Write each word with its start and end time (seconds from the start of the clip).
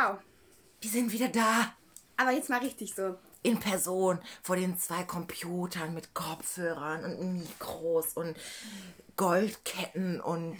Wow. 0.00 0.18
Wir 0.80 0.90
sind 0.90 1.12
wieder 1.12 1.28
da. 1.28 1.74
Aber 2.16 2.30
jetzt 2.30 2.48
mal 2.48 2.60
richtig 2.60 2.94
so. 2.94 3.16
In 3.42 3.58
Person 3.58 4.18
vor 4.42 4.56
den 4.56 4.78
zwei 4.78 5.02
Computern 5.04 5.94
mit 5.94 6.14
Kopfhörern 6.14 7.04
und 7.04 7.38
Mikros 7.38 8.14
und 8.14 8.36
Goldketten 9.16 10.20
und 10.20 10.58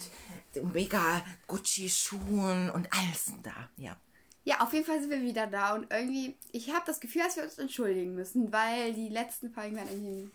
mega 0.73 1.23
Gucci-Schuhen 1.47 2.71
und 2.71 2.89
alles 2.93 3.33
da. 3.43 3.69
Ja. 3.77 3.97
Ja, 4.45 4.61
auf 4.61 4.73
jeden 4.73 4.87
Fall 4.87 5.01
sind 5.01 5.11
wir 5.11 5.21
wieder 5.21 5.47
da 5.47 5.75
und 5.75 5.93
irgendwie, 5.93 6.37
ich 6.52 6.73
habe 6.73 6.85
das 6.87 7.01
Gefühl, 7.01 7.23
dass 7.23 7.37
wir 7.37 7.45
uns 7.45 7.59
entschuldigen 7.59 8.15
müssen, 8.15 8.51
weil 8.52 8.95
die 8.95 9.11
letzten 9.11 9.51
Folgen 9.51 9.77
waren 9.77 9.88
irgendwie. 9.88 10.30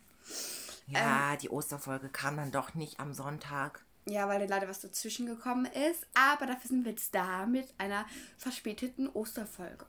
Ja, 0.88 1.36
die 1.38 1.50
Osterfolge 1.50 2.10
kam 2.10 2.38
dann 2.38 2.52
doch 2.52 2.76
nicht 2.76 3.00
am 3.00 3.14
Sonntag. 3.14 3.84
Ja, 4.08 4.28
weil 4.28 4.48
leider 4.48 4.68
was 4.68 4.82
dazwischen 4.82 5.26
gekommen 5.26 5.66
ist. 5.66 6.06
Aber 6.14 6.46
dafür 6.46 6.68
sind 6.68 6.84
wir 6.86 6.92
jetzt 6.92 7.14
da 7.16 7.46
mit 7.46 7.74
einer 7.80 8.06
verspäteten 8.38 9.10
Osterfolge. 9.10 9.86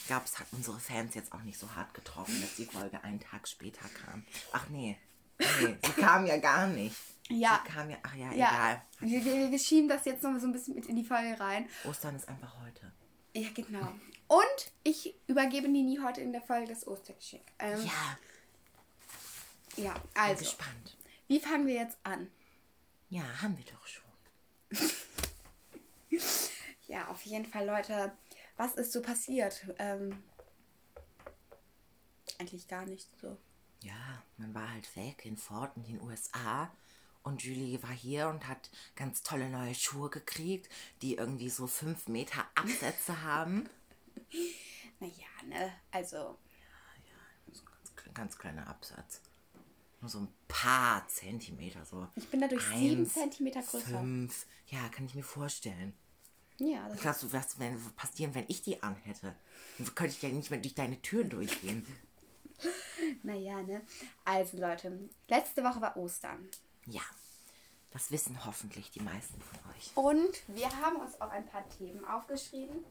Ich 0.00 0.06
glaube, 0.06 0.24
es 0.26 0.38
hat 0.38 0.46
unsere 0.52 0.78
Fans 0.78 1.14
jetzt 1.14 1.32
auch 1.32 1.42
nicht 1.42 1.58
so 1.58 1.74
hart 1.74 1.92
getroffen, 1.94 2.40
dass 2.40 2.56
die 2.56 2.64
Folge 2.66 3.02
einen 3.04 3.20
Tag 3.20 3.46
später 3.48 3.86
kam. 3.88 4.24
Ach 4.52 4.68
nee. 4.68 4.96
Nee, 5.38 5.76
sie 5.84 5.92
kam 6.00 6.26
ja 6.26 6.36
gar 6.38 6.66
nicht. 6.66 6.96
Ja. 7.28 7.62
Sie 7.64 7.70
kam 7.72 7.90
ja, 7.90 7.96
ach 8.02 8.14
ja, 8.14 8.32
Ja, 8.32 8.48
egal. 8.48 8.82
wir, 9.00 9.24
wir, 9.24 9.50
wir 9.50 9.58
schieben 9.58 9.88
das 9.88 10.04
jetzt 10.06 10.22
noch 10.22 10.38
so 10.40 10.46
ein 10.46 10.52
bisschen 10.52 10.74
mit 10.74 10.86
in 10.86 10.96
die 10.96 11.04
Folge 11.04 11.38
rein. 11.38 11.68
Ostern 11.84 12.16
ist 12.16 12.26
einfach 12.28 12.54
heute. 12.64 12.90
Ja, 13.34 13.48
genau. 13.54 13.92
Und 14.28 14.72
ich 14.82 15.14
übergebe 15.26 15.68
Nini 15.68 16.00
heute 16.02 16.20
in 16.22 16.32
der 16.32 16.42
Folge 16.42 16.68
das 16.68 16.86
Ostergeschenk. 16.86 17.42
Ähm, 17.58 17.78
Ja, 17.82 18.18
ja, 19.84 19.92
bin 19.92 20.02
also, 20.14 20.42
gespannt. 20.44 20.96
wie 21.28 21.38
fangen 21.40 21.66
wir 21.66 21.74
jetzt 21.74 21.98
an? 22.02 22.30
Ja, 23.10 23.22
haben 23.42 23.56
wir 23.56 23.64
doch 23.64 23.86
schon. 23.86 24.04
Ja, 26.88 27.08
auf 27.08 27.22
jeden 27.26 27.44
Fall, 27.44 27.66
Leute. 27.66 28.12
Was 28.56 28.74
ist 28.74 28.92
so 28.92 29.02
passiert? 29.02 29.66
Ähm, 29.78 30.22
eigentlich 32.38 32.66
gar 32.66 32.86
nicht 32.86 33.08
so. 33.20 33.36
Ja, 33.82 34.22
man 34.38 34.54
war 34.54 34.72
halt 34.72 34.96
weg 34.96 35.26
in 35.26 35.36
Ford 35.36 35.70
in 35.76 35.84
den 35.84 36.00
USA 36.00 36.72
und 37.22 37.42
Julie 37.42 37.82
war 37.82 37.92
hier 37.92 38.28
und 38.28 38.48
hat 38.48 38.70
ganz 38.96 39.22
tolle 39.22 39.50
neue 39.50 39.74
Schuhe 39.74 40.08
gekriegt, 40.08 40.70
die 41.02 41.16
irgendwie 41.16 41.50
so 41.50 41.66
fünf 41.66 42.08
Meter 42.08 42.46
Absätze 42.54 43.22
haben. 43.22 43.68
Naja, 44.98 45.28
ne? 45.44 45.72
Also, 45.90 46.38
So 47.52 47.62
ein 47.62 47.66
ganz, 47.66 48.14
ganz 48.14 48.38
kleiner 48.38 48.66
Absatz. 48.66 49.20
Nur 50.00 50.10
so 50.10 50.20
ein 50.20 50.28
paar 50.46 51.06
Zentimeter 51.08 51.84
so. 51.84 52.06
ich 52.14 52.28
bin 52.28 52.40
dadurch 52.40 52.62
sieben 52.62 53.02
Eins, 53.02 53.14
Zentimeter 53.14 53.62
größer. 53.62 53.98
Fünf. 53.98 54.46
Ja, 54.68 54.88
kann 54.90 55.06
ich 55.06 55.14
mir 55.14 55.24
vorstellen. 55.24 55.94
Ja, 56.58 56.88
das 56.88 57.00
Glaubst 57.00 57.22
du, 57.22 57.32
was 57.32 57.58
wäre 57.58 57.76
passieren, 57.96 58.34
wenn 58.34 58.44
ich 58.48 58.62
die 58.62 58.82
anhätte? 58.82 59.34
Dann 59.78 59.94
könnte 59.94 60.14
ich 60.14 60.22
ja 60.22 60.28
nicht 60.28 60.50
mehr 60.50 60.60
durch 60.60 60.74
deine 60.74 61.00
Türen 61.02 61.30
durchgehen. 61.30 61.86
Naja, 63.22 63.62
ne? 63.62 63.82
Also, 64.24 64.58
Leute, 64.58 65.08
letzte 65.28 65.62
Woche 65.62 65.80
war 65.80 65.96
Ostern. 65.96 66.48
Ja, 66.86 67.02
das 67.92 68.10
wissen 68.10 68.44
hoffentlich 68.44 68.90
die 68.90 69.00
meisten 69.00 69.40
von 69.40 69.58
euch. 69.72 69.90
Und 69.94 70.42
wir 70.48 70.68
haben 70.80 70.96
uns 70.96 71.20
auch 71.20 71.30
ein 71.30 71.46
paar 71.46 71.66
Themen 71.70 72.04
aufgeschrieben. 72.04 72.84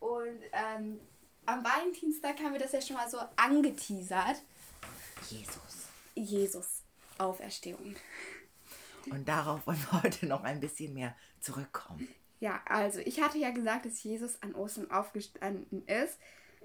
Und 0.00 0.40
ähm, 0.52 1.00
am 1.46 1.64
Valentinstag 1.64 2.38
haben 2.38 2.52
wir 2.52 2.60
das 2.60 2.72
ja 2.72 2.80
schon 2.80 2.96
mal 2.96 3.10
so 3.10 3.18
angeteasert. 3.36 4.42
Jesus. 5.28 5.87
Jesus, 6.18 6.82
Auferstehung. 7.18 7.96
Und 9.10 9.28
darauf 9.28 9.66
wollen 9.66 9.78
wir 9.90 10.02
heute 10.02 10.26
noch 10.26 10.44
ein 10.44 10.60
bisschen 10.60 10.94
mehr 10.94 11.14
zurückkommen. 11.40 12.08
Ja, 12.40 12.60
also 12.66 13.00
ich 13.00 13.20
hatte 13.20 13.38
ja 13.38 13.50
gesagt, 13.50 13.86
dass 13.86 14.02
Jesus 14.02 14.40
an 14.42 14.54
Ostern 14.54 14.90
aufgestanden 14.90 15.86
ist. 15.86 16.18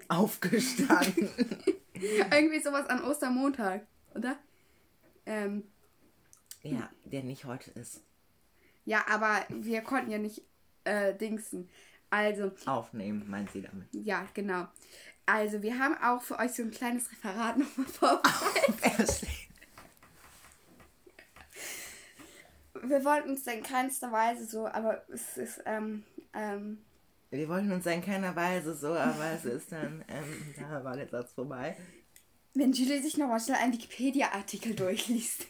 Aufgestanden. 0.08 1.30
Irgendwie 1.94 2.60
sowas 2.62 2.86
an 2.88 3.02
Ostermontag, 3.04 3.86
oder? 4.14 4.36
Ähm, 5.26 5.64
ja, 6.62 6.90
der 7.04 7.22
nicht 7.22 7.44
heute 7.44 7.70
ist. 7.72 8.02
ja, 8.84 9.04
aber 9.08 9.44
wir 9.48 9.80
konnten 9.82 10.10
ja 10.10 10.18
nicht 10.18 10.42
äh, 10.84 11.14
dingsen. 11.14 11.68
Also, 12.10 12.52
Aufnehmen, 12.66 13.28
meint 13.28 13.50
sie 13.50 13.62
damit. 13.62 13.88
ja, 13.92 14.26
genau. 14.34 14.68
Also, 15.26 15.62
wir 15.62 15.78
haben 15.78 15.96
auch 16.02 16.22
für 16.22 16.38
euch 16.38 16.52
so 16.52 16.62
ein 16.62 16.70
kleines 16.70 17.10
Referat 17.10 17.56
nochmal 17.58 17.86
vorbereitet. 17.86 19.26
Wir 22.86 23.04
wollten 23.04 23.30
uns 23.30 23.46
in 23.46 23.62
keinster 23.62 24.12
Weise 24.12 24.44
so, 24.46 24.66
aber 24.66 25.02
es 25.08 25.36
ist, 25.36 25.62
ähm, 25.66 26.04
ähm, 26.32 26.84
Wir 27.30 27.48
wollten 27.48 27.72
uns 27.72 27.86
in 27.86 28.02
keiner 28.02 28.34
Weise 28.36 28.74
so, 28.74 28.88
aber 28.94 29.32
es 29.32 29.44
ist 29.44 29.72
dann, 29.72 30.04
ähm, 30.08 30.54
da 30.58 30.84
war 30.84 30.96
der 30.96 31.08
Satz 31.08 31.32
vorbei. 31.32 31.76
wenn 32.54 32.72
Julie 32.72 33.02
sich 33.02 33.16
nochmal 33.16 33.40
schnell 33.40 33.56
einen 33.56 33.72
Wikipedia-Artikel 33.72 34.74
durchliest. 34.76 35.46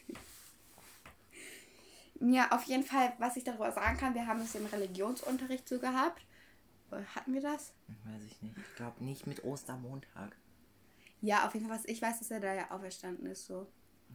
Ja, 2.21 2.51
auf 2.53 2.63
jeden 2.65 2.85
Fall, 2.85 3.13
was 3.19 3.37
ich 3.37 3.45
darüber 3.45 3.71
sagen 3.73 3.99
kann, 3.99 4.15
wir 4.15 4.27
haben 4.27 4.41
es 4.41 4.55
im 4.55 4.65
Religionsunterricht 4.67 5.69
so 5.69 5.79
gehabt. 5.79 6.23
Äh, 6.91 7.03
Hatten 7.15 7.35
wir 7.35 7.43
das? 7.43 7.73
Weiß 8.05 8.23
ich 8.31 8.41
nicht. 8.41 8.57
Ich 8.57 8.77
glaube 8.77 9.05
nicht 9.05 9.27
mit 9.27 9.45
Ostermontag. 9.45 10.35
Ja, 11.21 11.47
auf 11.47 11.55
jeden 11.55 11.67
Fall, 11.67 11.77
was 11.79 11.85
ich 11.87 12.01
weiß, 12.01 12.19
dass 12.21 12.31
er 12.31 12.41
da 12.41 12.55
ja 12.55 12.71
auferstanden 12.71 13.27
ist. 13.27 13.47
So. 13.47 13.67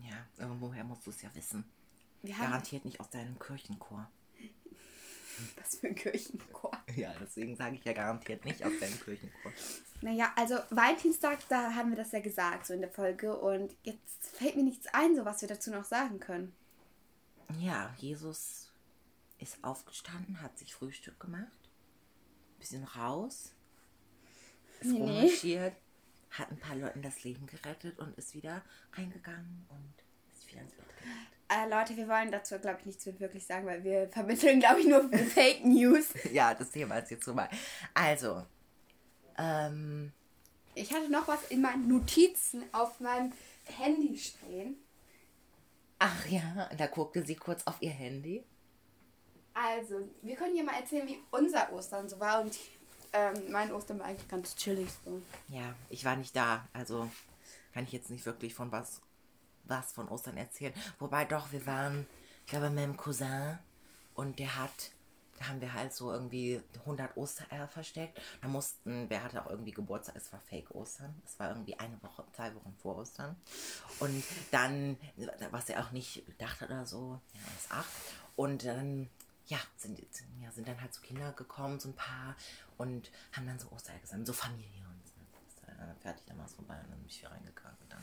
Ja, 0.02 0.16
irgendwoher 0.44 0.84
musst 0.84 1.06
du 1.06 1.10
es 1.12 1.22
ja 1.22 1.30
wissen. 1.34 1.66
Wir 2.22 2.38
haben 2.38 2.46
Garantiert 2.48 2.86
nicht 2.86 3.00
aus 3.00 3.10
deinem 3.10 3.38
Kirchenchor. 3.40 4.10
was 5.56 5.80
für 5.80 5.88
ein 5.88 5.96
Kirchenchor. 5.96 6.72
Ja, 6.96 7.14
deswegen 7.22 7.56
sage 7.56 7.76
ich 7.76 7.86
ja 7.86 7.94
garantiert 7.94 8.44
nicht 8.46 8.64
aus 8.64 8.74
deinem 8.80 9.00
Kirchenchor. 9.00 9.52
Naja, 10.02 10.34
also 10.36 10.56
Valentinstag, 10.70 11.40
da 11.50 11.74
haben 11.76 11.90
wir 11.92 11.98
das 11.98 12.12
ja 12.12 12.20
gesagt, 12.20 12.66
so 12.68 12.74
in 12.74 12.82
der 12.82 12.90
Folge. 12.92 13.38
Und 13.38 13.76
jetzt 13.84 14.28
fällt 14.36 14.56
mir 14.56 14.64
nichts 14.64 14.88
ein, 14.94 15.16
so 15.16 15.24
was 15.26 15.42
wir 15.42 15.48
dazu 15.48 15.72
noch 15.72 15.86
sagen 15.86 16.20
können. 16.20 16.54
Ja, 17.60 17.94
Jesus 17.98 18.72
ist 19.40 19.64
aufgestanden, 19.64 20.42
hat 20.42 20.58
sich 20.58 20.74
Frühstück 20.76 21.20
gemacht, 21.20 21.70
bisschen 22.60 22.84
raus, 22.84 23.54
ist 24.82 24.92
Nee. 24.92 25.00
rummarschiert, 25.00 25.76
hat 26.32 26.52
ein 26.52 26.60
paar 26.60 26.76
Leuten 26.76 27.02
das 27.02 27.24
Leben 27.24 27.48
gerettet 27.48 27.98
und 28.00 28.16
ist 28.18 28.34
wieder 28.36 28.62
reingegangen 28.94 29.66
und 29.70 29.94
ist 30.36 30.48
wieder 30.52 30.62
ins 30.62 30.74
Bett 30.74 30.86
gegangen. 30.98 31.28
Äh, 31.52 31.68
Leute, 31.68 31.98
wir 31.98 32.08
wollen 32.08 32.32
dazu, 32.32 32.60
glaube 32.60 32.78
ich, 32.80 32.86
nichts 32.86 33.06
mehr 33.08 33.20
wirklich 33.20 33.46
sagen, 33.46 33.66
weil 33.66 33.84
wir 33.84 34.08
vermitteln, 34.10 34.60
glaube 34.60 34.82
ich, 34.82 34.88
nur 34.88 35.10
Fake 35.34 35.66
News. 35.66 36.10
Ja, 36.32 36.54
das 36.54 36.70
Thema 36.70 36.98
ist 37.00 37.10
jetzt 37.12 37.26
vorbei. 37.26 37.50
Also, 37.94 38.46
ähm, 39.38 40.12
Ich 40.76 40.94
hatte 40.94 41.12
noch 41.12 41.28
was 41.28 41.44
in 41.50 41.62
meinen 41.62 41.88
Notizen 41.88 42.64
auf 42.72 43.00
meinem 43.00 43.32
Handy 43.66 44.18
stehen. 44.18 44.78
ach 45.98 46.26
ja, 46.28 46.70
da 46.78 46.88
guckte 46.88 47.24
sie 47.24 47.36
kurz 47.36 47.66
auf 47.66 47.82
ihr 47.82 47.92
Handy. 47.92 48.44
Also, 49.54 50.08
wir 50.22 50.36
können 50.36 50.54
hier 50.56 50.64
mal 50.64 50.80
erzählen, 50.80 51.08
wie 51.08 51.20
unser 51.32 51.72
Ostern 51.74 52.08
so 52.08 52.20
war. 52.20 52.42
Und 52.42 52.58
ähm, 53.12 53.34
mein 53.52 53.74
Ostern 53.74 54.00
war 54.00 54.06
eigentlich 54.06 54.28
ganz 54.30 54.56
chillig 54.56 54.88
so. 55.04 55.22
Ja, 55.50 55.74
ich 55.90 56.06
war 56.06 56.16
nicht 56.16 56.36
da, 56.36 56.68
also 56.74 57.10
kann 57.74 57.84
ich 57.84 57.92
jetzt 57.92 58.10
nicht 58.12 58.26
wirklich 58.26 58.54
von 58.54 58.72
was, 58.72 59.02
was 59.70 59.94
von 59.94 60.08
Ostern 60.10 60.38
erzählen. 60.38 60.74
Wobei 61.00 61.26
doch, 61.26 61.52
wir 61.52 61.66
waren, 61.66 62.08
ich 62.46 62.52
glaube, 62.52 62.70
mit 62.70 62.76
meinem 62.76 62.98
Cousin 62.98 63.58
und 64.16 64.40
der 64.40 64.56
hat, 64.58 64.92
da 65.40 65.48
haben 65.48 65.62
wir 65.62 65.74
halt 65.74 65.94
so 65.94 66.12
irgendwie 66.12 66.62
100 66.80 67.16
Ostereier 67.16 67.68
versteckt. 67.68 68.20
Da 68.42 68.48
mussten, 68.48 69.10
wer 69.10 69.24
hatte 69.24 69.42
auch 69.44 69.50
irgendwie 69.50 69.72
Geburtstag, 69.72 70.16
es 70.16 70.32
war 70.34 70.40
Fake 70.42 70.72
Ostern. 70.72 71.16
Es 71.26 71.40
war 71.40 71.50
irgendwie 71.50 71.80
eine 71.80 72.02
Woche, 72.02 72.26
zwei 72.34 72.54
Wochen 72.56 72.76
vor 72.82 72.98
Ostern. 72.98 73.36
Und 74.00 74.24
dann, 74.52 74.98
was 75.52 75.70
er 75.70 75.86
auch 75.86 75.92
nicht 75.92 76.26
gedacht 76.26 76.60
hat 76.62 76.70
oder 76.70 76.86
so, 76.86 77.22
ja, 77.34 77.42
ist 77.58 77.72
acht. 77.72 77.90
Und 78.36 78.66
dann, 78.66 79.10
ja, 79.48 79.58
sind, 79.78 80.00
ja, 80.42 80.52
sind 80.52 80.68
dann 80.68 80.82
halt 80.82 80.94
so 80.94 81.02
Kinder 81.02 81.32
gekommen, 81.32 81.80
so 81.80 81.90
ein 81.90 81.96
paar, 81.96 82.36
und 82.78 83.12
haben 83.32 83.48
dann 83.48 83.60
so 83.60 83.72
Ostereier 83.72 84.00
gesammelt, 84.00 84.28
so 84.28 84.34
Familie 84.34 84.86
und 84.86 85.00
dann 85.80 85.96
fertig, 85.98 86.24
es 86.28 86.54
vorbei 86.54 86.76
und 86.76 86.92
dann 86.92 87.00
bin 87.00 87.08
ich 87.08 87.20
hier 87.20 87.30
reingegangen. 87.30 87.78
Und 87.82 87.92
dann, 87.92 88.02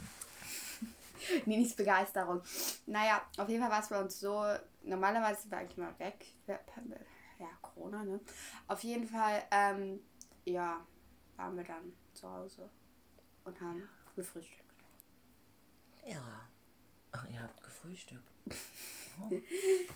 Ninis 1.47 1.75
Begeisterung. 1.75 2.43
Naja, 2.87 3.23
auf 3.39 3.49
jeden 3.49 3.63
Fall 3.63 3.71
war 3.71 3.81
es 3.81 3.89
bei 3.89 4.01
uns 4.01 4.21
so, 4.21 4.45
normalerweise 4.83 5.43
sind 5.43 5.51
wir 5.51 5.59
eigentlich 5.59 5.79
mal 5.79 5.99
weg. 5.99 6.27
Ja, 6.47 7.49
Corona, 7.63 8.05
ne? 8.05 8.21
Auf 8.67 8.83
jeden 8.83 9.07
Fall, 9.07 9.43
ähm, 9.51 10.01
ja, 10.45 10.85
waren 11.37 11.57
wir 11.57 11.65
dann 11.65 11.93
zu 12.15 12.31
Hause 12.31 12.71
und 13.45 13.61
haben 13.61 13.89
gefrühstückt. 14.15 14.65
ja. 16.07 16.23
Ach, 17.13 17.27
ihr 17.31 17.43
habt 17.43 17.63
gefrühstückt. 17.63 18.31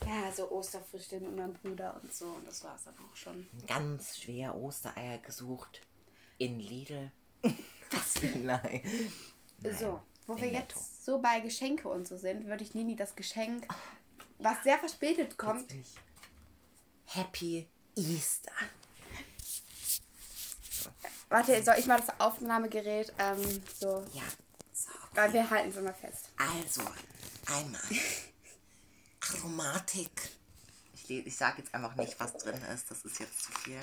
Ja, 0.07 0.33
so 0.33 0.51
Osterfrühstück 0.51 1.21
mit 1.21 1.37
meinem 1.37 1.53
Bruder 1.53 2.01
und 2.03 2.11
so. 2.11 2.25
Und 2.25 2.49
das 2.49 2.65
war 2.65 2.75
es 2.77 2.85
dann 2.85 2.95
auch 2.95 3.15
schon. 3.15 3.47
Ganz 3.67 4.17
schwer 4.17 4.55
Ostereier 4.55 5.19
gesucht 5.19 5.83
in 6.39 6.59
Lidl. 6.59 7.13
Was 7.91 8.19
für 8.19 8.29
ein 8.29 8.47
Nein. 8.47 8.81
So, 9.79 10.01
wo 10.31 10.41
wir 10.41 10.53
Netto. 10.53 10.79
jetzt 10.79 11.05
so 11.05 11.19
bei 11.19 11.41
Geschenke 11.41 11.89
und 11.89 12.07
so 12.07 12.17
sind, 12.17 12.47
würde 12.47 12.63
ich 12.63 12.73
Nini 12.73 12.95
das 12.95 13.17
Geschenk, 13.17 13.67
was 14.39 14.63
sehr 14.63 14.79
verspätet 14.79 15.37
kommt. 15.37 15.75
Happy 17.07 17.67
Easter. 17.97 18.53
Warte, 21.29 21.61
soll 21.65 21.75
ich 21.79 21.87
mal 21.87 22.01
das 22.01 22.21
Aufnahmegerät 22.21 23.13
ähm, 23.19 23.63
so. 23.79 24.05
Ja. 24.13 24.23
So, 24.73 24.91
Weil 25.15 25.33
wir 25.33 25.51
halten 25.51 25.71
es 25.71 25.77
immer 25.77 25.95
fest. 25.95 26.31
Also, 26.37 26.83
einmal 27.47 27.81
Aromatik. 29.37 30.31
Ich, 30.95 31.11
ich 31.11 31.37
sage 31.37 31.59
jetzt 31.59 31.75
einfach 31.75 31.97
nicht, 31.97 32.19
was 32.21 32.35
drin 32.35 32.61
ist. 32.73 32.89
Das 32.89 33.05
ist 33.05 33.19
jetzt 33.19 33.43
zu 33.43 33.53
viel. 33.53 33.81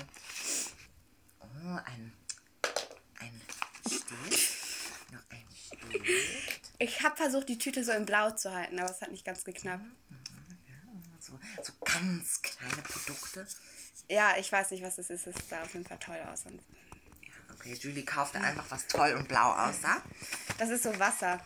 Oh, 1.40 1.78
ein, 1.84 2.12
ein 3.20 3.40
Stift. 3.86 4.57
Ich 6.78 7.02
habe 7.02 7.16
versucht, 7.16 7.48
die 7.48 7.58
Tüte 7.58 7.82
so 7.84 7.92
in 7.92 8.06
Blau 8.06 8.30
zu 8.30 8.52
halten, 8.52 8.78
aber 8.78 8.90
es 8.90 9.00
hat 9.00 9.10
nicht 9.10 9.24
ganz 9.24 9.44
geklappt. 9.44 9.84
So, 11.20 11.38
so 11.62 11.72
ganz 11.80 12.40
kleine 12.42 12.82
Produkte. 12.82 13.46
Ja, 14.08 14.36
ich 14.38 14.50
weiß 14.50 14.70
nicht, 14.70 14.82
was 14.82 14.96
das 14.96 15.10
ist. 15.10 15.26
Es 15.26 15.34
sah 15.48 15.62
auf 15.62 15.72
jeden 15.74 15.84
Fall 15.86 15.98
toll 15.98 16.18
aus. 16.32 16.46
Und 16.46 16.60
Ja, 17.22 17.54
okay, 17.54 17.74
Julie 17.74 18.04
kaufte 18.04 18.40
einfach 18.40 18.64
was 18.70 18.86
toll 18.86 19.12
und 19.14 19.28
blau 19.28 19.52
aussah. 19.52 20.02
das 20.58 20.70
ist 20.70 20.84
so 20.84 20.98
Wasser. 20.98 21.42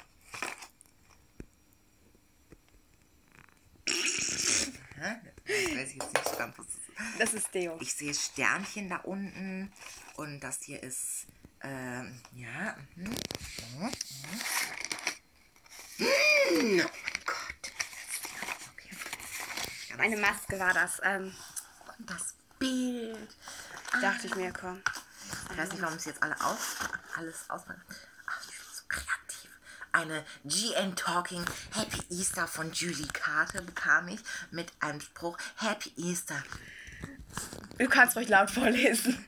Hä? 3.86 5.16
Ich 5.44 5.76
weiß 5.76 5.94
jetzt 5.94 6.14
nicht 6.14 6.38
ganz, 6.38 6.58
was 6.58 6.66
das 6.66 6.76
ist. 6.76 7.20
Das 7.20 7.34
ist 7.34 7.54
Deo. 7.54 7.78
Ich 7.80 7.94
sehe 7.94 8.14
Sternchen 8.14 8.88
da 8.88 8.96
unten 8.98 9.72
und 10.14 10.40
das 10.40 10.62
hier 10.62 10.82
ist, 10.82 11.26
ähm, 11.62 12.20
ja, 12.34 12.76
mhm. 12.94 13.04
Mhm. 13.78 13.90
Mhm. 15.98 16.80
Oh 16.84 16.88
Gott. 17.26 17.72
Okay. 18.72 18.96
Ja, 19.90 19.96
Eine 19.98 20.16
Maske 20.16 20.58
war 20.58 20.74
das. 20.74 21.00
Ähm, 21.02 21.34
Und 21.98 22.10
das 22.10 22.34
Bild. 22.58 23.16
dachte 24.00 24.26
ich 24.26 24.34
mir, 24.34 24.52
komm. 24.52 24.82
Ich 25.50 25.56
weiß 25.58 25.70
nicht, 25.70 25.82
warum 25.82 25.96
es 25.96 26.04
jetzt 26.04 26.22
alle 26.22 26.38
aus, 26.40 26.58
alles 27.16 27.48
ausmachen. 27.48 27.82
Ach, 28.26 28.40
ich 28.42 28.48
bin 28.48 28.66
so 28.74 28.82
kreativ. 28.88 29.50
Eine 29.92 30.24
GN 30.44 30.96
Talking 30.96 31.44
Happy 31.74 32.02
Easter 32.10 32.46
von 32.46 32.72
Julie 32.72 33.08
Karte 33.08 33.62
bekam 33.62 34.08
ich 34.08 34.20
mit 34.50 34.72
einem 34.80 35.00
Spruch 35.00 35.36
Happy 35.56 35.92
Easter. 35.96 36.42
Du 37.78 37.88
kannst 37.88 38.16
ruhig 38.16 38.28
laut 38.28 38.50
vorlesen. 38.50 39.26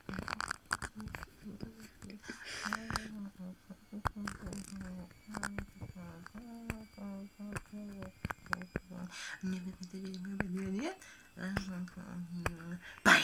Bei 13.02 13.20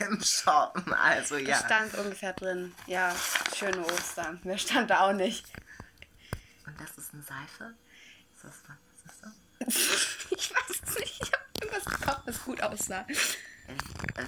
dem 0.00 0.22
shoppen, 0.22 0.92
also 0.92 1.36
Da 1.36 1.40
ja. 1.40 1.56
stand 1.56 1.94
ungefähr 1.94 2.32
drin. 2.34 2.74
Ja, 2.86 3.14
schöne 3.56 3.84
Ostern. 3.84 4.40
Mehr 4.44 4.58
stand 4.58 4.90
da 4.90 5.08
auch 5.08 5.12
nicht. 5.12 5.46
Und 6.66 6.80
das 6.80 6.98
ist 6.98 7.14
eine 7.14 7.22
Seife? 7.22 7.74
Ist 8.34 8.44
das, 8.44 8.62
was 8.66 9.12
ist 9.12 9.22
das? 9.22 10.30
ich 10.30 10.50
weiß 10.54 10.80
es 10.82 10.98
nicht. 10.98 11.22
Ich 11.22 11.32
habe 11.32 11.44
irgendwas 11.60 11.84
gekauft, 11.84 12.22
das 12.26 12.44
gut 12.44 12.62
aussah. 12.62 13.06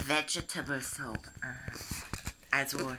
Vegetable 0.06 0.80
Soap. 0.80 1.30
Aha. 1.42 1.54
Also. 2.50 2.96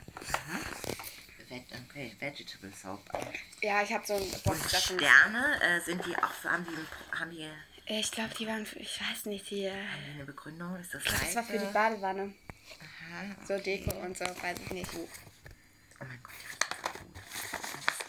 Veg 1.49 1.65
okay, 1.89 2.15
Vegetable 2.19 2.71
Soap. 2.71 3.01
Ja, 3.61 3.81
ich 3.81 3.91
habe 3.91 4.05
so 4.05 4.13
ein 4.13 4.29
Box 4.43 4.45
Und 4.45 4.73
davon. 4.73 4.99
Sterne, 4.99 5.61
äh, 5.61 5.81
sind 5.81 6.05
die 6.05 6.15
auch, 6.15 6.43
haben 6.43 6.65
die, 6.65 7.17
haben 7.17 7.31
die, 7.31 7.49
Ich 7.91 8.11
glaube, 8.11 8.33
die 8.37 8.45
waren, 8.45 8.65
für, 8.65 8.77
ich 8.79 9.01
weiß 9.01 9.25
nicht, 9.25 9.49
die. 9.49 9.63
äh, 9.65 9.73
eine 10.13 10.23
Begründung? 10.25 10.75
Ist 10.79 10.93
das 10.93 11.03
Das 11.03 11.35
war 11.35 11.43
für 11.43 11.57
die? 11.57 11.65
Badewanne. 11.73 12.33
Aha, 12.79 13.35
So 13.47 13.55
okay. 13.55 13.83
Deko 13.83 13.91
und 14.01 14.15
so, 14.17 14.25
weiß 14.25 14.57
ich 14.63 14.69
nicht. 14.71 14.91
Oh 14.93 15.07
mein 15.99 16.19
Gott, 16.21 16.33
das 16.51 16.61
ist. 16.61 16.69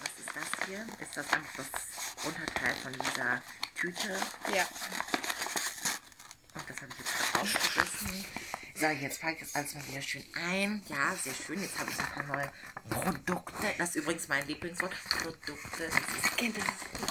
Was, 0.02 0.10
ist 0.18 0.36
das 0.36 0.66
hier? 0.66 0.86
Ist 1.00 1.16
das 1.16 1.32
einfach 1.32 1.56
das 1.56 2.24
Unterteil 2.26 2.74
von 2.82 2.92
dieser 2.92 3.42
Tüte? 3.74 4.20
Ja. 4.54 4.68
Und 6.54 6.68
das 6.68 6.76
habe 6.82 6.92
ich 6.92 6.98
jetzt 6.98 7.12
gerade 7.16 7.40
aufgerissen. 7.40 8.24
So, 8.74 8.86
jetzt 8.86 9.20
packe 9.20 9.34
ich 9.34 9.40
das 9.40 9.54
alles 9.54 9.74
mal 9.74 9.86
wieder 9.88 10.02
schön 10.02 10.24
ein. 10.34 10.82
Ja, 10.88 11.14
sehr 11.14 11.34
schön. 11.34 11.60
Jetzt 11.62 11.78
habe 11.78 11.90
ich 11.90 11.98
ein 11.98 12.06
paar 12.06 12.22
neue 12.24 12.52
Produkte. 12.88 13.74
Das 13.78 13.90
ist 13.90 13.96
übrigens 13.96 14.28
mein 14.28 14.46
Lieblingswort. 14.46 14.92
Produkte. 15.08 15.52
Das 15.78 15.88
ist 15.88 16.00
mein 16.36 16.46
Lieblingswort. 16.46 17.09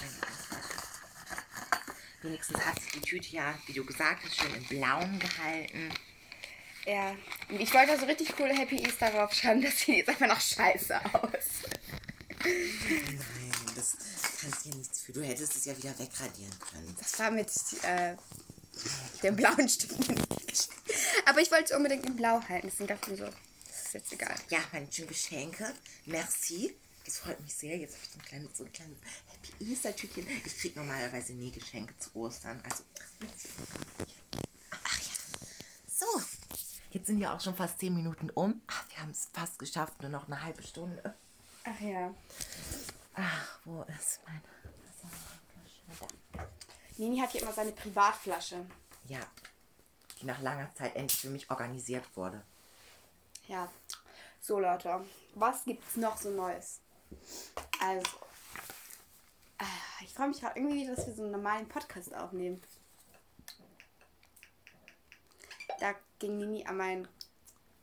Wenigstens 2.22 2.60
hat 2.66 2.80
sich 2.82 2.92
die 2.92 3.02
Tüte 3.02 3.30
ja, 3.30 3.58
wie 3.66 3.74
du 3.74 3.86
gesagt 3.86 4.24
hast, 4.26 4.36
schön 4.36 4.54
in 4.56 4.66
Blauen 4.66 5.20
gehalten. 5.20 5.90
Ja. 6.86 7.16
Und 7.50 7.60
Ich 7.62 7.74
wollte 7.74 7.98
so 7.98 8.06
richtig 8.06 8.36
coole 8.36 8.54
Happy 8.54 8.78
Easter 8.78 9.10
draufschreiben, 9.12 9.62
das 9.62 9.80
sieht 9.80 9.98
jetzt 9.98 10.10
einfach 10.10 10.28
noch 10.28 10.42
scheiße 10.42 11.00
aus. 11.14 11.46
Nein, 12.44 13.52
das 13.76 13.98
kannst 14.42 14.66
du 14.66 14.70
ja 14.70 14.76
nichts 14.76 15.02
für. 15.02 15.14
Du 15.14 15.22
hättest 15.22 15.56
es 15.56 15.66
ja 15.66 15.78
wieder 15.78 15.98
wegradieren 15.98 16.58
können. 16.60 16.96
Das 16.98 17.20
war 17.20 17.32
mit 17.32 17.50
äh, 17.84 18.16
dem 19.24 19.36
blauen 19.36 19.68
Stiften. 19.68 20.16
Aber 21.26 21.42
ich 21.42 21.52
wollte 21.52 21.66
es 21.66 21.72
unbedingt 21.72 22.06
in 22.06 22.16
Blau 22.16 22.42
halten. 22.48 22.68
Deswegen 22.70 22.88
dachte 22.88 23.12
ich 23.14 23.20
mir 23.20 23.26
so, 23.28 23.32
das 23.68 23.86
ist 23.86 23.94
jetzt 23.94 24.14
egal. 24.14 24.36
Ja, 24.50 24.60
meine 24.72 24.92
schönen 24.92 25.10
Geschenke. 25.10 25.74
Merci. 26.06 26.76
Das 27.06 27.18
freut 27.20 27.40
mich 27.42 27.54
sehr. 27.54 27.78
Jetzt 27.78 27.96
habe 27.96 28.04
ich 28.04 28.12
so 28.12 28.20
ein 28.20 28.26
kleines, 28.26 28.58
so 28.58 28.64
ein 28.64 28.72
kleines 28.72 28.98
Happy 29.28 29.72
Easter-Tütchen. 29.72 30.28
Ich 30.46 30.58
kriege 30.58 30.80
normalerweise 30.80 31.34
nie 31.34 31.52
Geschenke 31.52 31.98
zu 31.98 32.16
Ostern. 32.16 32.62
Also, 32.64 32.84
ach 34.72 35.00
ja. 35.00 35.12
So. 35.88 36.06
Jetzt 36.92 37.08
sind 37.08 37.20
ja 37.20 37.36
auch 37.36 37.42
schon 37.42 37.56
fast 37.56 37.80
10 37.80 37.94
Minuten 37.94 38.30
um. 38.32 38.62
Ach, 38.68 38.90
wir 38.90 39.00
haben 39.00 39.12
es 39.12 39.30
fast 39.34 39.60
geschafft. 39.60 40.02
Nur 40.02 40.10
noch 40.10 40.28
eine 40.28 40.42
halbe 40.42 40.64
Stunde. 40.64 41.16
Ach 41.64 41.82
ja. 41.82 42.14
Ach, 43.14 43.60
wo 43.66 43.84
ist 43.84 44.20
meine 44.26 44.42
Wasserflasche? 44.88 46.08
Da. 46.34 46.48
Nini 46.98 47.20
hat 47.20 47.32
hier 47.32 47.42
immer 47.42 47.54
seine 47.54 47.72
Privatflasche. 47.72 48.66
Ja. 49.08 49.20
Die 50.20 50.26
nach 50.26 50.42
langer 50.42 50.74
Zeit 50.76 50.96
endlich 50.96 51.20
für 51.20 51.30
mich 51.30 51.50
organisiert 51.50 52.06
wurde. 52.16 52.44
Ja. 53.48 53.72
So, 54.42 54.60
Leute. 54.60 55.06
Was 55.36 55.64
gibt's 55.66 55.96
noch 55.96 56.18
so 56.18 56.30
Neues? 56.30 56.82
Also. 57.82 58.08
äh, 59.60 60.04
Ich 60.06 60.14
freue 60.14 60.30
mich 60.30 60.40
gerade 60.42 60.60
irgendwie, 60.60 60.86
dass 60.88 61.06
wir 61.08 61.14
so 61.14 61.24
einen 61.24 61.32
normalen 61.32 61.68
Podcast 61.68 62.14
aufnehmen. 62.14 62.62
Da 65.80 65.94
ging 66.20 66.38
Nini 66.38 66.66
an 66.66 66.78
meinen. 66.78 67.08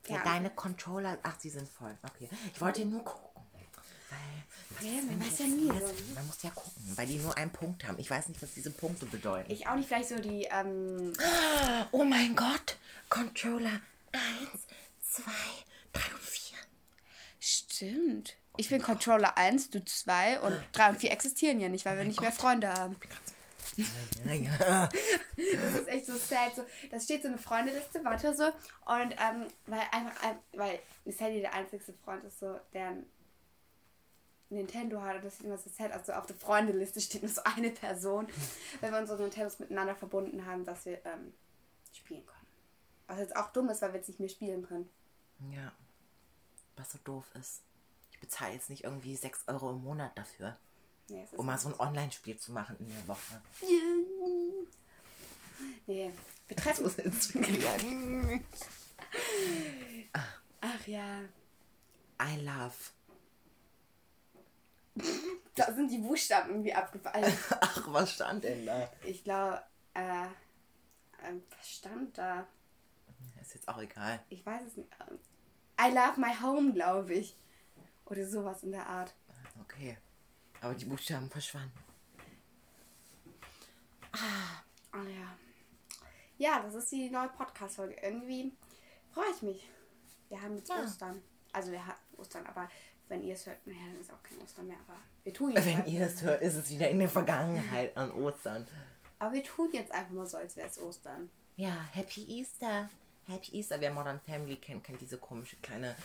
Ja, 0.08 0.22
deine 0.22 0.50
Controller, 0.50 1.18
ach, 1.22 1.38
sie 1.40 1.50
sind 1.50 1.68
voll. 1.68 1.96
Okay. 2.02 2.28
Ich 2.52 2.60
wollte 2.60 2.84
nur 2.84 3.02
gucken. 3.04 3.42
Weil, 4.78 4.86
Ja, 4.88 5.02
man 5.02 5.20
weiß 5.20 5.38
ja 5.40 5.46
ist 5.46 5.52
nie 5.56 5.66
so. 5.68 6.14
Man 6.14 6.26
muss 6.26 6.42
ja 6.42 6.50
gucken, 6.50 6.92
weil 6.96 7.06
die 7.06 7.16
nur 7.18 7.36
einen 7.36 7.50
Punkt 7.50 7.84
haben. 7.84 7.98
Ich 7.98 8.08
weiß 8.10 8.28
nicht, 8.28 8.40
was 8.40 8.52
diese 8.52 8.70
Punkte 8.70 9.06
bedeuten. 9.06 9.50
Ich 9.50 9.66
auch 9.66 9.74
nicht 9.74 9.88
vielleicht 9.88 10.10
so 10.10 10.18
die. 10.18 10.44
Ähm, 10.44 11.12
oh 11.92 12.04
mein 12.04 12.36
Gott! 12.36 12.76
Controller 13.08 13.80
1, 14.12 14.66
2, 15.02 15.22
3 15.92 16.12
und 16.14 16.20
4. 16.22 16.58
Stimmt. 17.40 18.36
Ich 18.56 18.68
bin 18.70 18.82
Controller 18.82 19.36
1, 19.36 19.70
du 19.70 19.84
2 19.84 20.40
und 20.40 20.56
3 20.72 20.90
und 20.90 20.98
4 20.98 21.12
existieren 21.12 21.60
ja 21.60 21.68
nicht, 21.68 21.84
weil 21.84 21.96
wir 21.96 22.04
nicht 22.04 22.20
mehr 22.20 22.32
Freunde 22.32 22.72
haben. 22.72 22.96
Ja, 24.24 24.32
ja. 24.32 24.88
Das 25.36 25.74
ist 25.80 25.88
echt 25.88 26.06
so 26.06 26.16
sad. 26.16 26.54
So, 26.54 26.64
da 26.90 26.98
steht 26.98 27.22
so 27.22 27.28
eine 27.28 27.38
Freundeliste, 27.38 28.02
warte 28.04 28.34
so. 28.34 28.44
Und 28.44 29.12
ähm, 29.12 29.46
weil 29.66 29.82
einfach, 29.92 30.22
ähm, 30.24 30.36
weil 30.52 30.78
Sandy 31.04 31.40
der 31.40 31.52
einzigste 31.52 31.92
Freund 32.04 32.24
ist, 32.24 32.38
so, 32.38 32.58
der 32.72 32.88
ein 32.88 33.06
Nintendo 34.48 35.02
hat. 35.02 35.16
Und 35.16 35.24
das 35.24 35.36
sieht 35.36 35.46
immer 35.46 35.58
so 35.58 35.68
sad. 35.68 35.92
Also 35.92 36.12
auf 36.12 36.26
der 36.26 36.36
Freundeliste 36.36 37.00
steht 37.00 37.22
nur 37.22 37.30
so 37.30 37.42
eine 37.44 37.70
Person, 37.70 38.28
weil 38.80 38.92
wir 38.92 38.98
unsere 38.98 39.20
Nintendos 39.20 39.58
miteinander 39.58 39.94
verbunden 39.94 40.46
haben, 40.46 40.64
dass 40.64 40.86
wir 40.86 41.04
ähm, 41.04 41.34
spielen 41.92 42.24
können. 42.24 42.46
Was 43.08 43.18
jetzt 43.18 43.36
auch 43.36 43.52
dumm 43.52 43.68
ist, 43.68 43.82
weil 43.82 43.92
wir 43.92 43.98
jetzt 43.98 44.08
nicht 44.08 44.20
mehr 44.20 44.28
spielen 44.28 44.66
können. 44.66 44.88
ja. 45.52 45.72
Was 46.76 46.92
so 46.92 46.98
doof 47.04 47.24
ist. 47.40 47.62
Ich 48.16 48.20
bezahle 48.20 48.54
jetzt 48.54 48.70
nicht 48.70 48.84
irgendwie 48.84 49.14
6 49.14 49.44
Euro 49.48 49.70
im 49.70 49.82
Monat 49.82 50.16
dafür, 50.16 50.56
Nee, 51.08 51.28
um 51.36 51.44
mal 51.44 51.58
so 51.58 51.68
ein 51.68 51.78
Online-Spiel 51.78 52.38
zu 52.38 52.50
machen 52.52 52.76
in 52.78 52.88
der 52.88 53.06
Woche. 53.06 53.42
Nee, 55.86 56.12
betreffend. 56.48 56.98
Es. 56.98 57.32
Ach 60.62 60.86
ja. 60.86 61.20
I 62.20 62.40
love. 62.40 62.74
Da 65.54 65.72
sind 65.74 65.90
die 65.90 65.98
Buchstaben 65.98 66.50
irgendwie 66.50 66.72
abgefallen. 66.72 67.32
Ach, 67.60 67.92
was 67.92 68.14
stand 68.14 68.44
denn 68.44 68.64
da? 68.64 68.90
Ich 69.04 69.22
glaube, 69.24 69.62
äh, 69.92 70.24
ähm, 71.22 71.42
was 71.56 71.70
stand 71.70 72.16
da? 72.16 72.46
Ist 73.40 73.54
jetzt 73.54 73.68
auch 73.68 73.78
egal. 73.78 74.20
Ich 74.30 74.44
weiß 74.44 74.62
es 74.66 74.76
nicht. 74.78 74.88
I 75.78 75.90
love 75.90 76.18
my 76.18 76.34
home, 76.42 76.72
glaube 76.72 77.12
ich. 77.12 77.36
Oder 78.06 78.26
sowas 78.26 78.62
in 78.62 78.72
der 78.72 78.86
Art. 78.86 79.14
Okay. 79.62 79.96
Aber 80.60 80.74
die 80.74 80.84
Buchstaben 80.84 81.28
verschwanden. 81.28 81.72
Ah 84.12 85.02
ja. 85.08 85.36
Ja, 86.38 86.62
das 86.62 86.74
ist 86.74 86.90
die 86.92 87.10
neue 87.10 87.28
Podcast-Folge. 87.28 87.96
Irgendwie 88.02 88.52
freue 89.10 89.30
ich 89.34 89.42
mich. 89.42 89.68
Wir 90.28 90.40
haben 90.40 90.56
jetzt 90.56 90.68
Ja. 90.68 90.82
Ostern. 90.82 91.22
Also 91.52 91.72
wir 91.72 91.86
ha 91.86 91.96
Ostern. 92.16 92.46
Aber 92.46 92.68
wenn 93.08 93.22
ihr 93.22 93.34
es 93.34 93.46
hört, 93.46 93.66
naja, 93.66 93.80
dann 93.86 94.00
ist 94.00 94.12
auch 94.12 94.22
kein 94.22 94.38
Ostern 94.38 94.66
mehr. 94.66 94.76
Aber 94.86 94.98
wir 95.22 95.32
tun 95.32 95.52
jetzt 95.52 95.66
Wenn 95.66 95.86
ihr 95.86 96.06
es 96.06 96.22
hört, 96.22 96.42
ist 96.42 96.54
es 96.54 96.70
wieder 96.70 96.88
in 96.88 96.98
der 96.98 97.08
Vergangenheit 97.08 97.96
an 97.96 98.10
Ostern. 98.12 98.66
Aber 99.18 99.32
wir 99.32 99.44
tun 99.44 99.70
jetzt 99.72 99.92
einfach 99.92 100.12
mal 100.12 100.26
so, 100.26 100.36
als 100.36 100.56
wäre 100.56 100.68
es 100.68 100.78
Ostern. 100.78 101.30
Ja, 101.56 101.74
Happy 101.92 102.40
Easter. 102.40 102.90
Happy 103.26 103.56
Easter. 103.56 103.80
Wer 103.80 103.92
Modern 103.92 104.20
Family 104.20 104.56
kennt, 104.56 104.84
kennt 104.84 105.00
diese 105.00 105.18
komische 105.18 105.56
kleine 105.56 105.96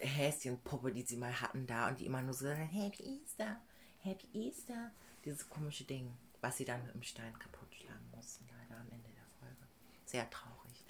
Häschenpuppe, 0.00 0.92
die 0.92 1.02
sie 1.02 1.16
mal 1.16 1.40
hatten 1.40 1.66
da 1.66 1.88
und 1.88 2.00
die 2.00 2.06
immer 2.06 2.22
nur 2.22 2.34
so 2.34 2.48
Happy 2.48 3.20
Easter, 3.22 3.60
Happy 4.00 4.26
Easter. 4.32 4.90
Dieses 5.24 5.48
komische 5.48 5.84
Ding, 5.84 6.16
was 6.40 6.56
sie 6.56 6.64
dann 6.64 6.84
mit 6.86 6.94
dem 6.94 7.02
Stein 7.02 7.38
kaputt 7.38 7.74
schlagen 7.74 8.10
mussten, 8.14 8.48
leider 8.48 8.80
am 8.80 8.88
Ende 8.90 9.10
der 9.10 9.24
Folge. 9.38 9.66
Sehr 10.06 10.28
traurig. 10.30 10.84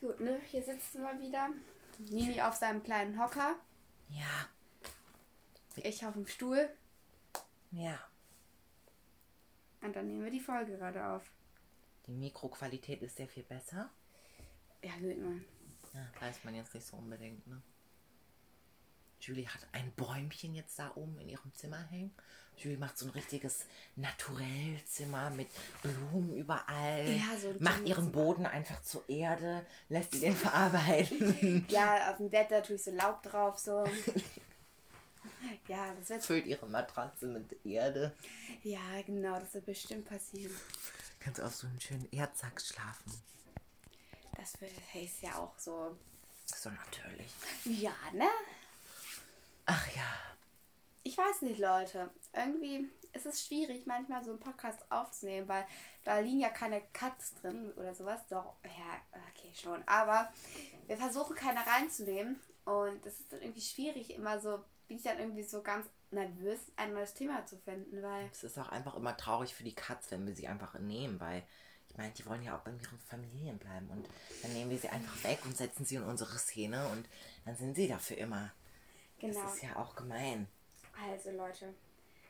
Gut, 0.00 0.20
ne? 0.20 0.40
Hier 0.50 0.62
sitzen 0.62 1.02
wir 1.02 1.18
wieder. 1.20 1.50
Nini 1.98 2.40
auf 2.40 2.54
seinem 2.54 2.82
kleinen 2.82 3.20
Hocker. 3.20 3.56
Ja, 4.10 4.48
Ich 5.76 6.04
auf 6.06 6.14
dem 6.14 6.26
Stuhl. 6.26 6.70
ja. 7.72 7.98
Und 9.80 9.94
dann 9.94 10.06
nehmen 10.08 10.24
wir 10.24 10.30
die 10.30 10.40
Folge 10.40 10.76
gerade 10.76 11.06
auf. 11.06 11.22
Die 12.06 12.12
Mikroqualität 12.12 13.00
ist 13.02 13.16
sehr 13.16 13.28
viel 13.28 13.44
besser. 13.44 13.90
Ja, 14.82 14.92
gut, 14.98 15.18
man. 15.18 15.44
Ja, 15.98 16.26
weiß 16.26 16.44
man 16.44 16.54
jetzt 16.54 16.74
nicht 16.74 16.86
so 16.86 16.96
unbedingt, 16.96 17.46
ne? 17.46 17.60
Julie 19.20 19.48
hat 19.48 19.66
ein 19.72 19.92
Bäumchen 19.96 20.54
jetzt 20.54 20.78
da 20.78 20.92
oben 20.94 21.18
in 21.18 21.28
ihrem 21.28 21.52
Zimmer 21.52 21.82
hängen. 21.90 22.14
Julie 22.56 22.78
macht 22.78 22.98
so 22.98 23.06
ein 23.06 23.10
richtiges 23.10 23.66
Naturellzimmer 23.96 25.30
mit 25.30 25.48
Blumen 25.82 26.36
überall. 26.36 27.08
Ja, 27.08 27.36
so 27.40 27.54
macht 27.58 27.84
ihren. 27.84 28.12
Boden 28.12 28.46
einfach 28.46 28.80
zur 28.82 29.08
Erde, 29.08 29.66
lässt 29.88 30.12
sie 30.12 30.20
den 30.20 30.36
verarbeiten. 30.36 31.66
Ja, 31.68 32.10
auf 32.10 32.18
dem 32.18 32.30
Bett 32.30 32.50
da 32.50 32.60
tue 32.60 32.76
ich 32.76 32.82
so 32.84 32.92
Laub 32.92 33.22
drauf, 33.22 33.58
so. 33.58 33.84
Ja, 35.68 35.94
das 35.94 36.08
wird. 36.08 36.24
Füllt 36.24 36.46
ihre 36.46 36.66
Matratze 36.66 37.26
mit 37.26 37.64
Erde. 37.64 38.12
Ja, 38.62 39.02
genau, 39.04 39.38
das 39.38 39.54
wird 39.54 39.66
bestimmt 39.66 40.08
passieren. 40.08 40.54
Kannst 41.20 41.40
auf 41.40 41.54
so 41.54 41.66
einen 41.66 41.80
schönen 41.80 42.08
Erdsack 42.10 42.60
schlafen. 42.60 43.12
Das 44.38 44.54
ist 44.94 45.20
ja 45.20 45.34
auch 45.34 45.58
so. 45.58 45.96
So 46.46 46.70
natürlich. 46.70 47.32
Ja, 47.64 47.92
ne? 48.12 48.28
Ach 49.66 49.86
ja. 49.94 50.14
Ich 51.02 51.18
weiß 51.18 51.42
nicht, 51.42 51.58
Leute. 51.58 52.10
Irgendwie 52.32 52.88
ist 53.12 53.26
es 53.26 53.44
schwierig, 53.44 53.84
manchmal 53.86 54.24
so 54.24 54.30
einen 54.30 54.40
Podcast 54.40 54.80
aufzunehmen, 54.90 55.48
weil 55.48 55.66
da 56.04 56.18
liegen 56.20 56.40
ja 56.40 56.50
keine 56.50 56.80
Cuts 56.92 57.34
drin 57.34 57.72
oder 57.72 57.94
sowas. 57.94 58.20
Doch, 58.28 58.54
ja, 58.64 59.20
okay, 59.30 59.52
schon. 59.54 59.82
Aber 59.86 60.32
wir 60.86 60.96
versuchen 60.96 61.34
keine 61.34 61.66
reinzunehmen. 61.66 62.40
Und 62.64 63.04
es 63.06 63.18
ist 63.18 63.32
dann 63.32 63.42
irgendwie 63.42 63.62
schwierig, 63.62 64.14
immer 64.14 64.38
so, 64.38 64.62
bin 64.86 64.98
ich 64.98 65.02
dann 65.02 65.18
irgendwie 65.18 65.42
so 65.42 65.62
ganz 65.62 65.86
nervös, 66.10 66.60
ein 66.76 66.92
neues 66.92 67.14
Thema 67.14 67.44
zu 67.44 67.56
finden, 67.58 68.02
weil. 68.02 68.28
Es 68.30 68.44
ist 68.44 68.58
auch 68.58 68.68
einfach 68.68 68.94
immer 68.94 69.16
traurig 69.16 69.54
für 69.54 69.64
die 69.64 69.74
Katz, 69.74 70.10
wenn 70.10 70.26
wir 70.26 70.34
sie 70.34 70.46
einfach 70.46 70.78
nehmen, 70.78 71.18
weil 71.18 71.42
meine, 71.98 72.12
die 72.14 72.24
wollen 72.24 72.42
ja 72.42 72.56
auch 72.56 72.62
bei 72.62 72.70
ihren 72.70 72.98
Familien 73.00 73.58
bleiben 73.58 73.88
und 73.90 74.08
dann 74.42 74.52
nehmen 74.54 74.70
wir 74.70 74.78
sie 74.78 74.88
einfach 74.88 75.22
weg 75.24 75.40
und 75.44 75.56
setzen 75.56 75.84
sie 75.84 75.96
in 75.96 76.02
unsere 76.04 76.38
Szene 76.38 76.88
und 76.88 77.06
dann 77.44 77.56
sind 77.56 77.74
sie 77.74 77.88
da 77.88 77.98
für 77.98 78.14
immer. 78.14 78.50
Genau. 79.18 79.42
Das 79.42 79.56
ist 79.56 79.62
ja 79.62 79.76
auch 79.76 79.94
gemein. 79.96 80.48
Also, 81.10 81.30
Leute, 81.30 81.74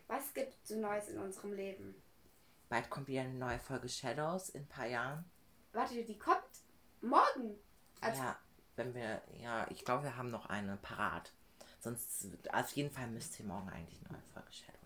was 0.08 0.32
gibt 0.34 0.66
so 0.66 0.76
Neues 0.76 1.08
in 1.08 1.18
unserem 1.18 1.52
Leben? 1.52 1.94
Bald 2.68 2.90
kommt 2.90 3.08
wieder 3.08 3.22
eine 3.22 3.34
neue 3.34 3.58
Folge 3.58 3.88
Shadows 3.88 4.50
in 4.50 4.62
ein 4.62 4.68
paar 4.68 4.87
Jahren. 4.87 5.25
Warte, 5.72 6.02
die 6.04 6.18
kommt 6.18 6.42
morgen. 7.00 7.58
Also, 8.00 8.22
Ja, 8.22 8.38
wenn 8.76 8.94
wir, 8.94 9.22
ja, 9.40 9.66
ich 9.70 9.84
glaube, 9.84 10.04
wir 10.04 10.16
haben 10.16 10.30
noch 10.30 10.46
eine 10.46 10.76
parat. 10.78 11.32
Sonst, 11.80 12.26
auf 12.52 12.70
jeden 12.72 12.90
Fall 12.90 13.06
müsste 13.08 13.44
morgen 13.44 13.68
eigentlich 13.70 14.00
eine 14.00 14.18
neue 14.18 14.28
Folge 14.32 14.52
Shadows 14.52 14.77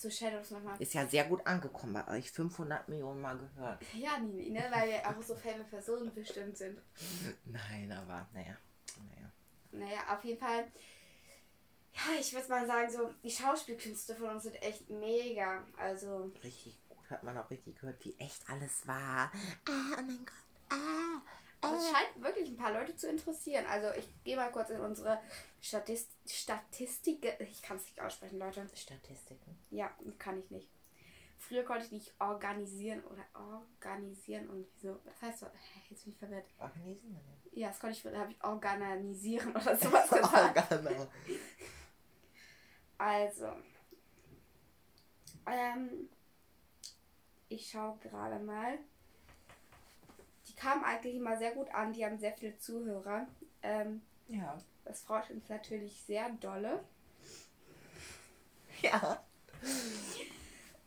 zu 0.00 0.10
Shadows 0.10 0.50
nochmal. 0.50 0.80
Ist 0.80 0.94
ja 0.94 1.06
sehr 1.06 1.24
gut 1.24 1.46
angekommen 1.46 1.92
bei 1.92 2.08
euch. 2.08 2.30
500 2.30 2.88
Millionen 2.88 3.20
Mal 3.20 3.38
gehört. 3.38 3.82
Ja, 3.94 4.18
Nini, 4.18 4.50
ne? 4.50 4.64
Weil 4.70 4.88
wir 4.88 5.06
auch 5.06 5.22
so 5.22 5.34
famous 5.34 5.68
Personen 5.68 6.12
bestimmt 6.14 6.56
sind. 6.56 6.80
Nein, 7.44 7.92
aber 7.92 8.26
naja. 8.32 8.56
Naja. 9.08 9.32
Naja, 9.72 10.16
auf 10.16 10.24
jeden 10.24 10.40
Fall. 10.40 10.64
Ja, 11.92 12.18
ich 12.18 12.32
würde 12.32 12.48
mal 12.48 12.66
sagen, 12.66 12.90
so, 12.90 13.10
die 13.22 13.30
Schauspielkünste 13.30 14.14
von 14.14 14.30
uns 14.30 14.44
sind 14.44 14.60
echt 14.62 14.88
mega. 14.88 15.64
Also, 15.76 16.32
Richtig 16.42 16.78
gut, 16.88 17.10
hat 17.10 17.22
man 17.22 17.36
auch 17.36 17.50
richtig 17.50 17.78
gehört, 17.78 18.04
wie 18.04 18.16
echt 18.18 18.48
alles 18.48 18.86
war. 18.86 19.30
Ah, 19.66 19.96
oh 19.98 20.02
mein 20.02 20.24
Gott. 20.24 20.70
Ah. 20.70 21.20
Aber 21.60 21.76
es 21.76 21.90
scheint 21.90 22.22
wirklich 22.22 22.48
ein 22.48 22.56
paar 22.56 22.72
Leute 22.72 22.96
zu 22.96 23.08
interessieren. 23.08 23.66
Also, 23.66 23.88
ich 23.98 24.06
gehe 24.24 24.36
mal 24.36 24.50
kurz 24.50 24.70
in 24.70 24.80
unsere 24.80 25.20
Statist 25.60 26.10
Statistik. 26.26 27.36
Ich 27.40 27.62
kann 27.62 27.76
es 27.76 27.84
nicht 27.84 28.00
aussprechen, 28.00 28.38
Leute. 28.38 28.66
Statistiken. 28.74 29.58
Ja, 29.70 29.90
kann 30.18 30.38
ich 30.38 30.50
nicht. 30.50 30.68
Früher 31.38 31.64
konnte 31.64 31.84
ich 31.86 31.92
nicht 31.92 32.14
organisieren 32.20 33.02
oder 33.04 33.24
organisieren 33.34 34.48
und 34.50 34.66
wieso. 34.74 35.00
Das 35.04 35.20
heißt 35.22 35.40
so, 35.40 35.46
jetzt 35.88 36.04
bin 36.04 36.12
ich 36.12 36.18
verwirrt. 36.18 36.46
Organisieren. 36.58 37.18
Ja, 37.52 37.68
das 37.68 37.80
konnte 37.80 37.96
ich, 37.96 38.02
da 38.02 38.18
habe 38.18 38.30
ich 38.30 38.44
organisieren 38.44 39.50
oder 39.50 39.76
sowas 39.76 40.08
gesagt. 40.10 40.72
Also, 42.98 43.52
ähm, 45.46 46.10
ich 47.48 47.70
schaue 47.70 47.98
gerade 47.98 48.38
mal. 48.38 48.78
Kamen 50.60 50.84
eigentlich 50.84 51.14
immer 51.16 51.38
sehr 51.38 51.52
gut 51.52 51.70
an, 51.74 51.92
die 51.92 52.04
haben 52.04 52.18
sehr 52.18 52.32
viele 52.34 52.58
Zuhörer. 52.58 53.26
Ähm, 53.62 54.02
Ja. 54.28 54.58
das 54.84 55.00
freut 55.02 55.30
uns 55.30 55.48
natürlich 55.48 56.02
sehr 56.02 56.28
dolle. 56.40 56.84
Ja. 58.82 59.22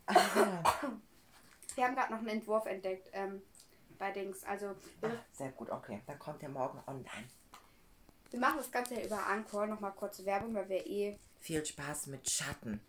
Ach, 0.06 0.36
ja. 0.36 0.62
Wir 1.74 1.84
haben 1.84 1.94
gerade 1.96 2.12
noch 2.12 2.18
einen 2.20 2.28
Entwurf 2.28 2.66
entdeckt 2.66 3.08
ähm, 3.12 3.42
bei 3.98 4.10
Dings. 4.12 4.44
Also, 4.44 4.74
Ach, 5.02 5.10
sehr 5.32 5.50
gut, 5.52 5.70
okay. 5.70 6.02
Dann 6.06 6.18
kommt 6.18 6.42
der 6.42 6.48
morgen 6.50 6.80
online. 6.86 7.28
wir 8.30 8.40
machen 8.40 8.58
das 8.58 8.70
Ganze 8.70 8.94
ja 8.94 9.06
über 9.06 9.26
Anchor. 9.26 9.66
Nochmal 9.66 9.92
kurze 9.92 10.24
Werbung, 10.24 10.54
weil 10.54 10.68
wir 10.68 10.86
eh 10.86 11.18
Viel 11.40 11.64
Spaß 11.64 12.06
mit 12.08 12.28
Schatten. 12.30 12.80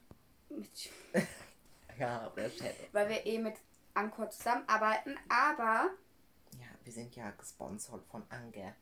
mit, 0.50 0.89
Ja, 2.00 2.32
oder 2.32 2.50
Shadow. 2.50 2.74
weil 2.92 3.10
wir 3.10 3.25
eh 3.25 3.39
mit 3.39 3.56
Anchor 3.94 4.30
zusammenarbeiten. 4.30 5.15
Aber 5.30 5.89
wir 6.86 6.94
sind 6.94 7.15
ja 7.15 7.32
gesponsert 7.32 8.06
von 8.06 8.24
Ange. 8.30 8.75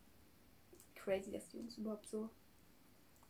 crazy, 0.96 1.32
dass 1.32 1.48
die 1.50 1.60
uns 1.60 1.78
überhaupt 1.78 2.06
so 2.08 2.30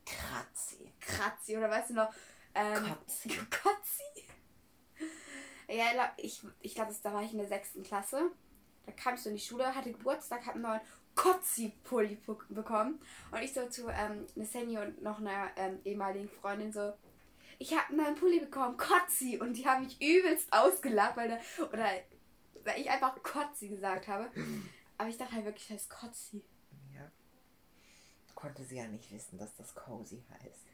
Kratzi. 0.06 0.92
kratzi 1.00 1.58
oder 1.58 1.70
weißt 1.70 1.92
du 1.92 1.94
noch? 1.96 2.14
Ähm, 2.56 2.84
Kotzi. 2.84 3.30
Kotzi. 3.50 4.28
Ja, 5.70 6.14
ich 6.18 6.44
ich, 6.62 6.76
glaube, 6.76 6.94
da 7.02 7.14
war 7.14 7.24
ich 7.24 7.32
in 7.32 7.38
der 7.40 7.48
sechsten 7.48 7.84
Klasse. 7.84 8.32
Da 8.86 8.92
kam 8.92 9.16
ich 9.16 9.22
so 9.22 9.30
in 9.30 9.36
die 9.36 9.42
Schule, 9.42 9.74
hatte 9.74 9.92
Geburtstag, 9.94 10.42
habe 10.46 10.56
einen 10.56 10.64
neuen 10.64 10.82
Kotzi-Pulli 11.16 12.18
pu- 12.26 12.44
bekommen. 12.54 13.00
Und 13.32 13.42
ich 13.42 13.54
so 13.54 13.68
zu 13.70 13.88
ähm, 13.90 14.28
Neseni 14.36 14.78
und 14.78 15.02
noch 15.02 15.20
einer 15.20 15.50
ähm, 15.56 15.80
ehemaligen 15.86 16.30
Freundin 16.30 16.74
so, 16.74 16.94
ich 17.60 17.72
habe 17.78 17.88
einen 17.90 17.98
neuen 17.98 18.16
Pulli 18.16 18.40
bekommen, 18.42 18.76
Kotzi. 18.78 19.40
Und 19.40 19.54
die 19.54 19.66
haben 19.66 19.86
mich 19.86 20.02
übelst 20.02 20.52
ausgelacht, 20.52 21.16
weil, 21.16 21.30
da, 21.30 21.38
oder, 21.68 21.88
weil 22.64 22.80
ich 22.82 22.90
einfach 22.90 23.22
Kotzi 23.24 23.70
gesagt 23.70 24.08
habe. 24.08 24.30
Aber 24.98 25.10
ich 25.10 25.18
dachte 25.18 25.34
halt 25.34 25.46
wirklich, 25.46 25.70
heißt 25.70 25.90
Kotzi. 25.90 26.44
Ja. 26.94 27.12
Konnte 28.36 28.64
sie 28.64 28.78
ja 28.78 28.88
nicht 28.88 29.12
wissen, 29.12 29.38
dass 29.38 29.56
das 29.56 29.74
Cozy 29.76 30.24
heißt. 30.32 30.66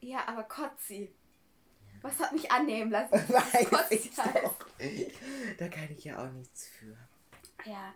Ja, 0.00 0.26
aber 0.28 0.44
Kotzi. 0.44 1.14
Was 2.02 2.18
hat 2.20 2.32
mich 2.32 2.50
annehmen 2.50 2.90
lassen? 2.90 3.12
Weiß 3.28 3.68
Kotzi 3.68 3.94
ich 3.94 4.16
heißt? 4.16 4.44
doch. 4.44 4.56
Da 5.58 5.68
kann 5.68 5.90
ich 5.90 6.04
ja 6.04 6.24
auch 6.24 6.30
nichts 6.30 6.68
für. 6.68 6.96
Ja. 7.64 7.94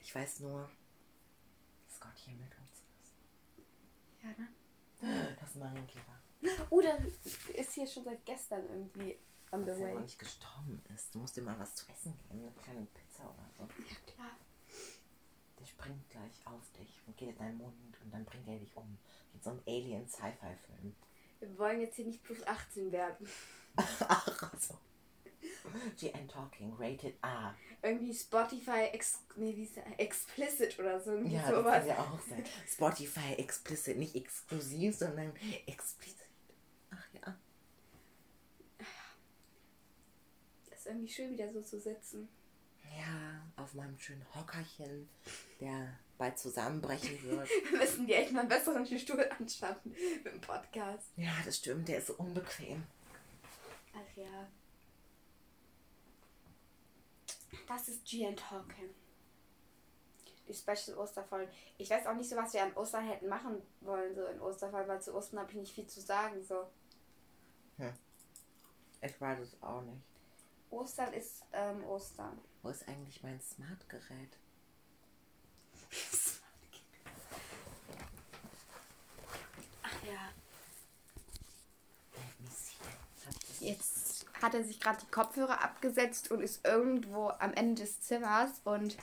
Ich 0.00 0.14
weiß 0.14 0.40
nur, 0.40 0.68
dass 1.88 2.00
Gott 2.00 2.16
hier 2.16 2.34
mit 2.34 2.50
uns 2.58 2.82
ist. 3.02 3.14
Ja, 4.22 4.28
ne? 4.36 5.36
Das 5.40 5.54
Marienkäfer. 5.54 6.20
Oh, 6.70 6.80
der 6.80 6.98
ist 7.54 7.72
hier 7.72 7.86
schon 7.86 8.04
seit 8.04 8.24
gestern 8.26 8.68
irgendwie 8.68 9.16
on 9.54 9.60
the 9.64 9.66
Dass 9.70 9.78
er 9.78 9.86
way. 9.86 9.94
noch 9.94 10.00
nicht 10.02 10.18
gestorben 10.18 10.82
ist. 10.94 11.14
Du 11.14 11.18
musst 11.20 11.36
dir 11.36 11.42
mal 11.42 11.58
was 11.58 11.74
zu 11.74 11.86
essen 11.90 12.12
geben. 12.18 12.42
Eine 12.42 12.50
kleine 12.62 12.86
Pizza 12.86 13.24
oder 13.24 13.48
so. 13.56 13.62
Ja, 13.62 13.96
klar. 14.12 14.30
Der 15.58 15.66
springt 15.66 16.10
gleich 16.10 16.46
auf 16.46 16.62
dich 16.78 17.00
und 17.06 17.16
geht 17.16 17.30
in 17.30 17.38
deinen 17.38 17.58
Mund 17.58 17.98
und 18.02 18.12
dann 18.12 18.24
bringt 18.24 18.48
er 18.48 18.58
dich 18.58 18.76
um. 18.76 18.98
Mit 19.32 19.42
so 19.42 19.50
einem 19.50 19.62
Alien-Sci-Fi-Film. 19.66 20.94
Wir 21.40 21.58
wollen 21.58 21.80
jetzt 21.80 21.96
hier 21.96 22.06
nicht 22.06 22.22
plus 22.22 22.46
18 22.46 22.92
werden. 22.92 23.28
Ach, 23.76 24.54
so. 24.58 24.78
GN 25.98 26.28
Talking, 26.28 26.74
rated 26.78 27.14
A. 27.22 27.54
Irgendwie 27.82 28.14
Spotify 28.14 28.88
ex 28.92 29.20
nee, 29.36 29.54
wie 29.56 29.64
ist 29.64 29.76
explicit 29.98 30.78
oder 30.78 31.00
so. 31.00 31.16
Ja, 31.18 31.42
das 31.42 31.50
sowas. 31.50 31.78
kann 31.78 31.86
ja 31.86 31.98
auch 31.98 32.20
sein. 32.20 32.44
Spotify 32.66 33.34
explicit, 33.34 33.96
nicht 33.98 34.14
exklusiv, 34.14 34.96
sondern 34.96 35.34
explizit. 35.66 36.28
Ach 36.90 37.06
ja. 37.14 37.36
Ist 40.84 40.90
irgendwie 40.90 41.08
schön, 41.08 41.30
wieder 41.30 41.50
so 41.52 41.62
zu 41.62 41.80
sitzen. 41.80 42.28
Ja, 42.96 43.42
auf 43.56 43.72
meinem 43.74 43.98
schönen 43.98 44.24
Hockerchen, 44.34 45.08
der 45.58 45.98
bald 46.18 46.38
zusammenbrechen 46.38 47.22
wird. 47.22 47.48
Wir 47.70 47.78
müssen 47.78 48.06
dir 48.06 48.18
echt 48.18 48.32
mal 48.32 48.40
einen 48.40 48.48
besseren 48.50 48.86
Stuhl 48.98 49.26
anschaffen 49.38 49.94
mit 50.22 50.32
dem 50.32 50.40
Podcast. 50.40 51.08
Ja, 51.16 51.32
das 51.44 51.56
stimmt, 51.56 51.88
der 51.88 51.98
ist 51.98 52.08
so 52.08 52.14
unbequem. 52.14 52.84
Ach 53.94 54.16
ja. 54.16 54.48
Das 57.66 57.88
ist 57.88 58.04
GN 58.04 58.36
Talking. 58.36 58.90
Die 60.46 60.54
Special 60.54 60.98
Osterfolge. 60.98 61.50
Ich 61.78 61.88
weiß 61.88 62.06
auch 62.06 62.14
nicht 62.14 62.28
so, 62.28 62.36
was 62.36 62.52
wir 62.52 62.62
an 62.62 62.74
Ostern 62.74 63.06
hätten 63.06 63.28
machen 63.28 63.62
wollen, 63.80 64.14
so 64.14 64.26
in 64.26 64.40
Osterfolge, 64.40 64.88
weil 64.88 65.00
zu 65.00 65.14
Ostern 65.14 65.40
habe 65.40 65.50
ich 65.52 65.56
nicht 65.56 65.74
viel 65.74 65.86
zu 65.86 66.02
sagen. 66.02 66.44
So. 66.44 66.68
Ich 69.00 69.18
weiß 69.18 69.40
es 69.40 69.62
auch 69.62 69.80
nicht. 69.80 70.02
Ostern 70.74 71.12
ist 71.12 71.44
ähm, 71.52 71.84
Ostern. 71.84 72.38
Wo 72.62 72.68
ist 72.68 72.88
eigentlich 72.88 73.22
mein 73.22 73.40
Smartgerät? 73.40 74.36
Ach 79.82 80.02
ja. 80.04 80.32
Jetzt 83.60 84.26
hat 84.42 84.54
er 84.54 84.64
sich 84.64 84.80
gerade 84.80 84.98
die 85.00 85.10
Kopfhörer 85.10 85.62
abgesetzt 85.62 86.30
und 86.30 86.42
ist 86.42 86.66
irgendwo 86.66 87.28
am 87.28 87.54
Ende 87.54 87.82
des 87.82 88.00
Zimmers 88.00 88.50
und 88.64 88.96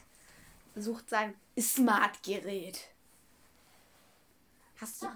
sucht 0.75 1.09
sein 1.09 1.33
Smartgerät. 1.59 2.89
Hast 4.79 5.01
du 5.01 5.07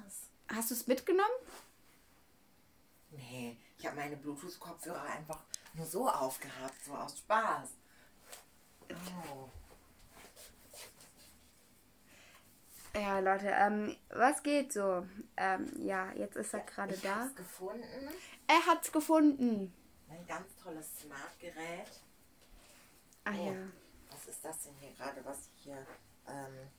hast 0.48 0.70
du 0.70 0.74
es 0.74 0.88
mitgenommen? 0.88 1.30
Nee, 3.12 3.58
ich 3.78 3.86
habe 3.86 3.98
meine 3.98 4.18
Bluetooth-Kopfhörer 4.18 5.04
einfach 5.04 5.44
nur 5.76 5.86
so 5.86 6.10
aufgehabt, 6.10 6.84
so 6.86 6.94
aus 6.94 7.18
Spaß. 7.18 7.70
Oh. 8.92 9.50
Ja, 12.94 13.20
Leute, 13.20 13.48
ähm, 13.50 13.96
was 14.10 14.42
geht 14.42 14.72
so? 14.72 15.06
Ähm, 15.36 15.70
ja, 15.86 16.12
jetzt 16.14 16.38
ist 16.38 16.54
er 16.54 16.62
gerade 16.62 16.94
Ich 16.94 17.02
da. 17.02 17.16
hab's 17.22 17.36
gefunden. 17.36 18.10
Er 18.48 18.66
hat's 18.66 18.92
gefunden. 18.92 19.74
Ein 20.10 20.26
ganz 20.28 20.56
tolles 20.64 20.88
Smartgerät. 21.02 21.88
Ah 23.26 23.32
Oh, 23.38 23.46
ja. 23.48 23.54
Was 24.12 24.28
ist 24.28 24.46
das 24.46 24.62
denn 24.64 24.76
hier 24.80 24.92
gerade, 24.94 25.26
was 25.26 25.48
ich 25.58 25.64
hier. 25.64 25.86
Ähm, 26.28 26.70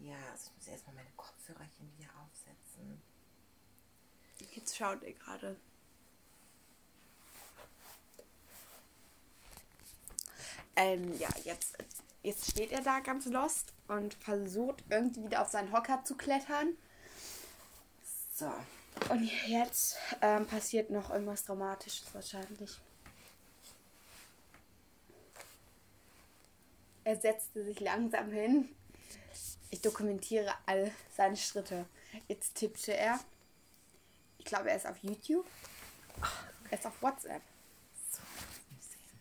ja, 0.00 0.16
also 0.32 0.50
ich 0.50 0.56
muss 0.56 0.66
erstmal 0.68 0.96
meine 0.96 1.10
Kopfhörerchen 1.16 1.92
hier 1.98 2.08
aufsetzen. 2.20 3.00
Jetzt 4.54 4.76
schaut 4.76 5.02
er 5.04 5.12
gerade. 5.12 5.56
Ähm, 10.78 11.18
ja, 11.18 11.28
jetzt, 11.44 11.76
jetzt 12.22 12.50
steht 12.52 12.70
er 12.70 12.82
da 12.82 13.00
ganz 13.00 13.26
lost 13.26 13.72
und 13.88 14.14
versucht 14.14 14.84
irgendwie 14.88 15.24
wieder 15.24 15.42
auf 15.42 15.48
seinen 15.48 15.72
Hocker 15.72 16.04
zu 16.04 16.16
klettern. 16.16 16.76
So, 18.32 18.52
Und 19.10 19.28
jetzt 19.48 19.96
ähm, 20.22 20.46
passiert 20.46 20.90
noch 20.90 21.10
irgendwas 21.10 21.44
Dramatisches 21.44 22.14
wahrscheinlich. 22.14 22.78
Er 27.02 27.16
setzte 27.16 27.64
sich 27.64 27.80
langsam 27.80 28.30
hin. 28.30 28.68
Ich 29.70 29.80
dokumentiere 29.80 30.54
all 30.66 30.92
seine 31.16 31.36
Schritte. 31.36 31.86
Jetzt 32.28 32.54
tippte 32.54 32.96
er. 32.96 33.18
Ich 34.38 34.44
glaube, 34.44 34.70
er 34.70 34.76
ist 34.76 34.86
auf 34.86 34.98
YouTube. 35.02 35.46
Er 36.70 36.78
ist 36.78 36.86
auf 36.86 37.02
WhatsApp. 37.02 37.42
so, 38.12 38.20
lass 38.36 38.70
mich 38.70 38.84
sehen. 38.84 39.18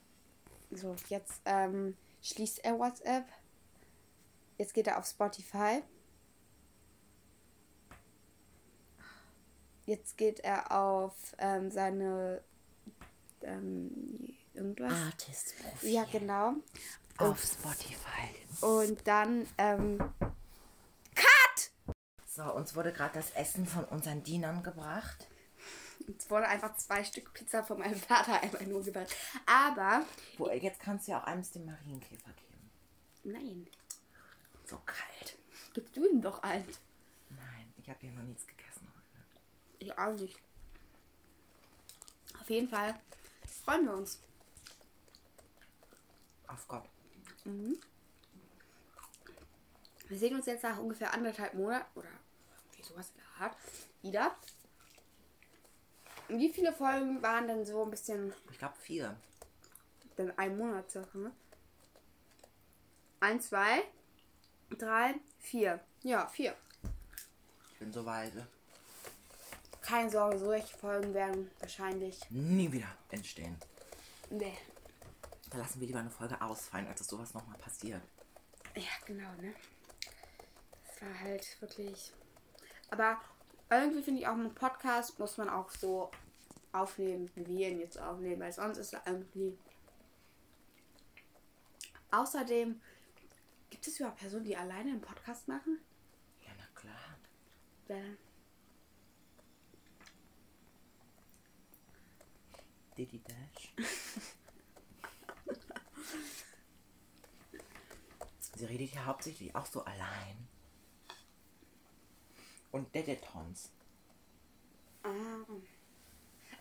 So, 0.71 0.95
jetzt 1.10 1.41
ähm, 1.45 1.95
schließt 2.21 2.63
er 2.63 2.77
WhatsApp. 2.77 3.25
Jetzt 4.58 4.73
geht 4.73 4.88
er 4.88 4.97
auf 4.97 5.06
Spotify. 5.06 5.84
Jetzt 9.86 10.17
geht 10.17 10.41
er 10.41 10.71
auf 10.71 11.13
ähm, 11.38 11.71
seine 11.71 12.43
ähm, 13.41 14.36
irgendwas. 14.53 14.93
Artist-Profil. 14.93 15.89
Ja, 15.89 16.03
genau. 16.12 16.56
Auf 17.17 17.41
Spotify. 17.41 18.65
Und 18.65 19.08
dann 19.08 19.47
ähm, 19.58 19.97
Cut! 21.15 21.71
So, 22.25 22.53
uns 22.53 22.75
wurde 22.75 22.91
gerade 22.91 23.13
das 23.13 23.32
Essen 23.32 23.65
von 23.65 23.86
unseren 23.86 24.23
Dienern 24.23 24.62
gebracht. 24.62 25.27
Es 26.08 26.30
wurde 26.30 26.48
einfach 26.48 26.76
zwei 26.78 27.04
Stück 27.04 27.34
Pizza 27.34 27.63
von 27.63 27.80
meinem 27.80 27.96
Vater 28.00 28.41
einfach 28.41 28.62
nur 28.62 28.84
gebracht. 28.84 29.13
Aber 29.46 30.06
Wo, 30.38 30.50
jetzt 30.50 30.80
kannst 30.80 31.08
du 31.08 31.12
ja 31.12 31.22
auch 31.22 31.26
eins 31.26 31.52
dem 31.52 31.65
Marienkäfer 31.65 32.32
geben. 32.32 32.70
nein, 33.24 33.67
So 34.65 34.78
kalt. 34.86 35.38
gib 35.74 35.91
du 35.93 36.06
ihm 36.10 36.22
doch 36.22 36.41
eins. 36.43 36.80
Nein, 37.30 37.74
ich 37.78 37.89
habe 37.89 38.00
hier 38.00 38.12
noch 38.12 38.24
nichts 38.24 38.48
gegessen 38.48 38.88
heute. 38.96 39.26
Ich 39.80 39.98
auch 39.98 40.13
nicht. 40.13 40.39
Auf 42.39 42.50
jeden 42.50 42.70
Fall 42.70 42.96
freuen 43.65 43.86
wir 43.86 43.93
uns. 43.93 44.22
Auf 46.48 46.65
Gott. 46.70 46.86
Wir 50.08 50.17
sehen 50.17 50.36
uns 50.36 50.46
jetzt 50.46 50.63
nach 50.63 50.78
ungefähr 50.78 51.13
anderthalb 51.13 51.54
Monaten 51.54 52.00
oder 52.00 52.10
wie 52.78 52.84
sowas 52.84 53.10
in 53.10 53.22
der 53.22 53.46
Art 53.48 53.58
wieder. 54.02 54.36
Wie 56.30 56.52
viele 56.52 56.74
Folgen 56.74 57.22
waren 57.22 57.48
denn 57.48 57.66
so 57.66 57.84
ein 57.84 57.90
bisschen 57.92 58.34
Ich 58.52 58.58
glaube 58.60 58.76
vier. 58.80 59.16
denn 60.18 60.38
ein 60.38 60.58
Monat 60.58 60.90
circa, 60.92 61.18
ne? 61.18 61.32
Eins, 63.20 63.50
zwei, 63.50 63.84
drei, 64.78 65.16
vier. 65.40 65.80
Ja, 66.04 66.28
vier. 66.28 66.56
Ich 67.72 67.80
bin 67.80 67.92
so 67.94 68.06
weise. 68.06 68.48
Keine 69.82 70.10
Sorge, 70.10 70.38
solche 70.38 70.76
Folgen 70.78 71.13
werden 71.13 71.50
wahrscheinlich. 71.60 72.20
Nie 72.30 72.72
wieder 72.72 72.90
entstehen. 73.10 73.56
Nee. 74.30 74.58
Da 75.50 75.60
lassen 75.60 75.80
wir 75.80 75.88
lieber 75.88 76.00
eine 76.00 76.10
Folge 76.12 76.42
ausfallen, 76.42 76.88
als 76.88 77.00
dass 77.00 77.08
sowas 77.08 77.34
nochmal 77.34 77.58
passiert. 77.58 78.02
Ja, 78.76 78.84
genau, 79.06 79.32
ne? 79.42 79.54
Das 80.86 81.02
war 81.02 81.20
halt 81.22 81.62
wirklich. 81.62 82.12
Aber 82.90 83.22
irgendwie 83.69 84.01
finde 84.01 84.21
ich 84.21 84.27
auch 84.27 84.34
einen 84.34 84.53
Podcast 84.53 85.19
muss 85.19 85.38
man 85.38 85.49
auch 85.49 85.69
so 85.71 86.10
aufnehmen, 86.71 87.30
wie 87.36 87.45
wir 87.47 87.69
ihn 87.69 87.80
jetzt 87.80 87.99
aufnehmen, 87.99 88.41
weil 88.41 88.51
sonst 88.51 88.77
ist 88.77 88.93
er 88.93 89.01
irgendwie. 89.06 89.58
Außerdem 92.12 92.82
gibt 93.69 93.88
es 93.88 93.99
überhaupt 93.99 94.19
Personen, 94.19 94.45
die 94.45 94.56
alleine 94.56 94.91
einen 94.91 95.01
Podcast 95.01 95.47
machen? 95.47 95.80
Ja, 96.45 96.51
na 96.58 96.65
klar. 96.80 97.17
Wer? 97.88 98.03
Diddy 102.97 103.21
Dash. 103.21 103.73
Sie 108.56 108.65
redet 108.65 108.95
ja 108.95 109.06
hauptsächlich 109.06 109.56
auch 109.56 109.67
so 109.67 109.84
allein. 109.84 110.47
Und 112.78 112.94
Dedetons. 112.94 113.72
Ah. 115.02 115.10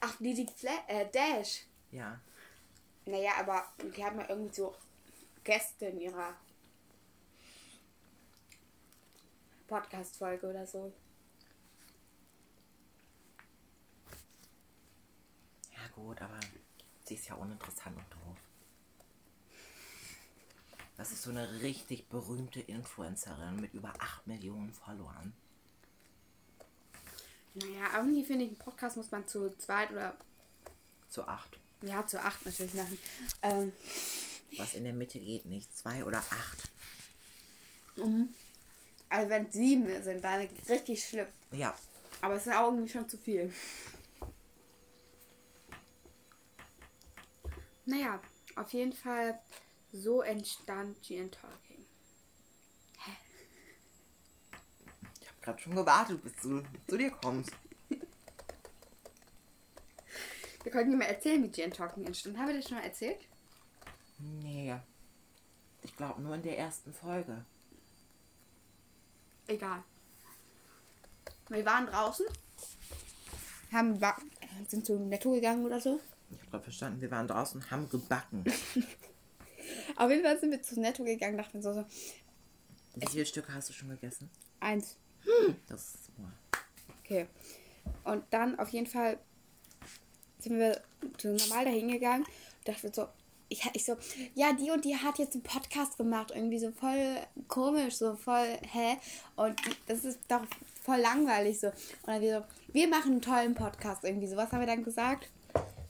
Ach, 0.00 0.16
die, 0.18 0.33
die 0.33 0.46
Fla 0.46 0.72
äh, 0.88 1.11
Dash. 1.11 1.66
Ja. 1.90 2.18
Naja, 3.05 3.33
aber 3.38 3.66
die 3.94 4.02
haben 4.02 4.18
ja 4.18 4.26
irgendwie 4.31 4.55
so 4.55 4.74
Gäste 5.44 5.87
in 5.87 6.00
ihrer 6.00 6.35
Podcast-Folge 9.68 10.48
oder 10.48 10.66
so. 10.66 10.90
Ja 15.72 15.87
gut, 15.94 16.22
aber 16.22 16.40
sie 17.05 17.16
ist 17.16 17.29
ja 17.29 17.35
uninteressant 17.35 17.94
und 17.94 18.11
doof. 18.11 18.38
Das 20.96 21.12
ist 21.12 21.24
so 21.24 21.31
eine 21.31 21.61
richtig 21.61 22.09
berühmte 22.09 22.61
Influencerin 22.61 23.61
mit 23.61 23.74
über 23.74 23.92
8 23.98 24.26
Millionen 24.26 24.72
Followern. 24.72 25.35
Naja, 27.56 27.98
irgendwie 27.98 28.24
finde 28.24 28.44
ich, 28.44 28.50
einen 28.50 28.58
Podcast 28.58 28.96
muss 28.96 29.10
man 29.10 29.26
zu 29.26 29.50
zweit 29.56 29.90
oder 29.90 30.16
Zu 31.08 31.26
8. 31.26 31.58
ja, 31.82 32.06
zu 32.06 32.20
acht 32.22 32.44
natürlich 32.44 32.74
machen. 32.74 32.98
Ähm, 33.42 33.72
Was 34.58 34.74
in 34.74 34.84
der 34.84 34.92
Mitte 34.92 35.18
geht 35.18 35.46
nicht. 35.46 35.74
2 35.76 36.04
oder 36.04 36.18
8. 36.18 36.70
also 39.08 39.30
wenn 39.30 39.46
es 39.46 39.54
sieben 39.54 40.02
sind, 40.02 40.22
dann 40.22 40.48
richtig 40.68 41.02
schlimm. 41.04 41.28
Ja. 41.52 41.74
Aber 42.20 42.34
es 42.34 42.46
ist 42.46 42.52
auch 42.52 42.66
irgendwie 42.72 42.92
schon 42.92 43.08
zu 43.08 43.16
viel. 43.16 43.52
Naja, 47.86 48.20
auf 48.56 48.72
jeden 48.72 48.92
Fall 48.92 49.38
so 49.92 50.20
entstand 50.22 51.00
GN 51.02 51.30
Talking. 51.30 51.86
Ich 55.20 55.28
habe 55.28 55.36
gerade 55.46 55.62
schon 55.62 55.74
gewartet, 55.74 56.22
bis 56.22 56.32
du 56.42 56.62
zu 56.88 56.96
dir 56.98 57.11
kommst. 57.11 57.52
Wir 60.62 60.72
können 60.72 60.90
nicht 60.90 60.98
mehr 60.98 61.09
erzählen, 61.09 61.42
wie 61.42 61.48
GN 61.48 61.70
Talking 61.70 62.04
entstand. 62.04 62.37
Haben 62.38 62.48
wir 62.48 62.56
das 62.56 62.68
schon 62.68 62.76
mal 62.78 62.85
erzählt? 62.85 63.20
Nee. 64.18 64.74
Ich 65.82 65.96
glaube 65.96 66.20
nur 66.20 66.35
in 66.35 66.42
der 66.42 66.59
ersten 66.59 66.92
Folge. 66.92 67.44
Egal. 69.46 69.85
Wir 71.48 71.64
waren 71.64 71.87
draußen. 71.87 72.26
Haben 73.72 74.00
wa- 74.00 74.16
sind 74.66 74.85
zum 74.85 75.09
Netto 75.09 75.30
gegangen 75.30 75.64
oder 75.64 75.80
so. 75.80 76.00
Ich 76.30 76.38
habe 76.40 76.50
gerade 76.50 76.64
verstanden, 76.64 77.00
wir 77.00 77.11
waren 77.12 77.28
draußen, 77.28 77.70
haben 77.70 77.88
gebacken. 77.88 78.42
Auf 79.96 80.11
jeden 80.11 80.24
Fall 80.24 80.40
sind 80.40 80.50
wir 80.50 80.62
zum 80.62 80.82
Netto 80.82 81.04
gegangen, 81.04 81.37
dachten 81.38 81.62
so, 81.62 81.72
so 81.72 81.85
Wie 82.96 83.06
viele 83.06 83.26
Stücke 83.26 83.54
hast 83.54 83.68
du 83.68 83.72
schon 83.72 83.88
gegessen? 83.90 84.28
Das 85.68 85.94
ist. 85.94 86.10
Okay. 87.04 87.26
Und 88.04 88.24
dann 88.30 88.58
auf 88.58 88.68
jeden 88.70 88.86
Fall 88.86 89.18
sind 90.38 90.58
wir 90.58 90.80
normal 91.22 91.64
dahin 91.64 91.88
gegangen 91.88 92.26
dachte 92.66 92.90
so, 92.92 93.08
ich, 93.48 93.64
ich 93.74 93.84
so, 93.84 93.96
ja, 94.34 94.52
die 94.52 94.70
und 94.70 94.84
die 94.84 94.96
hat 94.96 95.18
jetzt 95.18 95.34
einen 95.34 95.44
Podcast 95.44 95.96
gemacht, 95.96 96.32
irgendwie 96.34 96.58
so 96.58 96.72
voll 96.72 97.16
komisch, 97.46 97.96
so 97.96 98.16
voll, 98.16 98.58
hä? 98.72 98.96
Und 99.36 99.60
das 99.86 100.04
ist 100.04 100.18
doch 100.28 100.42
voll 100.82 100.98
langweilig 100.98 101.60
so. 101.60 101.68
Und 101.68 101.76
dann 102.06 102.20
wir 102.20 102.40
so, 102.40 102.72
wir 102.72 102.88
machen 102.88 103.12
einen 103.12 103.22
tollen 103.22 103.54
Podcast 103.54 104.02
irgendwie 104.02 104.26
so. 104.26 104.36
Was 104.36 104.50
haben 104.50 104.60
wir 104.60 104.66
dann 104.66 104.82
gesagt? 104.82 105.30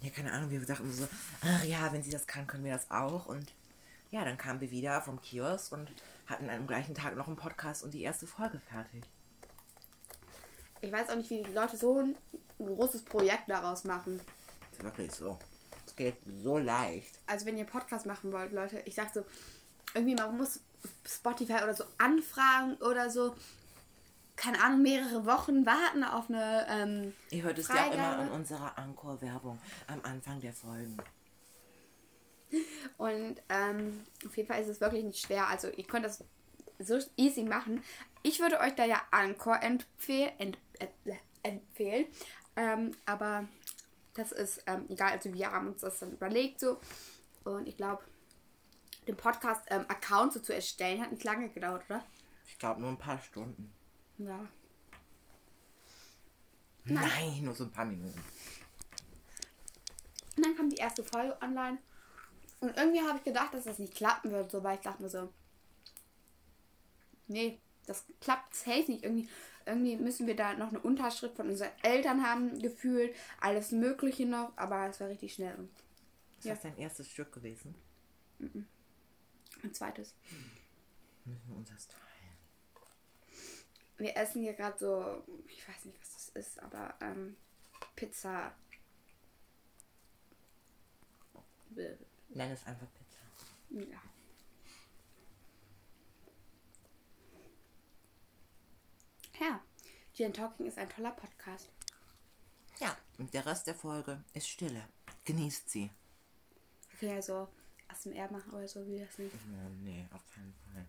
Ja, 0.03 0.11
keine 0.11 0.33
Ahnung, 0.33 0.51
wir 0.51 0.61
dachten 0.61 0.93
so, 0.93 1.09
ach 1.41 1.65
ja, 1.65 1.91
wenn 1.93 2.03
sie 2.03 2.11
das 2.11 2.27
kann, 2.27 2.47
können 2.47 2.65
wir 2.65 2.75
das 2.75 2.91
auch. 2.91 3.27
Und 3.27 3.55
ja, 4.11 4.25
dann 4.25 4.37
kamen 4.37 4.61
wir 4.61 4.71
wieder 4.71 5.01
vom 5.01 5.21
Kiosk 5.21 5.73
und 5.73 5.91
hatten 6.27 6.51
am 6.51 6.67
gleichen 6.67 6.95
Tag 6.95 7.17
noch 7.17 7.27
einen 7.27 7.37
Podcast 7.37 7.83
und 7.83 7.95
die 7.95 8.03
erste 8.03 8.27
Folge 8.27 8.61
fertig. 8.61 9.05
Ich 10.81 10.93
weiß 10.93 11.11
auch 11.11 11.17
nicht, 11.17 11.31
wie 11.31 11.43
die 11.43 11.53
Leute 11.53 11.77
so 11.77 12.01
ein 12.01 12.17
großes 12.59 13.03
Projekt 13.05 13.49
daraus 13.49 13.85
machen. 13.85 14.21
Ist 14.73 14.83
wirklich 14.83 15.13
so. 15.13 15.39
Es 15.87 15.95
geht 15.97 16.17
so 16.43 16.59
leicht. 16.59 17.19
also 17.27 17.47
wenn 17.47 17.57
ihr 17.57 17.65
Podcast 17.65 18.07
machen 18.07 18.33
wollt, 18.33 18.53
Leute, 18.53 18.81
ich 18.85 18.95
sag 18.95 19.13
so, 19.15 19.25
irgendwie 19.95 20.15
man 20.15 20.37
muss 20.37 20.61
Spotify 21.07 21.63
oder 21.63 21.75
so 21.75 21.85
anfragen 21.99 22.75
oder 22.77 23.09
so, 23.11 23.35
keine 24.37 24.63
Ahnung, 24.63 24.83
mehrere 24.83 25.25
Wochen 25.25 25.65
warten 25.65 26.05
auf 26.05 26.29
eine, 26.29 26.67
ähm, 26.69 27.15
Ihr 27.31 27.43
hört 27.45 27.57
es 27.59 27.69
ja 27.69 27.87
immer 27.87 27.95
Freigabe. 27.95 28.23
an 28.23 28.31
unserer 28.33 28.79
Anchor-Werbung 28.79 29.59
am 29.87 30.01
Anfang 30.03 30.41
der 30.41 30.53
Folgen. 30.53 30.97
und 32.99 33.37
ähm, 33.49 34.05
auf 34.27 34.37
jeden 34.37 34.49
Fall 34.49 34.61
ist 34.61 34.69
es 34.69 34.81
wirklich 34.81 35.05
nicht 35.05 35.25
schwer, 35.25 35.47
also 35.49 35.69
ihr 35.69 35.85
könnt 35.85 36.05
das 36.05 36.23
so 36.79 36.99
easy 37.17 37.43
machen. 37.43 37.83
Ich 38.23 38.41
würde 38.41 38.61
euch 38.61 38.75
da 38.75 38.85
ja 38.85 39.01
Anchor 39.11 39.63
empfehlen, 39.63 40.57
empfehlen, 41.43 42.07
ähm, 42.57 42.93
aber 43.05 43.47
das 44.15 44.33
ist 44.33 44.63
ähm, 44.67 44.87
egal, 44.89 45.13
also 45.13 45.33
wir 45.33 45.51
haben 45.51 45.69
uns 45.69 45.83
das 45.83 45.99
dann 45.99 46.13
überlegt 46.13 46.61
so 46.61 46.81
und 47.45 47.69
ich 47.69 47.77
glaube, 47.77 48.03
den 49.07 49.17
Podcast-Account 49.17 50.33
so 50.33 50.41
zu 50.41 50.55
erstellen 50.55 51.01
hat 51.01 51.13
nicht 51.13 51.25
lange 51.25 51.49
gedauert, 51.49 51.85
oder? 51.89 52.05
Ich 52.49 52.59
glaube 52.59 52.81
nur 52.81 52.91
ein 52.91 52.99
paar 52.99 53.21
Stunden. 53.21 53.73
Ja. 54.19 54.49
Nein, 56.85 57.45
nur 57.45 57.55
so 57.55 57.65
ein 57.65 57.73
paar 57.73 57.85
Minuten. 57.85 58.21
Und 60.37 60.45
dann 60.45 60.57
kam 60.57 60.71
die 60.71 60.77
erste 60.77 61.03
Folge 61.03 61.37
online. 61.41 61.79
Und 62.61 62.77
irgendwie 62.77 63.01
habe 63.01 63.19
ich 63.19 63.25
gedacht, 63.25 63.55
dass 63.55 63.65
das 63.65 63.79
nicht 63.79 63.95
klappen 63.95 64.31
wird, 64.31 64.51
so, 64.51 64.63
weil 64.63 64.77
ich 64.77 64.83
dachte 64.83 65.03
mir 65.03 65.09
so, 65.09 65.33
nee, 67.27 67.61
das 67.87 68.05
klappt 68.21 68.55
safe 68.55 68.91
nicht. 68.91 69.05
Irgendwie, 69.05 69.29
irgendwie 69.67 69.97
müssen 69.97 70.27
wir 70.27 70.37
da 70.37 70.55
noch 70.55 70.69
eine 70.69 70.81
Unterschrift 70.81 71.37
von 71.37 71.49
unseren 71.51 71.71
Eltern 71.83 72.23
haben, 72.27 72.59
gefühlt, 72.61 73.15
alles 73.41 73.73
Mögliche 73.73 74.25
noch, 74.27 74.53
aber 74.57 74.89
es 74.89 75.01
war 75.01 75.09
richtig 75.09 75.35
schnell. 75.35 75.69
Ist 76.39 76.45
Ja. 76.47 76.55
das 76.55 76.63
dein 76.63 76.77
erstes 76.79 77.11
Stück 77.11 77.33
gewesen? 77.33 77.75
ein 79.63 79.73
zweites. 79.73 80.15
Müssen 81.25 81.49
wir 81.49 81.57
uns 81.57 81.71
das 81.71 81.89
teilen. 81.89 82.03
Wir 83.97 84.17
essen 84.17 84.43
hier 84.43 84.53
gerade 84.53 84.79
so, 84.79 85.25
ich 85.49 85.67
weiß 85.67 85.87
nicht, 85.87 85.99
was 86.01 86.13
das 86.13 86.29
ist, 86.31 86.63
aber 86.63 86.95
ähm, 87.01 87.35
Pizza. 87.97 88.55
Nenn 91.75 92.51
es 92.51 92.67
einfach 92.67 92.87
Pizza. 92.95 93.91
Ja. 93.91 93.99
Ja, 99.41 99.61
Gin 100.15 100.33
Talking 100.33 100.67
ist 100.67 100.79
ein 100.79 100.89
toller 100.89 101.11
Podcast. 101.13 101.69
Ja, 102.81 102.97
und 103.19 103.33
der 103.35 103.45
Rest 103.47 103.67
der 103.67 103.75
Folge 103.75 104.23
ist 104.35 104.49
Stille. 104.49 104.89
Genießt 105.25 105.69
sie. 105.71 105.91
Wir 106.91 106.99
können 106.99 107.17
ja 107.17 107.23
so 107.23 107.49
ASMR 107.89 108.31
machen 108.31 108.53
oder 108.53 108.69
so, 108.69 108.87
wie 108.87 108.99
das 108.99 109.19
nicht. 109.19 109.35
Oh, 109.35 109.69
nee, 109.83 110.07
auf 110.13 110.23
keinen 110.35 110.55
Fall. 110.55 110.87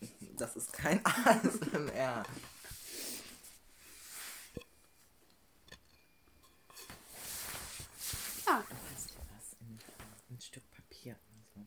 Das 0.36 0.54
ist 0.54 0.72
kein 0.72 1.00
ASMR. 1.04 2.24
Ja, 8.46 8.64
Weißt 8.94 9.10
du 9.10 9.14
was? 9.18 9.56
Ein, 9.60 9.78
ein 10.30 10.40
Stück 10.40 10.62
Papier 10.70 11.16
und 11.32 11.44
so. 11.54 11.66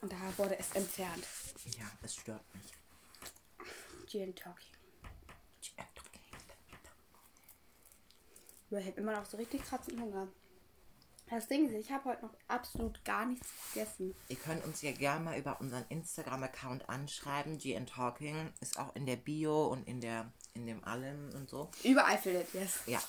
und 0.00 0.12
da 0.12 0.18
entfernt. 0.98 1.26
Ja, 1.78 1.90
es 2.02 2.16
stört 2.16 2.42
mich. 2.54 2.74
Gin 4.06 4.34
Talking. 4.34 4.74
Ich 8.70 8.86
habe 8.86 9.00
immer 9.00 9.12
noch 9.12 9.24
so 9.24 9.36
richtig 9.38 9.62
kratzen 9.62 10.00
Hunger. 10.00 10.28
Das 11.30 11.46
Ding 11.46 11.68
ist, 11.68 11.74
ich 11.74 11.90
habe 11.90 12.06
heute 12.06 12.26
noch 12.26 12.34
absolut 12.48 13.04
gar 13.04 13.26
nichts 13.26 13.48
gegessen. 13.72 14.14
Ihr 14.28 14.36
könnt 14.36 14.64
uns 14.64 14.82
ja 14.82 14.92
gerne 14.92 15.24
mal 15.24 15.38
über 15.38 15.60
unseren 15.60 15.84
Instagram-Account 15.88 16.88
anschreiben. 16.88 17.58
GN 17.58 17.86
Talking 17.86 18.52
ist 18.60 18.78
auch 18.78 18.94
in 18.94 19.06
der 19.06 19.16
Bio 19.16 19.68
und 19.68 19.86
in 19.86 20.00
der 20.00 20.32
in 20.54 20.66
dem 20.66 20.82
allem 20.84 21.30
und 21.34 21.48
so. 21.48 21.70
Überall 21.84 22.18
findet 22.18 22.52
ihr 22.54 22.62
es. 22.62 22.80
Ja. 22.86 23.00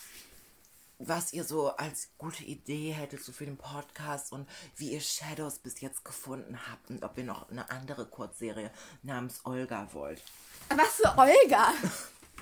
Was 1.02 1.32
ihr 1.32 1.46
so 1.46 1.70
als 1.70 2.10
gute 2.18 2.44
Idee 2.44 2.92
hättet 2.92 3.24
so 3.24 3.32
für 3.32 3.46
den 3.46 3.58
Podcast 3.58 4.34
und 4.34 4.50
wie 4.76 4.92
ihr 4.92 5.00
Shadows 5.00 5.60
bis 5.60 5.80
jetzt 5.80 6.04
gefunden 6.04 6.60
habt 6.70 6.90
und 6.90 7.06
ob 7.06 7.18
ihr 7.18 7.24
noch 7.24 7.50
eine 7.50 7.70
andere 7.72 8.06
Kurzserie 8.06 8.70
namens 9.02 9.46
Olga 9.46 9.88
wollt. 9.94 10.22
Was 10.68 10.96
für 10.96 11.18
Olga? 11.18 11.72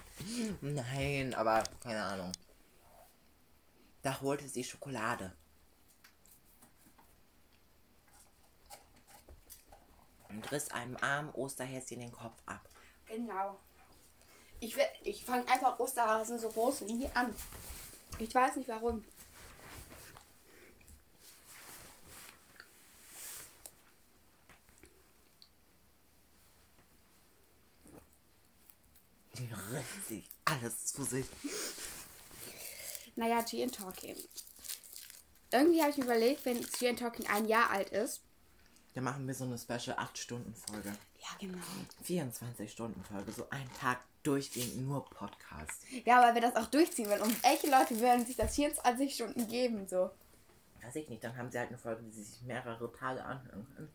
Nein, 0.62 1.36
aber 1.36 1.64
keine 1.84 2.04
Ahnung. 2.04 2.32
Da 4.02 4.20
holte 4.22 4.48
sie 4.48 4.64
Schokolade. 4.64 5.32
Und 10.30 10.52
riss 10.52 10.72
einem 10.72 10.98
armen 10.98 11.30
Osterhäschen 11.30 12.00
den 12.00 12.12
Kopf 12.12 12.42
ab. 12.48 12.68
Genau. 13.06 13.60
Ich, 14.60 14.76
ich 15.04 15.24
fange 15.24 15.48
einfach 15.48 15.78
Osterhasen 15.78 16.40
so 16.40 16.50
groß 16.50 16.88
wie 16.88 16.94
nie 16.94 17.10
an. 17.14 17.36
Ich 18.20 18.34
weiß 18.34 18.56
nicht 18.56 18.68
warum. 18.68 19.04
Die 29.38 29.50
sich 30.08 30.30
alles 30.46 30.86
zu 30.88 31.04
sich. 31.04 31.26
Naja, 33.16 33.44
Gin 33.44 33.72
Talking. 33.72 34.16
Irgendwie 35.52 35.82
habe 35.82 35.92
ich 35.92 35.98
mir 35.98 36.06
überlegt, 36.06 36.46
wenn 36.46 36.64
Gin 36.64 36.98
Talking 36.98 37.28
ein 37.28 37.46
Jahr 37.46 37.70
alt 37.70 37.90
ist. 37.90 38.22
Da 38.94 39.02
machen 39.02 39.28
wir 39.28 39.36
so 39.36 39.44
eine 39.44 39.58
Special 39.58 39.98
8-Stunden-Folge. 39.98 40.92
Ja, 41.28 41.38
genau. 41.40 41.58
24-Stunden-Folge. 42.06 43.32
So 43.32 43.50
einen 43.50 43.72
Tag 43.74 44.00
durchgehend 44.24 44.78
nur 44.78 45.06
Podcast. 45.06 45.84
Ja, 46.06 46.22
weil 46.22 46.36
wir 46.36 46.42
das 46.42 46.56
auch 46.56 46.68
durchziehen 46.68 47.10
wollen. 47.10 47.22
Und 47.22 47.44
welche 47.44 47.70
Leute 47.70 48.00
werden 48.00 48.26
sich 48.26 48.36
das 48.36 48.56
24 48.56 49.14
Stunden 49.14 49.48
geben, 49.48 49.88
so? 49.88 50.10
Weiß 50.84 50.96
ich 50.96 51.10
nicht. 51.10 51.24
Dann 51.24 51.36
haben 51.36 51.52
sie 51.52 51.60
halt 51.60 51.70
eine 51.70 51.78
Folge, 51.78 52.04
die 52.04 52.12
sie 52.12 52.24
sich 52.24 52.42
mehrere 52.44 52.92
Tage 52.92 53.24
anhören 53.24 53.68
können. 53.76 53.94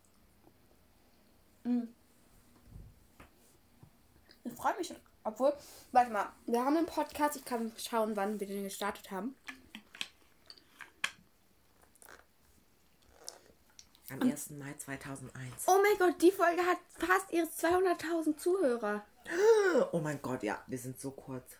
Ich 4.45 4.53
freue 4.55 4.77
mich 4.77 4.89
schon. 4.89 4.97
Obwohl, 5.25 5.55
warte 5.93 6.11
mal, 6.11 6.33
wir 6.47 6.65
haben 6.65 6.77
einen 6.77 6.87
Podcast. 6.87 7.37
Ich 7.37 7.45
kann 7.45 7.73
schauen, 7.77 8.17
wann 8.17 8.41
wir 8.41 8.47
den 8.47 8.65
gestartet 8.65 9.11
haben. 9.11 9.37
Am 14.13 14.21
1. 14.23 14.51
Mai 14.51 14.75
2001. 14.77 15.65
Oh 15.67 15.79
mein 15.83 15.99
Gott, 15.99 16.21
die 16.21 16.31
Folge 16.33 16.63
hat 16.63 16.79
fast 16.99 17.33
ihre 17.33 17.47
200.000 17.47 18.37
Zuhörer. 18.37 19.05
Oh 19.93 20.01
mein 20.01 20.21
Gott, 20.21 20.43
ja, 20.43 20.63
wir 20.67 20.77
sind 20.79 21.01
so 21.01 21.13
kurz 21.13 21.57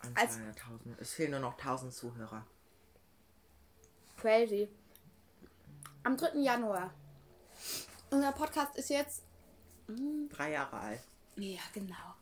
an 0.00 0.12
Als- 0.16 0.36
200.000. 0.36 0.98
Es 0.98 1.14
fehlen 1.14 1.30
nur 1.30 1.40
noch 1.40 1.56
1000 1.56 1.94
Zuhörer. 1.94 2.46
Crazy. 4.18 4.68
Am 6.02 6.16
3. 6.16 6.38
Januar. 6.40 6.92
Unser 8.10 8.32
Podcast 8.32 8.76
ist 8.76 8.90
jetzt. 8.90 9.22
Drei 10.30 10.52
Jahre 10.52 10.76
alt. 10.78 11.00
Ja, 11.36 11.60
genau. 11.72 12.14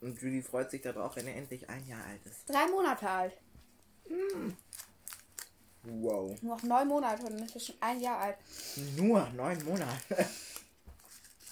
Und 0.00 0.20
Julie 0.20 0.42
freut 0.42 0.70
sich 0.70 0.82
darauf, 0.82 1.16
wenn 1.16 1.26
er 1.26 1.36
endlich 1.36 1.68
ein 1.70 1.86
Jahr 1.86 2.04
alt 2.04 2.24
ist. 2.26 2.48
Drei 2.48 2.66
Monate 2.68 3.08
alt. 3.08 3.36
Wow. 5.82 6.40
Nur 6.42 6.56
noch 6.56 6.62
neun 6.62 6.88
Monate 6.88 7.24
und 7.24 7.40
ist 7.56 7.66
schon 7.66 7.76
ein 7.80 8.00
Jahr 8.00 8.18
alt. 8.18 8.36
Nur 8.96 9.26
neun 9.30 9.64
Monate. 9.64 10.28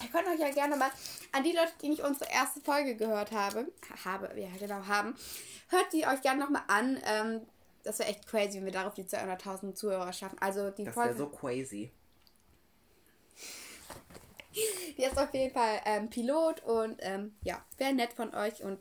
Ihr 0.01 0.07
könnt 0.09 0.27
euch 0.27 0.39
ja 0.39 0.49
gerne 0.51 0.77
mal 0.77 0.91
an 1.31 1.43
die 1.43 1.51
Leute, 1.51 1.71
die 1.81 1.89
nicht 1.89 2.03
unsere 2.03 2.31
erste 2.31 2.61
Folge 2.61 2.95
gehört 2.95 3.31
habe, 3.31 3.67
habe, 4.05 4.31
ja 4.39 4.47
genau, 4.57 4.85
haben, 4.87 5.15
hört 5.69 5.91
die 5.91 6.05
euch 6.07 6.21
gerne 6.21 6.39
nochmal 6.39 6.63
an. 6.67 6.99
Ähm, 7.05 7.41
das 7.83 7.99
wäre 7.99 8.09
echt 8.09 8.25
crazy, 8.27 8.57
wenn 8.57 8.65
wir 8.65 8.71
darauf 8.71 8.93
die 8.93 9.03
200.000 9.03 9.73
Zuhörer 9.73 10.13
schaffen. 10.13 10.37
Also 10.39 10.69
die 10.69 10.85
Das 10.85 10.93
Folge, 10.93 11.17
wäre 11.17 11.17
so 11.17 11.27
crazy. 11.35 11.91
die 14.97 15.03
ist 15.03 15.17
auf 15.17 15.33
jeden 15.33 15.53
Fall 15.53 15.81
ähm, 15.85 16.09
Pilot 16.09 16.63
und 16.63 16.97
ähm, 16.99 17.35
ja, 17.43 17.63
wäre 17.77 17.93
nett 17.93 18.13
von 18.13 18.33
euch 18.35 18.61
und 18.63 18.79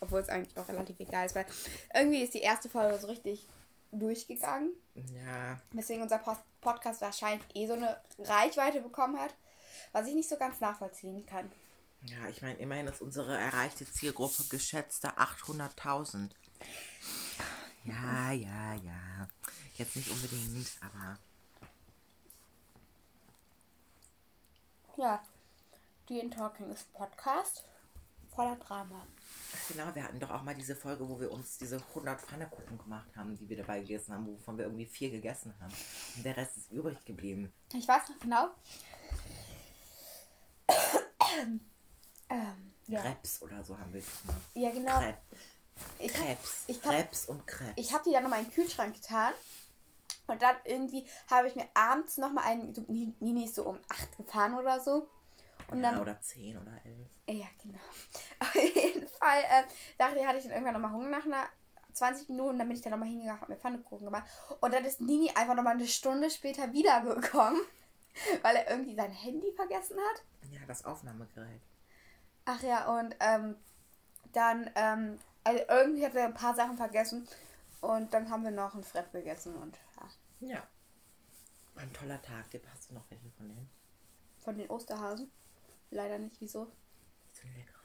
obwohl 0.00 0.20
es 0.20 0.28
eigentlich 0.28 0.56
auch 0.56 0.68
relativ 0.68 0.98
egal 0.98 1.26
ist, 1.26 1.34
weil 1.34 1.46
irgendwie 1.94 2.22
ist 2.22 2.34
die 2.34 2.40
erste 2.40 2.68
Folge 2.68 2.98
so 2.98 3.06
richtig 3.08 3.46
durchgegangen. 3.92 4.70
Ja. 4.94 5.60
Weswegen 5.72 6.02
unser 6.02 6.18
Post 6.18 6.42
Podcast 6.60 7.00
wahrscheinlich 7.00 7.44
eh 7.54 7.66
so 7.66 7.74
eine 7.74 8.00
Reichweite 8.18 8.80
bekommen 8.80 9.18
hat, 9.18 9.34
was 9.92 10.06
ich 10.06 10.14
nicht 10.14 10.28
so 10.28 10.36
ganz 10.36 10.60
nachvollziehen 10.60 11.24
kann. 11.26 11.50
Ja, 12.02 12.28
ich 12.28 12.40
meine, 12.42 12.58
immerhin 12.58 12.86
ist 12.86 13.02
unsere 13.02 13.36
erreichte 13.36 13.90
Zielgruppe 13.90 14.44
geschätzte 14.48 15.08
800.000. 15.18 16.30
Ja, 17.84 18.32
ja, 18.32 18.74
ja. 18.74 19.28
Jetzt 19.76 19.96
nicht 19.96 20.10
unbedingt, 20.10 20.68
aber 20.80 21.18
Ja, 25.00 25.22
die 26.10 26.18
in 26.18 26.30
Talking 26.30 26.70
ist 26.70 26.92
Podcast 26.92 27.64
voller 28.40 28.56
Drama. 28.56 29.06
genau, 29.68 29.94
wir 29.94 30.02
hatten 30.02 30.18
doch 30.18 30.30
auch 30.30 30.42
mal 30.42 30.54
diese 30.54 30.74
Folge, 30.74 31.06
wo 31.08 31.20
wir 31.20 31.30
uns 31.30 31.58
diese 31.58 31.76
100 31.76 32.20
Pfannekuchen 32.20 32.78
gemacht 32.78 33.10
haben, 33.16 33.36
die 33.36 33.48
wir 33.48 33.58
dabei 33.58 33.80
gegessen 33.80 34.14
haben, 34.14 34.26
wovon 34.26 34.56
wir 34.56 34.64
irgendwie 34.64 34.86
vier 34.86 35.10
gegessen 35.10 35.54
haben. 35.60 35.74
Und 36.16 36.24
der 36.24 36.36
Rest 36.36 36.56
ist 36.56 36.72
übrig 36.72 37.04
geblieben. 37.04 37.52
Ich 37.74 37.86
weiß 37.86 38.08
noch 38.08 38.18
genau. 38.18 38.48
ähm, 42.30 42.72
ja. 42.86 43.02
Krebs 43.02 43.42
oder 43.42 43.62
so 43.62 43.78
haben 43.78 43.92
wir 43.92 44.00
gemacht. 44.00 44.40
ja, 44.54 44.70
genau. 44.70 44.98
Krebs. 44.98 45.18
Ich 45.98 46.14
hab, 46.14 46.24
Krebs. 46.24 46.64
ich 46.66 46.76
hab- 46.76 46.92
Krebs 46.92 47.26
und 47.26 47.46
Krebs. 47.46 47.72
ich 47.76 47.92
habe 47.92 48.04
die 48.04 48.12
dann 48.12 48.22
nochmal 48.22 48.40
in 48.40 48.46
den 48.46 48.54
Kühlschrank 48.54 48.94
getan. 48.94 49.34
Und 50.26 50.40
dann 50.40 50.56
irgendwie 50.64 51.06
habe 51.28 51.48
ich 51.48 51.56
mir 51.56 51.68
abends 51.74 52.16
nochmal 52.16 52.44
einen, 52.44 52.72
so, 52.74 52.84
Nini 52.88 53.44
ist 53.44 53.56
so 53.56 53.64
um 53.64 53.78
8 53.88 54.16
gefahren 54.16 54.54
oder 54.54 54.80
so. 54.80 55.08
Und 55.70 55.82
ja, 55.82 55.92
dann, 55.92 56.00
oder 56.00 56.20
10 56.20 56.58
oder 56.58 56.72
11. 56.84 57.08
ja, 57.28 57.46
genau. 57.62 57.78
Auf 58.40 58.54
jeden 58.54 59.06
Fall 59.06 59.40
äh, 59.42 59.62
dachte 59.98 60.18
ich, 60.18 60.26
hatte 60.26 60.38
ich 60.38 60.44
dann 60.44 60.52
irgendwann 60.52 60.74
nochmal 60.74 60.92
Hunger 60.92 61.10
nach 61.10 61.24
einer 61.24 61.46
20 61.92 62.28
Minuten. 62.30 62.58
Dann 62.58 62.68
bin 62.68 62.76
ich 62.76 62.82
dann 62.82 62.92
nochmal 62.92 63.08
hingegangen, 63.08 63.40
habe 63.40 63.52
mir 63.52 63.58
Pfannkuchen 63.58 64.06
gemacht. 64.06 64.28
Und 64.60 64.74
dann 64.74 64.84
ist 64.84 65.00
Nini 65.00 65.30
einfach 65.34 65.54
nochmal 65.54 65.74
eine 65.74 65.86
Stunde 65.86 66.30
später 66.30 66.72
wiedergekommen, 66.72 67.60
weil 68.42 68.56
er 68.56 68.70
irgendwie 68.70 68.94
sein 68.94 69.12
Handy 69.12 69.52
vergessen 69.52 69.96
hat. 69.96 70.24
Ja, 70.50 70.60
das 70.66 70.84
Aufnahmegerät. 70.84 71.60
Ach 72.46 72.62
ja, 72.62 72.98
und 72.98 73.14
ähm, 73.20 73.56
dann, 74.32 74.70
ähm, 74.74 75.18
also 75.44 75.62
irgendwie 75.68 76.04
hat 76.04 76.14
er 76.14 76.24
ein 76.24 76.34
paar 76.34 76.54
Sachen 76.54 76.76
vergessen. 76.76 77.28
Und 77.80 78.12
dann 78.12 78.28
haben 78.28 78.44
wir 78.44 78.50
noch 78.50 78.74
ein 78.74 78.84
Frepp 78.84 79.12
gegessen 79.12 79.54
und 79.54 79.78
ja, 80.40 80.48
Ja. 80.54 80.62
Ein 81.76 81.92
toller 81.94 82.20
Tag. 82.20 82.50
Gibt 82.50 82.68
hast 82.68 82.90
du 82.90 82.94
noch 82.94 83.08
welche 83.08 83.30
von 83.30 83.48
denen? 83.48 83.70
von 84.40 84.56
den 84.56 84.68
Osterhasen. 84.70 85.30
Leider 85.90 86.18
nicht, 86.18 86.36
wieso? 86.40 86.70
Leckere. 87.56 87.80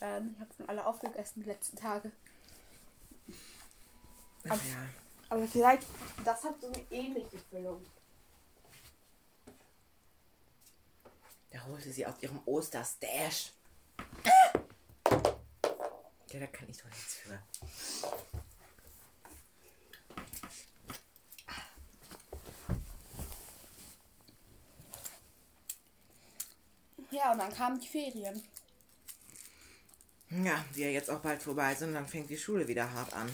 Ähm, 0.00 0.32
ich 0.34 0.40
habe 0.40 0.54
schon 0.54 0.68
alle 0.68 0.86
aufgegessen 0.86 1.42
die 1.42 1.48
letzten 1.48 1.76
Tage. 1.76 2.12
Ach 4.48 4.64
ja. 4.64 4.88
Aber 5.28 5.46
vielleicht, 5.46 5.86
das 6.24 6.44
hat 6.44 6.60
so 6.60 6.68
eine 6.68 6.84
ähnliche 6.90 7.38
Füllung. 7.50 7.84
Da 11.50 11.64
holte 11.64 11.90
sie 11.92 12.06
aus 12.06 12.14
ihrem 12.20 12.40
Osterstash. 12.44 13.52
Ja, 16.30 16.40
da 16.40 16.46
kann 16.46 16.68
ich 16.68 16.78
doch 16.78 16.86
nichts 16.86 17.14
für. 17.16 17.42
Ja, 27.10 27.32
und 27.32 27.38
dann 27.38 27.52
kamen 27.52 27.78
die 27.80 27.88
Ferien. 27.88 28.42
Ja, 30.30 30.64
die 30.74 30.82
ja 30.82 30.88
jetzt 30.88 31.10
auch 31.10 31.20
bald 31.20 31.42
vorbei 31.42 31.74
sind, 31.74 31.94
dann 31.94 32.06
fängt 32.06 32.28
die 32.28 32.36
Schule 32.36 32.68
wieder 32.68 32.92
hart 32.92 33.12
an. 33.14 33.30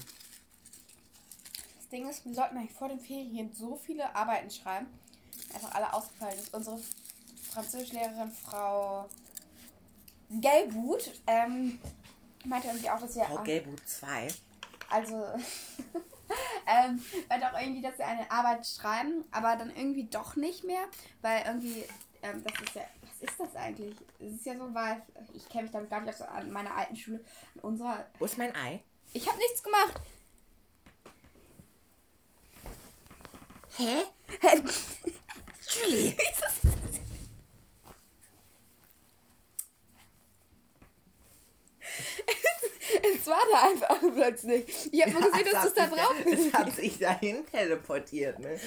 Das 1.77 1.89
Ding 1.89 2.09
ist, 2.09 2.25
wir 2.25 2.35
sollten 2.35 2.57
eigentlich 2.57 2.77
vor 2.77 2.89
den 2.89 3.01
Ferien 3.01 3.53
so 3.53 3.77
viele 3.77 4.15
Arbeiten 4.15 4.51
schreiben. 4.51 4.87
Einfach 5.53 5.75
alle 5.75 5.93
ausgefallen 5.93 6.39
ist. 6.39 6.55
Unsere 6.55 6.81
Französischlehrerin 7.51 8.31
Frau 8.31 9.09
Gelbut 10.31 11.21
ähm, 11.27 11.79
meinte 12.45 12.69
irgendwie 12.69 12.91
auch, 12.91 13.01
dass 13.01 13.17
wir 13.17 13.25
Frau 13.25 13.43
Gelbut 13.43 13.81
2. 13.89 14.29
Also, 14.91 15.15
ähm, 16.67 17.03
meinte 17.29 17.53
auch 17.53 17.61
irgendwie, 17.61 17.83
dass 17.83 17.99
wir 17.99 18.07
eine 18.07 18.31
Arbeit 18.31 18.67
schreiben, 18.67 19.25
aber 19.33 19.57
dann 19.57 19.75
irgendwie 19.75 20.05
doch 20.05 20.37
nicht 20.37 20.65
mehr, 20.65 20.85
weil 21.23 21.45
irgendwie, 21.47 21.85
ähm, 22.23 22.43
das 22.45 22.61
ist 22.61 22.75
ja, 22.75 22.83
ist 23.25 23.41
das 23.41 23.57
eigentlich? 23.57 23.97
Es 24.19 24.35
ist 24.35 24.47
ja 24.47 24.57
so, 24.57 24.75
weil 24.75 25.03
ich 25.33 25.49
kenne 25.49 25.65
mich 25.65 25.73
damit 25.73 25.91
gar 25.91 26.01
nicht 26.01 26.15
aus 26.15 26.23
an 26.23 26.51
meiner 26.51 26.75
alten 26.75 26.97
Schule, 26.97 27.25
an 27.55 27.61
unserer. 27.61 28.07
Wo 28.19 28.25
ist 28.25 28.39
mein 28.39 28.55
Ei? 28.55 28.83
Ich 29.13 29.29
habe 29.29 29.39
nichts 29.39 29.63
gemacht. 29.63 30.01
Hä? 33.77 34.05
Julie. 35.87 36.17
Es 43.03 43.27
war 43.27 43.43
da 43.51 43.69
einfach 43.69 44.01
plötzlich. 44.15 44.93
Ich 44.93 45.03
habe 45.03 45.13
nur 45.13 45.31
gesehen, 45.31 45.49
dass 45.53 45.63
du 45.63 45.69
es 45.69 45.75
da 45.75 45.87
drauf 45.87 46.15
Es 46.25 46.53
hat 46.53 46.75
sich 46.75 46.99
dahin 46.99 47.47
teleportiert, 47.47 48.39
ne? 48.39 48.59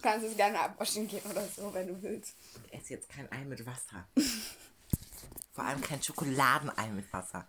Du 0.00 0.08
kannst 0.08 0.24
es 0.24 0.34
gerne 0.34 0.58
abwaschen 0.58 1.06
gehen 1.06 1.22
oder 1.30 1.46
so, 1.46 1.74
wenn 1.74 1.86
du 1.86 2.02
willst. 2.02 2.34
Ich 2.68 2.72
esse 2.72 2.94
jetzt 2.94 3.10
kein 3.10 3.30
Ei 3.30 3.44
mit 3.44 3.66
Wasser. 3.66 4.08
Vor 5.52 5.62
allem 5.64 5.82
kein 5.82 6.02
Schokoladenei 6.02 6.88
mit 6.88 7.12
Wasser. 7.12 7.46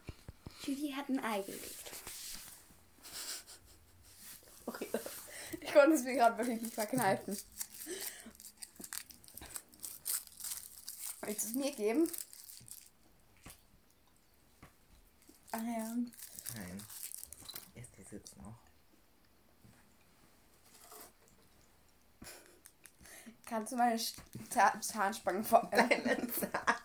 Julie 0.64 0.94
hat 0.94 1.08
ein 1.08 1.24
Ei 1.24 1.42
gelegt. 1.44 1.64
Okay. 4.64 4.88
Ich 5.60 5.74
konnte 5.74 5.96
es 5.96 6.04
mir 6.04 6.14
gerade 6.14 6.38
wirklich 6.38 6.62
nicht 6.62 6.76
verkneifen. 6.76 7.38
Willst 11.22 11.44
du 11.44 11.50
es 11.50 11.56
mir 11.56 11.72
geben? 11.72 12.10
Ah 15.52 15.58
ja. 15.58 15.96
Nein. 16.56 16.84
Ich 17.74 17.82
esse 17.82 17.92
das 17.98 18.12
jetzt 18.12 18.38
noch. 18.38 18.56
Kannst 23.52 23.74
du 23.74 23.76
meine 23.76 24.00
Sta- 24.00 24.80
Zahnspangen 24.80 25.44
vor 25.44 25.70
Deine 25.70 26.26
Zahn. 26.32 26.76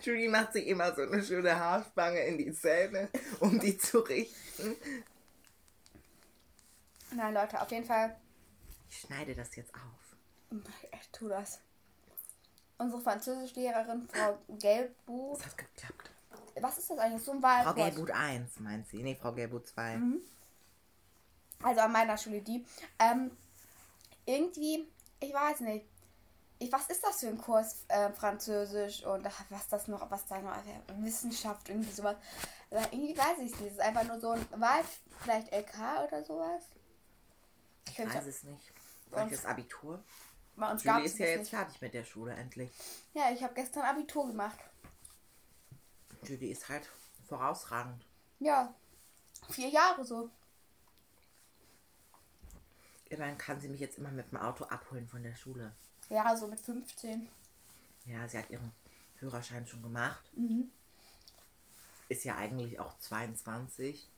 Julie 0.00 0.28
macht 0.28 0.52
sich 0.52 0.64
immer 0.68 0.94
so 0.94 1.02
eine 1.02 1.20
schöne 1.24 1.58
Haarspange 1.58 2.20
in 2.20 2.38
die 2.38 2.52
Zähne, 2.52 3.08
um 3.40 3.58
die 3.58 3.76
zu 3.76 3.98
richten. 3.98 4.76
Nein, 7.10 7.34
Leute, 7.34 7.60
auf 7.60 7.68
jeden 7.72 7.84
Fall. 7.84 8.14
Ich 8.88 9.00
schneide 9.00 9.34
das 9.34 9.56
jetzt 9.56 9.74
auf. 9.74 10.60
Ich 10.92 11.08
tu 11.10 11.28
das. 11.28 11.58
Unsere 12.78 13.02
Französischlehrerin, 13.02 14.08
Frau 14.08 14.38
Gelbu. 14.60 15.36
Das 15.36 15.46
hat 15.46 15.58
geklappt. 15.58 16.10
Was 16.60 16.78
ist 16.78 16.90
das 16.90 16.98
eigentlich? 16.98 17.24
So 17.24 17.32
ein 17.32 17.40
Frau 17.40 17.48
Wahlwort. 17.48 17.74
Gelbut 17.76 18.10
1, 18.12 18.60
meint 18.60 18.86
sie. 18.88 19.02
Nee, 19.02 19.16
Frau 19.20 19.32
Gelbut 19.32 19.66
2. 19.66 19.98
Also 21.64 21.80
an 21.80 21.90
meiner 21.90 22.16
Schule 22.16 22.40
die. 22.40 22.64
Ähm, 23.00 23.32
irgendwie, 24.26 24.86
ich 25.20 25.32
weiß 25.32 25.60
nicht. 25.60 25.86
Ich, 26.58 26.72
was 26.72 26.88
ist 26.88 27.04
das 27.04 27.20
für 27.20 27.28
ein 27.28 27.38
Kurs 27.38 27.84
äh, 27.88 28.10
Französisch 28.12 29.04
und 29.04 29.26
ach, 29.26 29.44
was 29.50 29.68
das 29.68 29.88
noch, 29.88 30.10
was 30.10 30.24
da 30.26 30.38
noch, 30.40 30.56
äh, 30.56 30.80
Wissenschaft, 31.04 31.68
irgendwie 31.68 31.92
sowas. 31.92 32.16
Aber 32.70 32.80
irgendwie 32.92 33.16
weiß 33.16 33.38
ich 33.40 33.52
es 33.52 33.60
nicht. 33.60 33.66
Es 33.68 33.72
ist 33.74 33.80
einfach 33.80 34.04
nur 34.04 34.18
so 34.20 34.30
ein 34.30 34.46
Wahl, 34.52 34.82
vielleicht 35.20 35.52
LK 35.52 36.04
oder 36.06 36.24
sowas. 36.24 36.62
Ich 37.88 37.98
Ich 37.98 38.06
weiß 38.06 38.26
es 38.26 38.42
nicht. 38.44 38.72
Welches 39.10 39.44
Abitur? 39.44 40.02
bei 40.56 40.70
uns 40.72 40.82
Julie 40.82 41.04
ist 41.04 41.18
ja 41.18 41.26
das 41.26 41.34
jetzt 41.34 41.38
nicht. 41.40 41.50
fertig 41.50 41.80
mit 41.82 41.94
der 41.94 42.04
Schule, 42.04 42.32
endlich. 42.34 42.70
Ja, 43.14 43.30
ich 43.30 43.42
habe 43.42 43.54
gestern 43.54 43.82
Abitur 43.82 44.26
gemacht. 44.26 44.58
Julie 46.22 46.50
ist 46.50 46.68
halt 46.68 46.88
vorausragend. 47.28 48.04
Ja, 48.38 48.74
vier 49.50 49.68
Jahre 49.68 50.04
so. 50.04 50.30
Immerhin 53.08 53.38
kann 53.38 53.60
sie 53.60 53.68
mich 53.68 53.80
jetzt 53.80 53.98
immer 53.98 54.10
mit 54.10 54.30
dem 54.32 54.38
Auto 54.38 54.64
abholen 54.64 55.06
von 55.06 55.22
der 55.22 55.34
Schule. 55.34 55.72
Ja, 56.08 56.36
so 56.36 56.46
mit 56.48 56.60
15. 56.60 57.28
Ja, 58.06 58.28
sie 58.28 58.38
hat 58.38 58.50
ihren 58.50 58.72
Führerschein 59.16 59.66
schon 59.66 59.82
gemacht. 59.82 60.22
ist 62.08 62.24
ja 62.24 62.36
eigentlich 62.36 62.78
auch 62.78 62.98
22. 62.98 64.08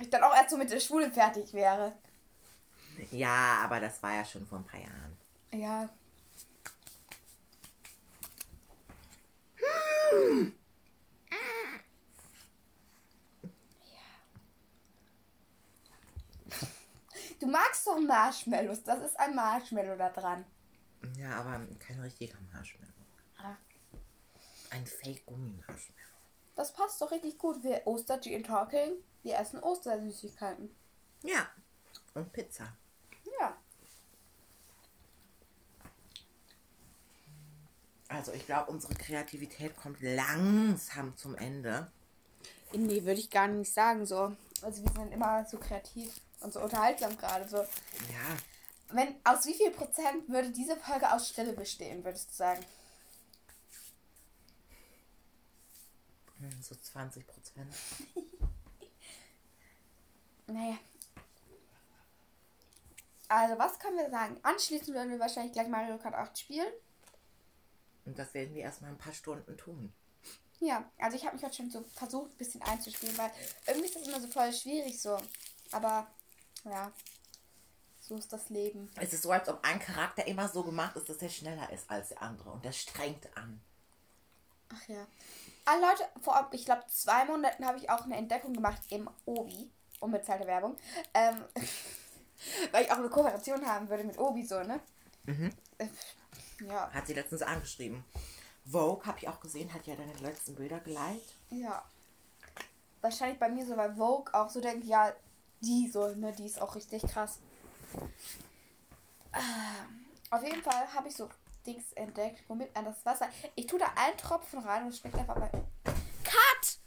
Ich 0.00 0.10
dann 0.10 0.22
auch 0.22 0.34
erst 0.34 0.50
so 0.50 0.56
mit 0.56 0.70
der 0.70 0.80
Schule 0.80 1.10
fertig 1.10 1.52
wäre. 1.52 1.92
Ja, 3.10 3.60
aber 3.64 3.80
das 3.80 4.02
war 4.02 4.14
ja 4.14 4.24
schon 4.24 4.46
vor 4.46 4.58
ein 4.58 4.64
paar 4.64 4.80
Jahren. 4.80 5.16
Ja. 5.52 5.88
Du 17.40 17.46
magst 17.46 17.86
doch 17.86 17.98
Marshmallows. 17.98 18.82
Das 18.84 19.00
ist 19.02 19.18
ein 19.18 19.34
Marshmallow 19.34 19.96
da 19.96 20.10
dran. 20.10 20.44
Ja, 21.16 21.40
aber 21.40 21.66
kein 21.78 21.98
richtiger 22.00 22.36
Marshmallow. 22.52 22.92
Ah, 23.38 23.56
Ein 24.70 24.86
Fake-Gummi-Marshmallow. 24.86 25.96
Das 26.54 26.72
passt 26.74 27.00
doch 27.00 27.10
richtig 27.10 27.38
gut. 27.38 27.62
Wir 27.62 27.86
Ostergy 27.86 28.36
and 28.36 28.46
Talking. 28.46 28.92
Wir 29.22 29.38
essen 29.38 29.60
Ostersüßigkeiten. 29.60 30.68
Ja. 31.22 31.48
Und 32.14 32.30
Pizza. 32.32 32.76
Ja. 33.40 33.56
Also 38.08 38.32
ich 38.32 38.44
glaube, 38.44 38.70
unsere 38.70 38.94
Kreativität 38.94 39.76
kommt 39.76 40.02
langsam 40.02 41.16
zum 41.16 41.34
Ende. 41.36 41.90
Nee, 42.72 43.04
würde 43.04 43.20
ich 43.20 43.30
gar 43.30 43.48
nicht 43.48 43.72
sagen 43.72 44.04
so. 44.04 44.36
Also 44.62 44.82
wir 44.84 44.92
sind 44.92 45.12
immer 45.12 45.46
so 45.46 45.56
kreativ 45.58 46.20
und 46.40 46.52
so 46.52 46.60
unterhaltsam 46.60 47.16
gerade. 47.16 47.48
So. 47.48 47.58
Ja, 47.58 48.36
Wenn, 48.90 49.14
aus 49.24 49.46
wie 49.46 49.54
viel 49.54 49.70
Prozent 49.70 50.28
würde 50.28 50.50
diese 50.50 50.76
Folge 50.76 51.12
aus 51.12 51.28
Stille 51.28 51.52
bestehen, 51.52 52.04
würdest 52.04 52.30
du 52.30 52.34
sagen? 52.34 52.64
so 56.62 56.74
20 56.74 57.26
Prozent. 57.26 57.74
Naja. 60.52 60.78
Also, 63.28 63.56
was 63.58 63.78
können 63.78 63.96
wir 63.96 64.10
sagen? 64.10 64.36
Anschließend 64.42 64.94
werden 64.96 65.10
wir 65.10 65.20
wahrscheinlich 65.20 65.52
gleich 65.52 65.68
Mario 65.68 65.96
Kart 65.98 66.14
8 66.14 66.36
spielen. 66.36 66.72
Und 68.04 68.18
das 68.18 68.34
werden 68.34 68.54
wir 68.54 68.62
erstmal 68.62 68.90
ein 68.90 68.98
paar 68.98 69.12
Stunden 69.12 69.56
tun. 69.56 69.92
Ja, 70.58 70.90
also 70.98 71.16
ich 71.16 71.24
habe 71.24 71.36
mich 71.36 71.44
heute 71.44 71.54
schon 71.54 71.70
so 71.70 71.84
versucht, 71.94 72.32
ein 72.32 72.36
bisschen 72.36 72.62
einzuspielen, 72.62 73.16
weil 73.16 73.30
irgendwie 73.66 73.86
ist 73.86 73.96
das 73.96 74.08
immer 74.08 74.20
so 74.20 74.26
voll 74.26 74.52
schwierig 74.52 75.00
so. 75.00 75.16
Aber, 75.70 76.10
ja, 76.64 76.92
so 78.00 78.16
ist 78.16 78.32
das 78.32 78.48
Leben. 78.48 78.90
Es 79.00 79.12
ist 79.12 79.22
so, 79.22 79.30
als 79.30 79.48
ob 79.48 79.64
ein 79.64 79.78
Charakter 79.78 80.26
immer 80.26 80.48
so 80.48 80.62
gemacht 80.62 80.96
ist, 80.96 81.08
dass 81.08 81.18
er 81.18 81.28
schneller 81.28 81.70
ist 81.72 81.88
als 81.90 82.08
der 82.08 82.22
andere. 82.22 82.50
Und 82.50 82.64
das 82.64 82.76
strengt 82.76 83.28
an. 83.36 83.60
Ach 84.72 84.88
ja. 84.88 85.06
Ah, 85.64 85.76
Leute, 85.76 86.04
vor, 86.20 86.48
ich 86.52 86.64
glaube, 86.64 86.84
zwei 86.88 87.24
Monaten 87.24 87.64
habe 87.64 87.78
ich 87.78 87.90
auch 87.90 88.02
eine 88.02 88.16
Entdeckung 88.16 88.52
gemacht 88.52 88.80
im 88.90 89.08
Obi. 89.26 89.70
Unbezahlte 90.00 90.46
Werbung. 90.46 90.76
Ähm, 91.14 91.44
weil 92.72 92.84
ich 92.84 92.90
auch 92.90 92.96
eine 92.96 93.10
Kooperation 93.10 93.66
haben 93.66 93.88
würde 93.88 94.04
mit 94.04 94.18
Obi 94.18 94.44
so, 94.44 94.60
ne? 94.62 94.80
Äh, 95.78 95.86
Ja, 96.66 96.90
Hat 96.90 97.06
sie 97.06 97.14
letztens 97.14 97.42
angeschrieben. 97.42 98.04
Vogue, 98.64 99.04
habe 99.06 99.18
ich 99.18 99.28
auch 99.28 99.40
gesehen, 99.40 99.72
hat 99.72 99.86
ja 99.86 99.94
deine 99.96 100.12
letzten 100.14 100.54
Bilder 100.54 100.80
geliked. 100.80 101.34
ja. 101.50 101.84
Wahrscheinlich 103.02 103.38
bei 103.38 103.48
mir 103.48 103.64
so, 103.64 103.76
weil 103.78 103.94
Vogue 103.94 104.32
auch 104.34 104.50
so 104.50 104.60
denkt, 104.60 104.84
ja, 104.84 105.14
die 105.60 105.90
ne, 106.16 106.32
die 106.32 106.46
ist 106.46 106.60
auch 106.60 106.74
richtig 106.74 107.02
krass. 107.02 107.38
Ah, 109.32 109.86
Auf 110.30 110.42
jeden 110.42 110.62
Fall 110.62 110.92
habe 110.94 111.08
ich 111.08 111.16
so 111.16 111.28
Dings 111.66 111.92
entdeckt, 111.92 112.42
womit 112.48 112.74
man 112.74 112.84
das 112.86 113.04
Wasser. 113.04 113.28
Ich 113.54 113.66
tue 113.66 113.78
da 113.78 113.92
einen 113.96 114.16
Tropfen 114.16 114.60
rein 114.60 114.84
und 114.84 114.88
es 114.90 114.98
schmeckt 114.98 115.16
einfach 115.16 115.36
mal. 115.36 115.50
Cut! 116.24 116.78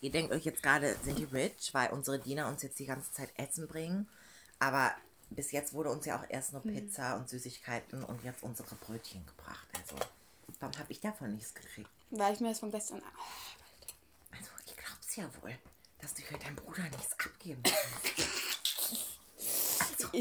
Ihr 0.00 0.10
denkt 0.10 0.32
euch 0.32 0.44
jetzt 0.44 0.62
gerade, 0.62 0.96
sind 1.02 1.18
die 1.18 1.24
rich, 1.24 1.72
weil 1.72 1.90
unsere 1.90 2.18
Diener 2.18 2.48
uns 2.48 2.62
jetzt 2.62 2.78
die 2.78 2.86
ganze 2.86 3.12
Zeit 3.12 3.30
Essen 3.36 3.68
bringen. 3.68 4.08
Aber 4.58 4.94
bis 5.30 5.52
jetzt 5.52 5.72
wurde 5.72 5.90
uns 5.90 6.06
ja 6.06 6.18
auch 6.18 6.24
erst 6.28 6.52
nur 6.52 6.62
Pizza 6.62 7.16
und 7.16 7.28
Süßigkeiten 7.28 8.04
und 8.04 8.22
jetzt 8.24 8.42
unsere 8.42 8.74
Brötchen 8.76 9.24
gebracht. 9.26 9.66
Also, 9.78 9.96
warum 10.60 10.78
habe 10.78 10.92
ich 10.92 11.00
davon 11.00 11.32
nichts 11.34 11.54
gekriegt? 11.54 11.90
Weil 12.10 12.34
ich 12.34 12.40
mir 12.40 12.48
das 12.50 12.60
von 12.60 12.70
gestern. 12.70 13.02
Also, 14.30 14.50
ich 14.66 14.76
glaub's 14.76 15.16
ja 15.16 15.24
wohl, 15.42 15.56
dass 16.04 16.12
du 16.12 16.22
für 16.22 16.36
deinen 16.36 16.56
Bruder 16.56 16.82
nichts 16.82 17.18
abgeben 17.18 17.62
kannst. 17.62 18.14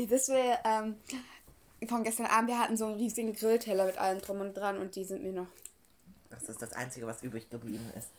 Das 0.10 0.28
wäre 0.28 0.58
ähm, 0.64 0.96
von 1.88 2.04
gestern 2.04 2.26
Abend. 2.26 2.48
Wir 2.50 2.58
hatten 2.58 2.76
so 2.76 2.88
einen 2.88 2.96
riesigen 2.96 3.34
Grillteller 3.34 3.86
mit 3.86 4.00
allem 4.00 4.22
drum 4.22 4.42
und 4.42 4.56
dran 4.56 4.80
und 4.80 4.96
die 4.96 5.04
sind 5.04 5.22
mir 5.22 5.34
noch. 5.34 5.46
Das 6.32 6.50
ist 6.50 6.60
das 6.64 6.74
Einzige, 6.74 7.06
was 7.06 7.22
übrig 7.22 7.48
geblieben 7.48 7.92
ist. 7.96 8.10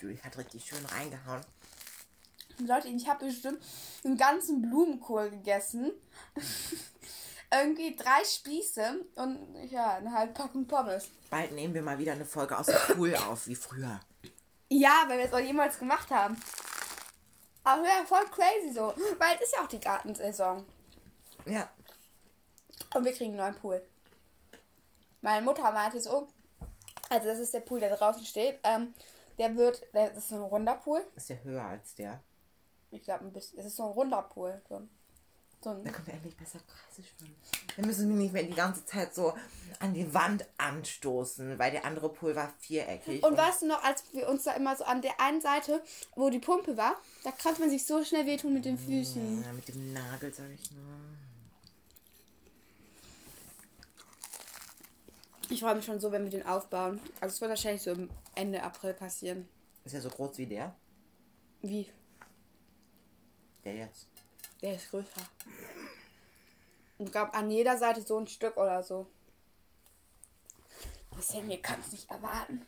Julie 0.00 0.20
hat 0.20 0.36
richtig 0.36 0.64
schön 0.64 0.84
reingehauen. 0.84 1.42
Leute, 2.58 2.88
ich 2.88 3.08
habe 3.08 3.26
bestimmt 3.26 3.62
einen 4.02 4.16
ganzen 4.16 4.62
Blumenkohl 4.62 5.30
gegessen. 5.30 5.92
Irgendwie 7.52 7.94
drei 7.94 8.24
Spieße 8.24 9.06
und 9.14 9.38
ja, 9.70 9.94
eine 9.94 10.12
halbe 10.12 10.32
Packung 10.32 10.66
Pommes. 10.66 11.08
Bald 11.30 11.52
nehmen 11.52 11.72
wir 11.72 11.82
mal 11.82 12.00
wieder 12.00 12.12
eine 12.12 12.24
Folge 12.24 12.58
aus 12.58 12.66
dem 12.66 12.96
Pool 12.96 13.14
auf, 13.14 13.46
wie 13.46 13.54
früher. 13.54 14.00
Ja, 14.70 15.04
weil 15.06 15.18
wir 15.18 15.24
es 15.26 15.32
auch 15.32 15.38
jemals 15.38 15.78
gemacht 15.78 16.10
haben. 16.10 16.40
Aber 17.64 17.82
ja, 17.84 18.04
voll 18.06 18.24
crazy 18.30 18.72
so. 18.72 18.94
Weil 19.18 19.36
es 19.36 19.42
ist 19.42 19.54
ja 19.56 19.62
auch 19.62 19.68
die 19.68 19.80
Gartensaison. 19.80 20.64
Ja, 21.46 21.68
Und 22.94 23.04
wir 23.04 23.12
kriegen 23.12 23.30
einen 23.30 23.38
neuen 23.38 23.54
Pool. 23.54 23.82
Meine 25.20 25.44
Mutter 25.44 25.70
meinte 25.72 26.00
so, 26.00 26.28
also 27.08 27.26
das 27.26 27.38
ist 27.38 27.54
der 27.54 27.60
Pool, 27.60 27.80
der 27.80 27.96
draußen 27.96 28.24
steht. 28.24 28.58
Ähm, 28.62 28.94
der 29.38 29.54
wird, 29.56 29.82
das 29.92 30.16
ist 30.16 30.28
so 30.28 30.36
ein 30.36 30.42
runder 30.42 30.74
Pool. 30.74 31.04
ist 31.16 31.30
ja 31.30 31.36
höher 31.36 31.64
als 31.64 31.94
der. 31.94 32.22
Ich 32.90 33.02
glaube 33.02 33.24
ein 33.24 33.32
bisschen, 33.32 33.58
es 33.58 33.66
ist 33.66 33.76
so 33.76 33.84
ein 33.84 33.92
runder 33.92 34.22
Pool. 34.22 34.60
So, 34.68 34.82
so 35.60 35.74
Da 35.74 35.90
können 35.90 36.06
wir 36.06 36.14
endlich 36.14 36.36
besser 36.36 36.58
Kreise 36.60 37.02
schwimmen. 37.08 37.34
Dann 37.76 37.86
müssen 37.86 38.08
wir 38.08 38.16
nicht 38.16 38.32
mehr 38.32 38.44
die 38.44 38.54
ganze 38.54 38.84
Zeit 38.84 39.14
so 39.14 39.34
an 39.80 39.94
die 39.94 40.12
Wand 40.14 40.44
anstoßen, 40.58 41.58
weil 41.58 41.70
der 41.70 41.84
andere 41.84 42.08
Pool 42.08 42.34
war 42.34 42.52
viereckig. 42.58 43.22
und 43.22 43.36
weißt 43.36 43.62
du 43.62 43.66
noch, 43.66 43.82
als 43.82 44.04
wir 44.12 44.28
uns 44.28 44.44
da 44.44 44.52
immer 44.52 44.76
so 44.76 44.84
an 44.84 45.02
der 45.02 45.20
einen 45.20 45.40
Seite, 45.40 45.82
wo 46.14 46.30
die 46.30 46.38
Pumpe 46.38 46.76
war, 46.76 46.96
da 47.24 47.30
konnte 47.32 47.60
man 47.60 47.70
sich 47.70 47.86
so 47.86 48.04
schnell 48.04 48.26
wehtun 48.26 48.54
mit 48.54 48.64
den 48.64 48.78
Füßen. 48.78 49.42
Ja, 49.44 49.52
mit 49.52 49.68
dem 49.68 49.92
Nagel, 49.92 50.32
sag 50.32 50.50
ich 50.50 50.70
nur. 50.72 50.82
Ich 55.50 55.60
freue 55.60 55.74
mich 55.76 55.84
schon 55.84 55.98
so, 55.98 56.12
wenn 56.12 56.24
wir 56.24 56.30
den 56.30 56.44
aufbauen. 56.44 57.00
Also 57.20 57.34
es 57.34 57.40
wird 57.40 57.48
wahrscheinlich 57.50 57.82
so 57.82 57.96
Ende 58.34 58.62
April 58.62 58.92
passieren. 58.92 59.48
Ist 59.84 59.94
ja 59.94 60.00
so 60.00 60.10
groß 60.10 60.36
wie 60.36 60.46
der. 60.46 60.74
Wie? 61.62 61.88
Der 63.64 63.74
jetzt. 63.74 64.06
Der 64.62 64.74
ist 64.74 64.90
größer. 64.90 65.20
Ich 66.98 67.12
glaube, 67.12 67.32
an 67.34 67.50
jeder 67.50 67.78
Seite 67.78 68.02
so 68.02 68.18
ein 68.18 68.26
Stück 68.26 68.56
oder 68.56 68.82
so. 68.82 69.06
Das 71.14 71.30
hier 71.32 71.62
kann 71.62 71.80
es 71.80 71.92
nicht 71.92 72.10
erwarten. 72.10 72.64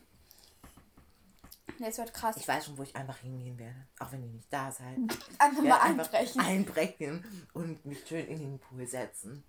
Es 1.83 1.97
wird 1.97 2.13
krass. 2.13 2.37
Ich 2.37 2.47
weiß 2.47 2.65
schon, 2.65 2.77
wo 2.77 2.83
ich 2.83 2.95
einfach 2.95 3.17
hingehen 3.17 3.57
werde. 3.57 3.87
Auch 3.99 4.11
wenn 4.11 4.23
ihr 4.23 4.29
nicht 4.29 4.51
da 4.53 4.71
seid. 4.71 4.97
Einfach 5.39 5.57
mal 5.63 5.63
werde 5.63 5.81
einfach 5.81 6.05
einbrechen. 6.05 6.41
einbrechen 6.41 7.47
und 7.53 7.83
mich 7.85 8.07
schön 8.07 8.27
in 8.27 8.39
den 8.39 8.59
Pool 8.59 8.85
setzen. 8.85 9.43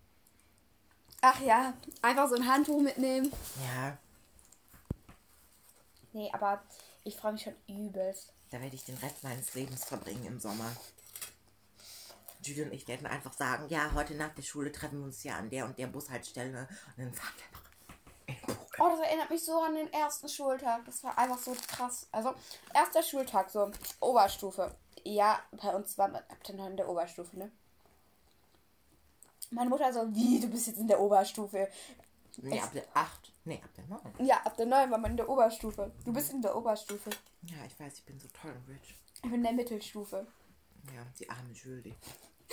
Ach 1.20 1.40
ja, 1.42 1.74
einfach 2.00 2.28
so 2.28 2.34
ein 2.36 2.48
Handtuch 2.48 2.80
mitnehmen. 2.80 3.30
Ja, 3.74 3.98
Nee, 6.14 6.30
aber 6.32 6.62
ich 7.04 7.16
freue 7.16 7.32
mich 7.32 7.42
schon 7.42 7.54
übelst. 7.66 8.32
da 8.50 8.60
werde 8.60 8.76
ich 8.76 8.84
den 8.84 8.96
Rest 8.98 9.22
meines 9.24 9.54
Lebens 9.54 9.84
verbringen 9.84 10.26
im 10.26 10.40
Sommer. 10.40 10.70
Julie 12.42 12.64
und 12.64 12.72
ich 12.72 12.86
werden 12.88 13.06
einfach 13.06 13.32
sagen, 13.32 13.68
ja, 13.68 13.92
heute 13.94 14.14
nach 14.14 14.34
der 14.34 14.42
Schule 14.42 14.72
treffen 14.72 14.98
wir 14.98 15.06
uns 15.06 15.22
ja 15.24 15.36
an 15.36 15.50
der 15.50 15.64
und 15.64 15.78
der 15.78 15.86
Bushaltestelle 15.86 16.68
und 16.96 17.04
dann 17.04 17.12
fahren 17.14 17.34
wir 17.36 17.60
Pool. 18.40 18.54
Oh, 18.78 18.88
das 18.88 19.00
erinnert 19.00 19.30
mich 19.30 19.44
so 19.44 19.60
an 19.60 19.74
den 19.74 19.92
ersten 19.92 20.28
Schultag. 20.28 20.84
Das 20.84 21.02
war 21.04 21.16
einfach 21.18 21.38
so 21.38 21.54
krass. 21.68 22.06
Also, 22.12 22.34
erster 22.74 23.02
Schultag, 23.02 23.50
so 23.50 23.70
Oberstufe. 24.00 24.74
Ja, 25.04 25.40
bei 25.52 25.74
uns 25.74 25.98
war 25.98 26.08
man 26.08 26.22
ab 26.22 26.42
der 26.44 26.54
9. 26.54 26.76
der 26.76 26.88
Oberstufe, 26.88 27.36
ne? 27.36 27.50
Meine 29.50 29.68
Mutter 29.68 29.92
so, 29.92 30.14
wie, 30.14 30.40
du 30.40 30.48
bist 30.48 30.66
jetzt 30.68 30.78
in 30.78 30.88
der 30.88 31.00
Oberstufe. 31.00 31.68
Nee, 32.38 32.60
ab 32.60 32.72
der 32.72 32.84
8. 32.94 33.32
Nee, 33.44 33.60
ab 33.62 33.70
der 33.76 33.84
9. 33.84 34.26
Ja, 34.26 34.36
ab 34.44 34.56
der 34.56 34.66
9 34.66 34.90
war 34.90 34.98
man 34.98 35.10
in 35.10 35.16
der 35.18 35.28
Oberstufe. 35.28 35.92
Du 36.04 36.12
bist 36.12 36.32
in 36.32 36.40
der 36.40 36.56
Oberstufe. 36.56 37.10
Ja, 37.42 37.64
ich 37.66 37.78
weiß, 37.78 37.94
ich 37.98 38.04
bin 38.04 38.18
so 38.18 38.28
toll 38.28 38.52
und 38.52 38.68
rich. 38.68 38.96
Ich 39.16 39.22
bin 39.22 39.34
in 39.34 39.42
der 39.42 39.52
Mittelstufe. 39.52 40.26
Ja, 40.94 41.04
die 41.18 41.28
arme 41.28 41.52
Julie. 41.52 41.94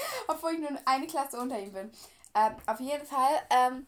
Obwohl 0.28 0.54
ich 0.54 0.60
nur 0.60 0.72
eine 0.86 1.08
Klasse 1.08 1.40
unter 1.40 1.60
ihm 1.60 1.72
bin. 1.72 1.92
Ähm, 2.36 2.56
auf 2.66 2.80
jeden 2.80 3.06
Fall, 3.06 3.42
ähm, 3.50 3.88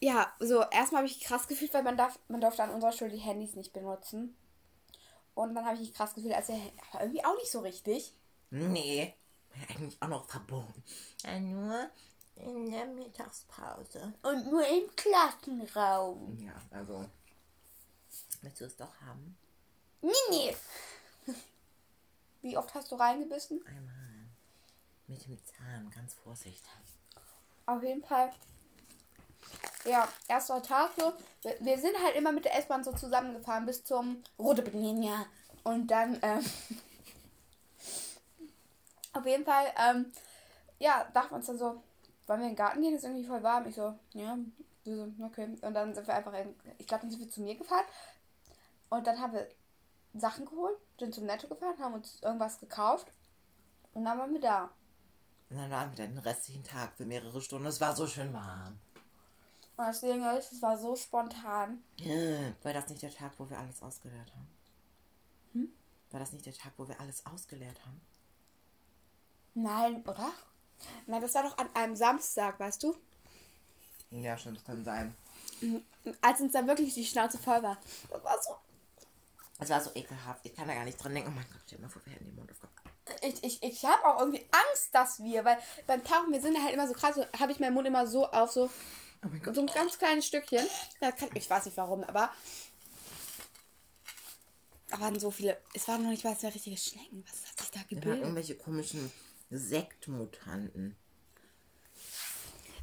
ja, 0.00 0.32
so, 0.38 0.62
erstmal 0.62 1.02
habe 1.02 1.06
ich 1.06 1.20
krass 1.20 1.46
gefühlt, 1.46 1.72
weil 1.74 1.82
man 1.82 1.96
darf, 1.96 2.18
man 2.28 2.40
durfte 2.40 2.62
an 2.62 2.70
unserer 2.70 2.92
Schule 2.92 3.10
die 3.10 3.18
Handys 3.18 3.54
nicht 3.54 3.72
benutzen. 3.72 4.36
Und 5.34 5.54
dann 5.54 5.64
habe 5.64 5.74
ich 5.74 5.80
mich 5.80 5.94
krass 5.94 6.14
gefühlt, 6.14 6.34
als 6.34 6.48
er, 6.48 6.58
aber 6.92 7.02
irgendwie 7.02 7.24
auch 7.24 7.36
nicht 7.36 7.50
so 7.50 7.60
richtig. 7.60 8.12
Nee, 8.50 9.14
eigentlich 9.68 10.00
auch 10.00 10.08
noch 10.08 10.28
verboten. 10.28 10.82
Ja, 11.24 11.38
nur 11.38 11.90
in 12.36 12.70
der 12.70 12.86
Mittagspause. 12.86 14.12
Und 14.22 14.50
nur 14.50 14.66
im 14.66 14.94
Klassenraum. 14.94 16.38
Ja, 16.40 16.54
also. 16.70 17.06
Willst 18.42 18.60
du 18.60 18.64
es 18.64 18.76
doch 18.76 19.00
haben? 19.00 19.36
Mini! 20.00 20.54
Wie 22.42 22.56
oft 22.56 22.74
hast 22.74 22.92
du 22.92 22.96
reingebissen? 22.96 23.64
Einmal. 23.66 24.05
Mit 25.08 25.24
dem 25.26 25.38
Zahn, 25.44 25.90
ganz 25.94 26.14
vorsichtig. 26.14 26.70
Auf 27.66 27.82
jeden 27.82 28.02
Fall. 28.02 28.32
Ja, 29.84 30.08
erster 30.26 30.62
Tag 30.62 30.90
so. 30.96 31.12
Wir, 31.60 31.78
sind 31.78 31.96
halt 32.02 32.16
immer 32.16 32.32
mit 32.32 32.44
der 32.44 32.58
S-Bahn 32.58 32.82
so 32.82 32.92
zusammengefahren 32.92 33.66
bis 33.66 33.84
zum 33.84 34.22
Rote 34.38 34.62
Linie. 34.62 35.14
Und 35.62 35.88
dann, 35.88 36.18
ähm, 36.22 36.44
auf 39.12 39.26
jeden 39.26 39.44
Fall, 39.44 39.66
ähm, 39.78 40.12
ja, 40.80 41.04
dachten 41.14 41.30
wir 41.30 41.36
uns 41.36 41.46
dann 41.46 41.58
so, 41.58 41.82
wollen 42.26 42.40
wir 42.40 42.48
in 42.48 42.52
den 42.52 42.56
Garten 42.56 42.82
gehen? 42.82 42.94
Ist 42.96 43.04
irgendwie 43.04 43.26
voll 43.26 43.42
warm. 43.42 43.66
Ich 43.66 43.76
so, 43.76 43.94
ja, 44.12 44.36
so, 44.84 45.12
okay. 45.22 45.56
Und 45.60 45.74
dann 45.74 45.94
sind 45.94 46.06
wir 46.06 46.14
einfach 46.14 46.32
in, 46.34 46.54
ich 46.78 46.86
glaube, 46.86 47.02
dann 47.02 47.10
sind 47.10 47.20
wir 47.20 47.30
zu 47.30 47.42
mir 47.42 47.56
gefahren. 47.56 47.84
Und 48.88 49.06
dann 49.06 49.20
haben 49.20 49.34
wir 49.34 49.48
Sachen 50.14 50.46
geholt, 50.46 50.78
sind 50.98 51.14
zum 51.14 51.26
Netto 51.26 51.46
gefahren, 51.46 51.78
haben 51.78 51.94
uns 51.94 52.20
irgendwas 52.22 52.58
gekauft. 52.58 53.06
Und 53.94 54.04
dann 54.04 54.18
waren 54.18 54.32
wir 54.32 54.40
da. 54.40 54.70
Und 55.48 55.56
dann 55.58 55.70
waren 55.70 55.90
wir 55.90 55.96
dann 55.96 56.14
den 56.14 56.18
restlichen 56.18 56.64
Tag 56.64 56.96
für 56.96 57.04
mehrere 57.04 57.40
Stunden. 57.40 57.66
Es 57.66 57.80
war 57.80 57.94
so 57.94 58.06
schön 58.06 58.32
warm. 58.32 58.78
Und 59.76 59.86
das 59.86 60.00
Ding 60.00 60.24
ist, 60.36 60.52
es 60.52 60.62
war 60.62 60.78
so 60.78 60.96
spontan. 60.96 61.82
War 62.62 62.72
das 62.72 62.88
nicht 62.88 63.02
der 63.02 63.14
Tag, 63.14 63.32
wo 63.38 63.48
wir 63.48 63.58
alles 63.58 63.82
ausgeleert 63.82 64.34
haben? 64.34 64.48
Hm? 65.52 65.68
War 66.10 66.20
das 66.20 66.32
nicht 66.32 66.46
der 66.46 66.54
Tag, 66.54 66.72
wo 66.76 66.88
wir 66.88 66.98
alles 67.00 67.24
ausgeleert 67.26 67.78
haben? 67.84 68.00
Nein, 69.54 70.02
oder? 70.02 70.32
Nein, 71.06 71.22
das 71.22 71.34
war 71.34 71.42
doch 71.42 71.56
an 71.58 71.68
einem 71.74 71.96
Samstag, 71.96 72.58
weißt 72.58 72.82
du? 72.82 72.96
Ja, 74.10 74.36
stimmt, 74.38 74.58
das 74.58 74.64
kann 74.64 74.84
sein. 74.84 75.14
Als 76.20 76.40
uns 76.40 76.52
dann 76.52 76.66
wirklich 76.66 76.94
die 76.94 77.04
Schnauze 77.04 77.38
voll 77.38 77.62
war. 77.62 77.78
Das 78.10 78.24
war 78.24 78.42
so. 78.42 78.56
Es 79.58 79.70
war 79.70 79.80
so 79.80 79.90
ekelhaft. 79.94 80.44
Ich 80.44 80.54
kann 80.54 80.68
da 80.68 80.74
gar 80.74 80.84
nicht 80.84 81.02
dran 81.02 81.14
denken. 81.14 81.30
Oh 81.30 81.34
mein 81.34 81.46
Gott, 81.50 81.62
stell 81.66 81.78
dir 81.78 81.84
mal 81.84 81.90
vor, 81.90 82.02
wir 82.04 82.12
hätten 82.12 82.26
den 82.26 82.34
Mund 82.34 82.50
aufgemacht. 82.50 82.75
Ich, 83.22 83.44
ich, 83.44 83.62
ich 83.62 83.84
habe 83.84 84.04
auch 84.04 84.20
irgendwie 84.20 84.44
Angst, 84.50 84.92
dass 84.92 85.22
wir, 85.22 85.44
weil 85.44 85.58
beim 85.86 86.02
Tauchen, 86.02 86.32
wir 86.32 86.40
sind 86.40 86.60
halt 86.62 86.74
immer 86.74 86.88
so 86.88 86.94
krass, 86.94 87.14
so, 87.14 87.24
habe 87.38 87.52
ich 87.52 87.60
meinen 87.60 87.74
Mund 87.74 87.86
immer 87.86 88.06
so 88.06 88.26
auf, 88.26 88.50
so, 88.50 88.68
Oh 89.24 89.28
mein 89.28 89.42
Gott. 89.42 89.54
so 89.54 89.60
ein 89.60 89.66
ganz 89.66 89.98
kleines 89.98 90.26
Stückchen. 90.26 90.66
Kann, 91.00 91.30
ich 91.34 91.48
weiß 91.48 91.64
nicht 91.66 91.76
warum, 91.76 92.04
aber. 92.04 92.30
Da 94.88 95.00
waren 95.00 95.18
so 95.18 95.30
viele. 95.30 95.58
Es 95.74 95.88
waren 95.88 96.02
noch 96.02 96.10
nicht 96.10 96.24
mal 96.24 96.38
zwei 96.38 96.48
richtige 96.48 96.76
Schnecken. 96.76 97.24
Was 97.28 97.50
hat 97.50 97.60
sich 97.60 97.70
da 97.70 97.80
gebildet? 97.88 98.22
irgendwelche 98.22 98.56
komischen 98.56 99.10
Sektmutanten. 99.50 100.96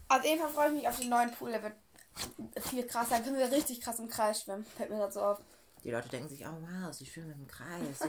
Auf 0.10 0.24
jeden 0.26 0.42
Fall 0.42 0.50
freue 0.50 0.68
ich 0.70 0.74
mich 0.76 0.88
auf 0.88 1.00
den 1.00 1.10
neuen 1.10 1.32
Pool. 1.32 1.52
Der 1.52 1.64
wird 1.64 1.76
viel 2.66 2.86
krasser. 2.86 3.12
Dann 3.12 3.24
können 3.24 3.38
wir 3.38 3.52
richtig 3.52 3.80
krass 3.82 4.00
im 4.00 4.10
Kreis 4.10 4.42
schwimmen. 4.42 4.66
Fällt 4.66 4.90
mir 4.90 5.00
dazu 5.00 5.22
auf. 5.22 5.40
Die 5.84 5.92
Leute 5.92 6.10
denken 6.10 6.30
sich, 6.30 6.46
oh 6.46 6.58
wow, 6.62 6.94
sie 6.94 7.06
schwimmen 7.06 7.32
im 7.32 7.48
Kreis. 7.48 8.00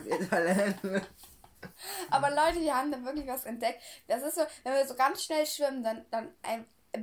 Aber 2.11 2.31
Leute, 2.31 2.61
die 2.61 2.73
haben 2.73 2.91
da 2.93 3.03
wirklich 3.05 3.27
was 3.27 3.45
entdeckt. 3.45 3.81
Das 4.07 4.23
ist 4.23 4.35
so, 4.37 4.43
wenn 4.63 4.75
wir 4.75 4.87
so 4.87 4.95
ganz 4.95 5.23
schnell 5.25 5.47
schwimmen, 5.47 5.83
dann, 5.83 6.05
dann 6.11 6.35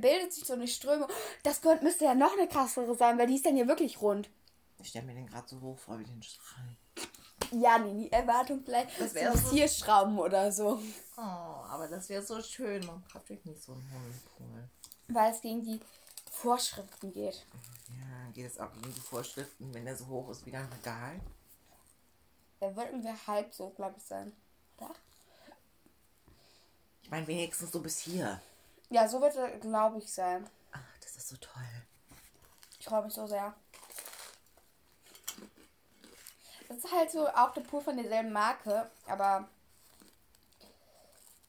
bildet 0.00 0.32
sich 0.32 0.44
so 0.44 0.54
eine 0.54 0.66
Strömung. 0.68 1.08
Das 1.42 1.60
könnte, 1.60 1.84
müsste 1.84 2.04
ja 2.04 2.14
noch 2.14 2.32
eine 2.32 2.48
krassere 2.48 2.94
sein, 2.94 3.18
weil 3.18 3.26
die 3.26 3.36
ist 3.36 3.46
dann 3.46 3.56
ja 3.56 3.66
wirklich 3.66 4.00
rund. 4.00 4.30
Ich 4.78 4.88
stelle 4.88 5.04
mir 5.06 5.14
den 5.14 5.26
gerade 5.28 5.48
so 5.48 5.60
hoch 5.60 5.78
vor 5.78 5.98
wie 5.98 6.04
den 6.04 6.22
Strand. 6.22 6.76
Ja, 7.52 7.76
nee, 7.78 8.04
die 8.04 8.12
Erwartung 8.12 8.62
vielleicht. 8.64 8.90
Das 8.92 8.98
Das 9.12 9.14
wär 9.14 9.22
wäre 9.24 9.36
so- 9.38 9.50
Zierschrauben 9.50 10.18
oder 10.18 10.50
so. 10.50 10.80
Oh, 11.16 11.20
aber 11.20 11.86
das 11.88 12.08
wäre 12.08 12.22
so 12.22 12.40
schön. 12.42 12.84
Man 12.86 13.02
braucht 13.02 13.28
wirklich 13.28 13.44
nicht 13.44 13.62
so 13.62 13.72
einen 13.72 13.90
hohen 13.92 14.22
Pool. 14.36 14.68
Weil 15.08 15.32
es 15.32 15.40
gegen 15.42 15.62
die 15.62 15.78
Vorschriften 16.30 17.12
geht. 17.12 17.44
Ja, 17.90 18.30
geht 18.32 18.46
es 18.50 18.58
auch 18.58 18.72
gegen 18.72 18.94
die 18.94 19.00
Vorschriften, 19.00 19.72
wenn 19.74 19.84
der 19.84 19.96
so 19.96 20.06
hoch 20.06 20.30
ist 20.30 20.46
wie 20.46 20.56
ein 20.56 20.66
Regal? 20.78 21.20
Da 22.60 22.74
würden 22.74 23.02
wir 23.04 23.14
halb 23.26 23.52
so, 23.52 23.68
glaube 23.70 23.96
ich, 23.98 24.04
sein. 24.04 24.32
Meine, 27.12 27.26
wenigstens 27.26 27.70
so 27.70 27.80
bis 27.80 27.98
hier. 27.98 28.40
Ja, 28.88 29.06
so 29.06 29.20
wird 29.20 29.36
er, 29.36 29.50
glaube 29.58 29.98
ich, 29.98 30.10
sein. 30.10 30.48
Ach, 30.72 30.80
das 31.02 31.14
ist 31.14 31.28
so 31.28 31.36
toll. 31.36 31.62
Ich 32.78 32.86
freue 32.86 33.04
mich 33.04 33.12
so 33.12 33.26
sehr. 33.26 33.54
Das 36.68 36.78
ist 36.78 36.90
halt 36.90 37.10
so 37.10 37.28
auch 37.28 37.52
der 37.52 37.60
Pool 37.60 37.82
von 37.82 37.98
derselben 37.98 38.32
Marke, 38.32 38.90
aber. 39.06 39.46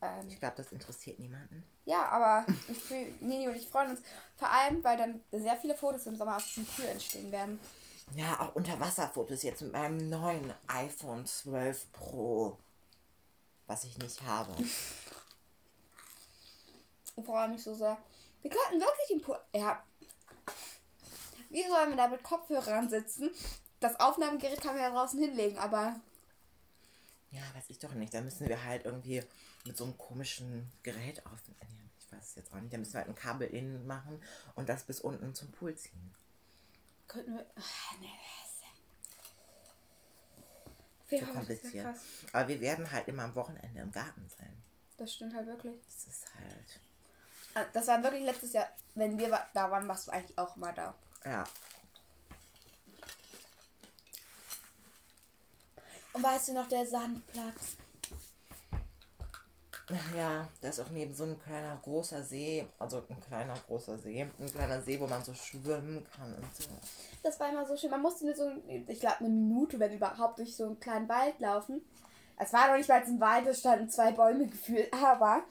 Ähm, 0.02 0.28
Ich 0.28 0.38
glaube, 0.38 0.56
das 0.58 0.74
interessiert 0.74 1.18
niemanden. 1.20 1.64
ja, 1.86 2.10
aber 2.10 2.46
ich 2.68 2.90
Nini 3.22 3.48
und 3.48 3.56
ich 3.56 3.70
freuen 3.70 3.92
uns 3.92 4.02
vor 4.36 4.50
allem, 4.50 4.84
weil 4.84 4.98
dann 4.98 5.22
sehr 5.32 5.56
viele 5.56 5.76
Fotos 5.78 6.06
im 6.08 6.18
Sommer 6.18 6.36
aus 6.36 6.46
diesem 6.48 6.66
Pool 6.66 6.88
entstehen 6.88 7.32
werden. 7.32 7.58
Ja, 8.18 8.38
auch 8.42 8.54
Unterwasserfotos 8.56 9.44
jetzt 9.44 9.62
mit 9.62 9.72
meinem 9.72 10.10
neuen 10.10 10.54
iPhone 10.68 11.26
12 11.26 11.90
Pro. 11.94 12.58
Was 13.66 13.86
ich 13.86 13.98
nicht 13.98 14.22
habe. 14.24 14.54
Ich 17.16 17.26
freue 17.26 17.48
mich 17.50 17.64
so 17.64 17.74
sehr. 17.76 17.98
Wir 18.42 18.50
könnten 18.52 18.80
wirklich 18.80 19.08
den 19.10 19.22
Pool. 19.22 19.40
Ja. 19.56 19.84
Wie 21.50 21.64
sollen 21.68 21.92
wir 21.92 21.98
da 21.98 22.08
mit 22.08 22.24
Kopfhörern 22.24 22.90
sitzen? 22.90 23.30
Das 23.80 24.00
Aufnahmegerät 24.00 24.62
kann 24.62 24.76
man 24.76 24.84
ja 24.84 24.90
draußen 24.90 25.20
hinlegen, 25.20 25.58
aber 25.58 26.00
Ja, 27.32 27.42
weiß 27.56 27.66
ich 27.70 27.80
doch 27.80 27.94
nicht. 27.94 28.14
Da 28.14 28.22
müssen 28.22 28.48
wir 28.48 28.64
halt 28.64 28.86
irgendwie 28.86 29.24
mit 29.66 29.78
so 29.78 29.84
einem 29.84 29.98
komischen 29.98 30.72
Gerät 30.82 31.26
aufnehmen. 31.26 31.60
Nee, 31.62 31.90
Ich 32.00 32.12
weiß 32.12 32.30
es 32.30 32.36
jetzt 32.36 32.54
auch 32.54 32.60
nicht. 32.60 32.74
Da 32.74 32.78
müssen 32.78 32.94
wir 32.94 33.00
halt 33.02 33.10
ein 33.10 33.16
Kabel 33.16 33.48
innen 33.48 33.86
machen 33.86 34.22
und 34.56 34.68
das 34.70 34.84
bis 34.84 35.00
unten 35.00 35.36
zum 35.36 35.52
Pool 35.52 35.76
ziehen. 35.76 36.14
könnten 37.08 37.36
wir. 37.36 37.46
Ach, 37.56 38.00
nee, 38.00 38.10
So 41.20 41.26
kompliziert. 41.28 41.96
Aber 42.32 42.48
wir 42.48 42.60
werden 42.62 42.92
halt 42.92 43.08
immer 43.08 43.24
am 43.24 43.36
Wochenende 43.36 43.80
im 43.82 43.92
Garten 43.92 44.28
sein. 44.30 44.64
Das 44.98 45.14
stimmt 45.14 45.36
halt 45.36 45.46
wirklich. 45.48 45.80
Das 45.86 46.08
ist 46.08 46.34
halt. 46.34 46.80
Ah, 47.56 47.66
Das 47.74 47.88
war 47.88 48.02
wirklich 48.04 48.24
letztes 48.24 48.54
Jahr, 48.54 48.68
wenn 48.96 49.18
wir 49.18 49.40
da 49.54 49.70
waren, 49.70 49.88
warst 49.88 50.08
du 50.08 50.12
eigentlich 50.12 50.38
auch 50.38 50.56
immer 50.56 50.74
da. 50.74 50.94
Ja. 51.26 51.44
Und 56.14 56.24
weißt 56.24 56.50
du 56.50 56.54
noch, 56.54 56.68
der 56.68 56.86
Sandplatz? 56.86 57.78
Ja, 60.16 60.48
da 60.62 60.70
ist 60.70 60.80
auch 60.80 60.90
neben 60.90 61.14
so 61.14 61.26
ein 61.26 61.40
kleiner 61.42 61.78
großer 61.84 62.24
See, 62.24 62.66
also 62.80 63.04
ein 63.10 63.20
kleiner 63.20 63.54
großer 63.68 63.98
See, 63.98 64.22
ein 64.22 64.52
kleiner 64.52 64.82
See, 64.82 65.00
wo 65.00 65.08
man 65.08 65.24
so 65.24 65.34
schwimmen 65.34 66.08
kann 66.16 66.34
und 66.34 66.56
so. 66.56 66.70
Das 67.22 67.40
war 67.40 67.50
immer 67.50 67.66
so 67.66 67.76
schön. 67.76 67.92
Man 67.92 68.02
musste 68.02 68.26
nur 68.26 68.36
so, 68.36 68.50
ich 68.88 69.00
glaube, 69.00 69.18
eine 69.20 69.30
Minute, 69.30 69.80
wenn 69.80 69.92
überhaupt, 69.94 70.40
durch 70.40 70.56
so 70.56 70.66
einen 70.68 70.80
kleinen 70.80 71.10
Wald 71.10 71.40
laufen. 71.40 71.82
Es 72.38 72.54
war 72.54 72.70
noch 72.70 72.78
nicht 72.78 72.88
mal 72.88 73.04
ein 73.04 73.20
Wald, 73.20 73.46
es 73.48 73.60
standen 73.60 73.90
zwei 73.90 74.12
Bäume 74.14 74.48
gefühlt, 74.48 74.92
aber. 74.94 75.44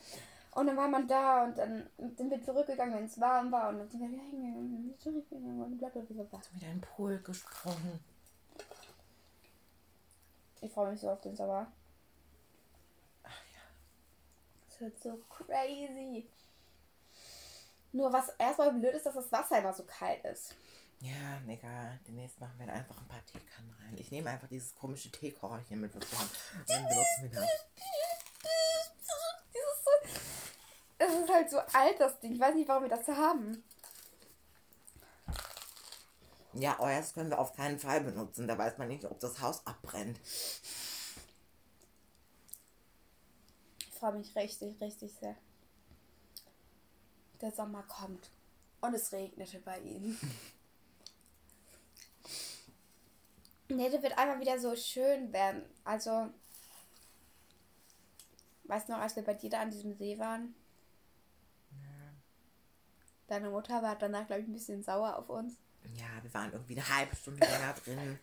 Und 0.53 0.66
dann 0.66 0.76
war 0.76 0.88
man 0.88 1.09
da 1.09 1.44
und 1.44 1.57
dann 1.57 1.88
sind 1.98 2.30
wir 2.30 2.42
zurückgegangen, 2.42 2.94
wenn 2.94 3.07
es 3.07 3.18
warm 3.18 3.50
war. 3.50 3.70
Und 3.70 3.78
dann 3.78 3.90
sind 3.90 4.00
wir 4.03 4.11
wieder 4.11 4.22
hingegangen 4.22 4.90
und 4.90 5.00
zurückgegangen 5.00 5.62
und 5.62 5.78
bla 5.78 5.88
bla 5.88 6.03
bla 6.03 6.22
bla. 6.24 6.40
Wieder 6.53 6.66
in 6.66 6.72
den 6.74 6.80
Pool 6.82 7.18
gesprungen. 7.22 8.05
Ich 10.61 10.70
freue 10.70 10.92
mich 10.92 11.00
so 11.00 11.11
auf 11.11 11.20
den 11.22 11.34
Sommer. 11.34 11.72
Ach 13.24 13.42
ja. 13.55 13.62
Es 14.68 14.80
wird 14.80 15.03
so 15.03 15.18
crazy. 15.30 16.28
Nur 17.92 18.12
was 18.12 18.28
erstmal 18.38 18.72
blöd 18.72 18.94
ist, 18.94 19.07
dass 19.07 19.14
das 19.14 19.32
Wasser 19.32 19.59
immer 19.59 19.72
so 19.72 19.84
kalt 19.84 20.22
ist. 20.24 20.55
Ja, 21.00 21.40
egal. 21.48 21.98
Demnächst 22.07 22.38
machen 22.40 22.59
wir 22.59 22.72
einfach 22.72 22.96
ein 22.96 23.09
paar 23.09 23.24
Teekannen 23.24 23.74
rein. 23.80 23.96
Ich 23.96 24.11
nehme 24.11 24.30
einfach 24.30 24.48
dieses 24.48 24.74
komische 24.74 25.11
Teekocherchen 25.11 25.80
mit, 25.80 25.94
was 25.96 26.11
wir 26.11 26.18
haben. 26.18 26.30
Und 26.59 26.70
dann 26.70 26.84
benutzen 26.84 27.22
wir 27.22 27.30
das. 27.30 27.48
Es 31.05 31.14
ist 31.14 31.28
halt 31.28 31.50
so 31.50 31.59
alt, 31.59 31.98
das 31.98 32.20
Ding. 32.20 32.32
Ich 32.32 32.40
weiß 32.40 32.55
nicht, 32.55 32.68
warum 32.68 32.84
wir 32.84 32.90
das 32.90 33.09
haben. 33.09 33.64
Ja, 36.53 36.78
euers 36.78 37.12
können 37.12 37.30
wir 37.30 37.40
auf 37.40 37.55
keinen 37.55 37.78
Fall 37.78 38.03
benutzen. 38.03 38.46
Da 38.46 38.57
weiß 38.57 38.78
man 38.78 38.88
nicht, 38.88 39.05
ob 39.05 39.18
das 39.18 39.40
Haus 39.40 39.66
abbrennt. 39.66 40.20
Ich 43.80 43.90
freue 43.98 44.12
mich 44.12 44.36
richtig, 44.36 44.80
richtig 44.80 45.12
sehr. 45.14 45.34
Der 47.40 47.50
Sommer 47.50 47.82
kommt. 47.84 48.30
Und 48.80 48.94
es 48.94 49.11
regnete 49.12 49.59
bei 49.59 49.80
ihnen. 49.80 50.18
Nee, 53.68 53.88
der 53.88 54.03
wird 54.03 54.18
einmal 54.18 54.38
wieder 54.38 54.61
so 54.61 54.76
schön 54.76 55.32
werden. 55.32 55.62
Also, 55.82 56.28
weißt 58.64 58.86
du 58.86 58.92
noch, 58.92 59.00
als 59.00 59.16
wir 59.16 59.24
bei 59.24 59.32
dir 59.32 59.48
da 59.48 59.62
an 59.62 59.70
diesem 59.70 59.94
See 59.94 60.18
waren? 60.18 60.55
Deine 63.33 63.49
Mutter 63.49 63.83
war 63.83 63.97
danach, 63.97 64.26
glaube 64.26 64.43
ich, 64.43 64.49
ein 64.49 64.53
bisschen 64.53 64.83
sauer 64.83 65.16
auf 65.16 65.30
uns. 65.30 65.55
Ja, 65.97 66.22
wir 66.22 66.35
waren 66.35 66.53
irgendwie 66.53 66.76
eine 66.76 66.87
halbe 66.87 67.16
Stunde 67.16 67.41
länger 67.41 67.72
drin. 67.83 68.18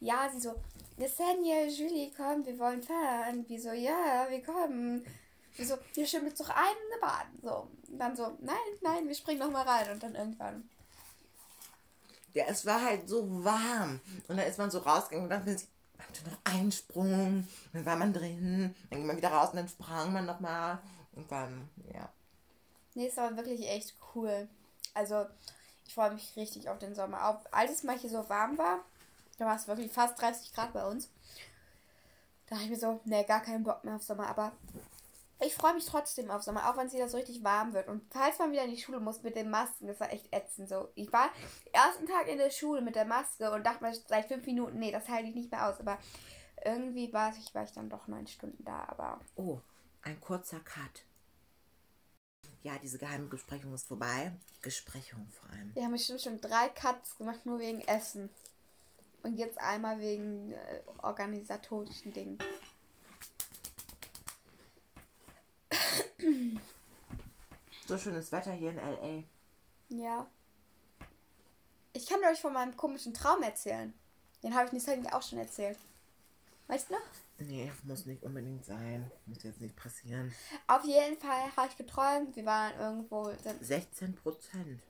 Ja, 0.00 0.28
sie 0.28 0.40
so, 0.40 0.60
Yesenia, 0.98 1.66
Julie, 1.68 2.10
komm, 2.16 2.44
wir 2.44 2.58
wollen 2.58 2.82
fahren. 2.82 3.48
Wir 3.48 3.60
so, 3.60 3.70
ja, 3.70 4.26
wir 4.28 4.42
kommen. 4.42 5.06
Wir 5.54 5.64
so, 5.64 5.78
wir 5.94 6.04
schwimmen 6.04 6.26
jetzt 6.26 6.40
doch 6.40 6.50
ein 6.50 6.74
in 6.84 7.00
der 7.00 7.06
Bahn. 7.06 7.26
So, 7.40 7.68
und 7.92 7.96
dann 7.96 8.16
so, 8.16 8.36
nein, 8.40 8.56
nein, 8.80 9.06
wir 9.06 9.14
springen 9.14 9.38
noch 9.38 9.52
mal 9.52 9.62
rein. 9.62 9.92
Und 9.92 10.02
dann 10.02 10.16
irgendwann, 10.16 10.68
Ja, 12.34 12.46
es 12.48 12.66
war 12.66 12.84
halt 12.84 13.08
so 13.08 13.44
warm. 13.44 14.00
Und 14.26 14.36
dann 14.36 14.48
ist 14.48 14.58
man 14.58 14.72
so 14.72 14.80
rausgegangen 14.80 15.26
und 15.26 15.30
dachte 15.30 15.56
sich, 15.56 15.68
noch 16.26 16.52
einen 16.52 16.72
Sprung, 16.72 17.46
dann 17.72 17.86
war 17.86 17.94
man 17.94 18.12
drin, 18.12 18.74
dann 18.90 18.98
ging 18.98 19.06
man 19.06 19.16
wieder 19.16 19.30
raus 19.30 19.50
und 19.50 19.58
dann 19.58 19.68
sprang 19.68 20.12
man 20.12 20.26
nochmal 20.26 20.80
und 21.12 21.30
dann, 21.30 21.68
ja. 21.94 22.12
Nee, 22.94 23.06
ist 23.06 23.18
aber 23.18 23.36
wirklich 23.36 23.68
echt 23.68 23.94
cool. 24.14 24.48
Also, 24.94 25.26
ich 25.86 25.94
freue 25.94 26.12
mich 26.12 26.36
richtig 26.36 26.68
auf 26.68 26.78
den 26.78 26.94
Sommer. 26.94 27.28
Auch 27.28 27.40
als 27.50 27.70
es 27.70 27.82
mal 27.82 27.98
hier 27.98 28.10
so 28.10 28.28
warm 28.28 28.58
war, 28.58 28.80
da 29.38 29.46
war 29.46 29.56
es 29.56 29.66
wirklich 29.68 29.90
fast 29.90 30.20
30 30.20 30.52
Grad 30.52 30.72
bei 30.72 30.86
uns. 30.86 31.10
Da 32.46 32.56
habe 32.56 32.64
ich 32.64 32.70
mir 32.70 32.78
so, 32.78 33.00
nee, 33.04 33.24
gar 33.24 33.40
keinen 33.40 33.64
Bock 33.64 33.82
mehr 33.84 33.96
auf 33.96 34.02
Sommer. 34.02 34.26
Aber 34.28 34.52
ich 35.40 35.54
freue 35.54 35.74
mich 35.74 35.86
trotzdem 35.86 36.30
auf 36.30 36.42
Sommer, 36.42 36.68
auch 36.70 36.76
wenn 36.76 36.86
es 36.86 36.92
wieder 36.92 37.08
so 37.08 37.16
richtig 37.16 37.42
warm 37.42 37.72
wird. 37.72 37.88
Und 37.88 38.02
falls 38.12 38.38
man 38.38 38.52
wieder 38.52 38.64
in 38.64 38.70
die 38.70 38.80
Schule 38.80 39.00
muss 39.00 39.22
mit 39.22 39.36
den 39.36 39.50
Masken, 39.50 39.86
das 39.86 39.98
war 40.00 40.12
echt 40.12 40.32
ätzend. 40.32 40.68
So, 40.68 40.88
ich 40.94 41.12
war 41.12 41.30
ersten 41.72 42.06
Tag 42.06 42.28
in 42.28 42.38
der 42.38 42.50
Schule 42.50 42.82
mit 42.82 42.94
der 42.94 43.06
Maske 43.06 43.50
und 43.50 43.64
dachte 43.64 43.82
mir 43.82 43.94
seit 43.94 44.26
fünf 44.26 44.46
Minuten, 44.46 44.78
nee, 44.78 44.92
das 44.92 45.08
halte 45.08 45.28
ich 45.28 45.34
nicht 45.34 45.50
mehr 45.50 45.66
aus. 45.68 45.80
Aber 45.80 45.98
irgendwie 46.64 47.12
war 47.12 47.32
ich, 47.36 47.54
war 47.54 47.64
ich 47.64 47.72
dann 47.72 47.88
doch 47.90 48.06
neun 48.06 48.26
Stunden 48.26 48.64
da. 48.64 48.84
Aber 48.88 49.18
Oh, 49.36 49.58
ein 50.02 50.20
kurzer 50.20 50.60
Cut. 50.60 51.04
Ja, 52.62 52.78
diese 52.78 52.98
geheime 52.98 53.26
Besprechung 53.26 53.74
ist 53.74 53.88
vorbei. 53.88 54.32
Besprechung 54.62 55.26
vor 55.30 55.50
allem. 55.50 55.74
wir 55.74 55.82
haben 55.84 55.92
bestimmt 55.92 56.20
schon 56.20 56.40
drei 56.40 56.68
Cuts 56.68 57.16
gemacht, 57.16 57.44
nur 57.44 57.58
wegen 57.58 57.80
Essen. 57.80 58.30
Und 59.24 59.36
jetzt 59.36 59.58
einmal 59.58 60.00
wegen 60.00 60.52
äh, 60.52 60.80
organisatorischen 61.02 62.12
Dingen. 62.12 62.38
So 67.86 67.98
schönes 67.98 68.32
Wetter 68.32 68.52
hier 68.52 68.70
in 68.70 68.78
L.A. 68.78 69.22
Ja. 69.88 70.26
Ich 71.92 72.06
kann 72.06 72.20
euch 72.24 72.40
von 72.40 72.52
meinem 72.52 72.76
komischen 72.76 73.12
Traum 73.12 73.42
erzählen. 73.42 73.92
Den 74.42 74.54
habe 74.54 74.66
ich 74.66 74.72
nicht 74.72 74.88
eigentlich 74.88 75.12
auch 75.12 75.22
schon 75.22 75.38
erzählt. 75.38 75.78
Weißt 76.68 76.88
du 76.88 76.94
noch? 76.94 77.02
Nee, 77.38 77.72
muss 77.84 78.06
nicht 78.06 78.22
unbedingt 78.22 78.64
sein. 78.64 79.10
Muss 79.26 79.42
jetzt 79.42 79.60
nicht 79.60 79.74
passieren. 79.76 80.32
Auf 80.68 80.84
jeden 80.84 81.18
Fall 81.18 81.54
habe 81.56 81.68
ich 81.68 81.76
geträumt, 81.76 82.36
wir 82.36 82.44
waren 82.46 82.78
irgendwo. 82.78 83.24
Sind, 83.42 83.64
16 83.64 84.14
Prozent. 84.14 84.80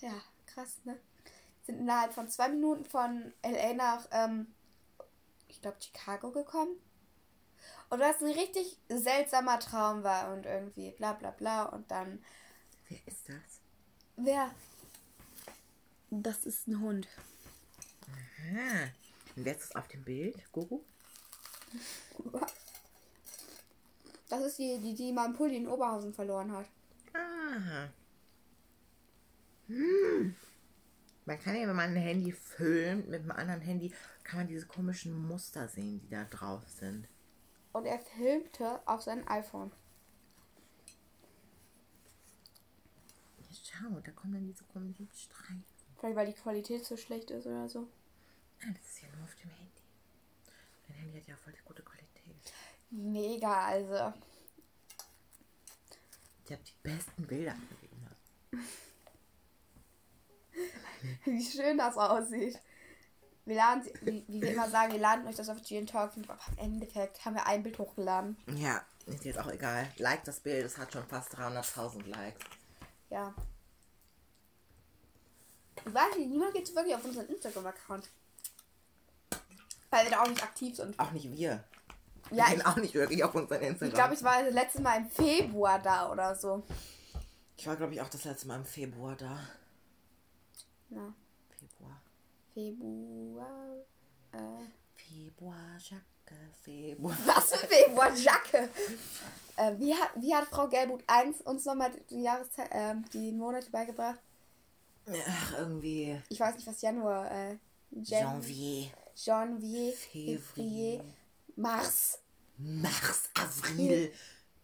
ja, 0.00 0.12
krass, 0.46 0.78
ne? 0.84 0.98
Sind 1.64 1.80
innerhalb 1.80 2.12
von 2.14 2.28
zwei 2.28 2.48
Minuten 2.48 2.84
von 2.86 3.32
LA 3.44 3.74
nach, 3.74 4.06
ähm, 4.10 4.46
ich 5.48 5.60
glaube, 5.60 5.76
Chicago 5.80 6.30
gekommen. 6.32 6.76
Und 7.90 8.00
was 8.00 8.20
ein 8.22 8.32
richtig 8.32 8.78
seltsamer 8.88 9.58
Traum 9.60 10.02
war 10.02 10.32
und 10.32 10.46
irgendwie 10.46 10.92
bla 10.92 11.12
bla 11.12 11.30
bla. 11.30 11.64
Und 11.64 11.90
dann, 11.90 12.24
Wer 12.88 12.98
ist 13.06 13.28
das? 13.28 13.60
wer? 14.16 14.50
Das 16.10 16.44
ist 16.46 16.66
ein 16.68 16.80
Hund. 16.80 17.06
Ah. 18.08 18.88
Und 19.36 19.44
wer 19.44 19.52
ist 19.54 19.62
das 19.70 19.76
auf 19.76 19.88
dem 19.88 20.02
Bild? 20.04 20.36
Gogo? 20.52 20.84
Das 24.28 24.42
ist 24.46 24.58
die, 24.58 24.78
die, 24.78 24.94
die 24.94 25.12
meinen 25.12 25.34
Pulli 25.34 25.56
in 25.56 25.68
Oberhausen 25.68 26.14
verloren 26.14 26.52
hat. 26.52 26.66
Ah. 27.12 27.88
Hm. 29.66 30.34
Man 31.24 31.38
kann 31.38 31.54
ja, 31.54 31.68
wenn 31.68 31.76
man 31.76 31.90
ein 31.90 31.96
Handy 31.96 32.32
filmt 32.32 33.08
mit 33.08 33.20
einem 33.20 33.30
anderen 33.30 33.60
Handy, 33.60 33.92
kann 34.24 34.40
man 34.40 34.48
diese 34.48 34.66
komischen 34.66 35.26
Muster 35.28 35.68
sehen, 35.68 36.00
die 36.00 36.08
da 36.08 36.24
drauf 36.24 36.66
sind. 36.66 37.08
Und 37.72 37.86
er 37.86 37.98
filmte 37.98 38.80
auf 38.86 39.02
sein 39.02 39.26
iPhone. 39.28 39.70
Ja, 43.38 43.56
schau, 43.62 44.00
da 44.00 44.10
kommen 44.12 44.32
dann 44.34 44.46
diese 44.46 44.64
komischen 44.64 45.08
Streifen. 45.14 45.64
Vielleicht 45.98 46.16
weil 46.16 46.26
die 46.26 46.32
Qualität 46.32 46.84
so 46.84 46.96
schlecht 46.96 47.30
ist 47.30 47.46
oder 47.46 47.68
so. 47.68 47.86
Ah, 48.62 48.72
das 48.72 48.92
ist 48.92 49.02
ja 49.02 49.08
nur 49.14 49.24
auf 49.24 49.34
dem 49.36 49.50
Handy. 49.50 49.71
Handy 51.12 51.20
hat 51.20 51.28
ja 51.28 51.36
voll 51.36 51.52
die 51.52 51.62
gute 51.64 51.82
Qualität. 51.82 52.52
Mega, 52.90 53.66
also. 53.66 54.12
Ich 56.44 56.52
habe 56.52 56.62
die 56.62 56.72
besten 56.82 57.26
Bilder 57.26 57.54
gemacht. 58.50 58.52
Wie 61.24 61.44
schön 61.44 61.78
das 61.78 61.96
aussieht. 61.96 62.58
Wir 63.44 63.56
laden, 63.56 63.82
sie- 63.82 63.92
wie, 64.02 64.24
wie 64.28 64.40
wir 64.42 64.52
immer 64.52 64.68
sagen, 64.70 64.92
wir 64.92 65.00
laden 65.00 65.26
euch 65.26 65.34
das 65.36 65.48
auf 65.48 65.60
GN 65.62 65.86
Talk. 65.86 66.12
Aber 66.16 66.38
im 66.52 66.58
Endeffekt 66.58 67.24
haben 67.24 67.34
wir 67.34 67.46
ein 67.46 67.62
Bild 67.62 67.78
hochgeladen. 67.78 68.36
Ja, 68.56 68.84
ist 69.06 69.24
jetzt 69.24 69.38
auch 69.38 69.50
egal. 69.50 69.88
Like 69.98 70.24
das 70.24 70.40
Bild, 70.40 70.64
es 70.64 70.78
hat 70.78 70.92
schon 70.92 71.06
fast 71.06 71.34
300.000 71.36 72.06
Likes. 72.06 72.44
Ja. 73.10 73.34
Ich 75.84 75.92
weiß 75.92 76.16
nicht, 76.16 76.30
niemand 76.30 76.54
geht 76.54 76.72
wirklich 76.74 76.94
auf 76.94 77.04
unseren 77.04 77.26
Instagram-Account. 77.26 78.10
Weil 79.92 80.04
wir 80.06 80.10
da 80.12 80.22
auch 80.22 80.28
nicht 80.28 80.42
aktiv 80.42 80.74
sind. 80.74 80.98
Auch 80.98 81.10
nicht 81.12 81.30
wir. 81.30 81.62
Wir 82.30 82.38
Ja, 82.38 82.46
gehen 82.46 82.60
ich, 82.60 82.66
auch 82.66 82.76
nicht 82.76 82.94
wirklich 82.94 83.22
auf 83.22 83.34
unseren 83.34 83.60
Instagram. 83.60 83.88
ich 83.88 83.94
glaube, 83.94 84.14
ich 84.14 84.22
war 84.22 84.42
das 84.42 84.54
letzte 84.54 84.80
Mal 84.82 84.96
im 84.96 85.10
Februar 85.10 85.78
da 85.78 86.10
oder 86.10 86.34
so. 86.34 86.62
ich 87.56 87.66
war, 87.66 87.76
glaube 87.76 87.92
ich, 87.94 88.00
auch 88.00 88.08
das 88.08 88.24
letzte 88.24 88.48
Mal 88.48 88.56
im 88.56 88.64
Februar 88.64 89.14
da. 89.16 89.38
Ja. 90.88 91.12
Februar. 91.58 92.00
Februar. 92.54 93.76
Äh. 94.32 94.38
Februar, 94.96 95.76
Jacke, 95.78 96.40
Februar. 96.62 97.16
Was 97.26 97.52
für 97.54 97.66
Februar, 97.66 98.14
Jacke. 98.14 98.70
Äh, 99.56 99.72
wie, 99.78 99.94
hat, 99.94 100.10
wie 100.16 100.34
hat 100.34 100.46
Frau 100.46 100.68
Gelbut 100.68 101.04
1 101.06 101.42
uns 101.42 101.64
nochmal 101.66 101.90
die 102.08 102.22
Jahreszeit, 102.22 102.68
ähm, 102.72 103.04
die 103.12 103.30
Monate 103.32 103.70
beigebracht? 103.70 104.18
Ach, 105.06 105.58
irgendwie 105.58 106.18
Ich 106.30 106.40
weiß 106.40 106.54
nicht, 106.54 106.66
was 106.66 106.80
Januar, 106.80 107.30
äh, 107.30 107.58
Jan 107.90 108.22
Janvier, 108.22 108.90
Janvier, 109.16 109.92
Février, 109.92 110.38
Février, 110.38 111.00
Mars, 111.56 112.18
Mars, 112.58 113.28
Avril, 113.34 114.12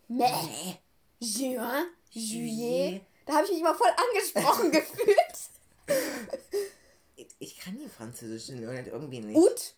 Mai, 0.08 0.30
Mai, 0.30 0.78
Juin, 1.20 1.86
Juillet. 2.10 3.02
Da 3.26 3.34
habe 3.34 3.46
ich 3.46 3.52
mich 3.52 3.62
mal 3.62 3.74
voll 3.74 3.90
angesprochen 3.90 4.70
gefühlt. 4.72 5.16
Ich, 7.38 7.58
kann 7.58 7.78
die 7.78 7.88
französischen 7.88 8.62
irgendwie 8.62 9.20
nicht. 9.20 9.36
Août, 9.36 9.74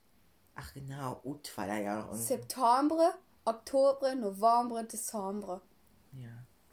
Ach 0.54 0.74
genau, 0.74 1.20
Ut 1.24 1.56
war 1.56 1.66
da 1.66 1.76
ja 1.76 1.96
noch 1.96 2.08
irgendwie. 2.08 2.26
Septembre, 2.26 3.14
Oktober, 3.44 4.14
Novembre, 4.14 4.84
Dezembre. 4.84 5.62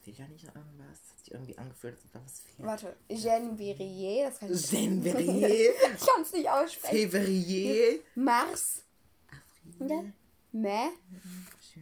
Fehlt 0.07 0.19
ja 0.19 0.27
nicht 0.29 0.45
irgendwas. 0.45 0.99
Hat 1.09 1.19
sich 1.19 1.31
irgendwie 1.33 1.57
angefühlt, 1.57 1.95
als 1.95 2.05
ob 2.05 2.11
da 2.13 2.21
was 2.23 2.39
fehlt. 2.39 2.65
Warte, 2.65 2.95
Janvier, 3.09 4.29
das 4.29 4.39
kann 4.39 4.53
ich 4.53 4.71
Janvier, 4.71 5.73
Ich 5.97 6.07
kann 6.07 6.21
es 6.21 6.31
nicht 6.31 6.49
aussprechen. 6.49 7.11
Février, 7.11 7.99
Mars, 8.15 8.85
Avril, 9.81 10.13
Mai, 10.53 10.91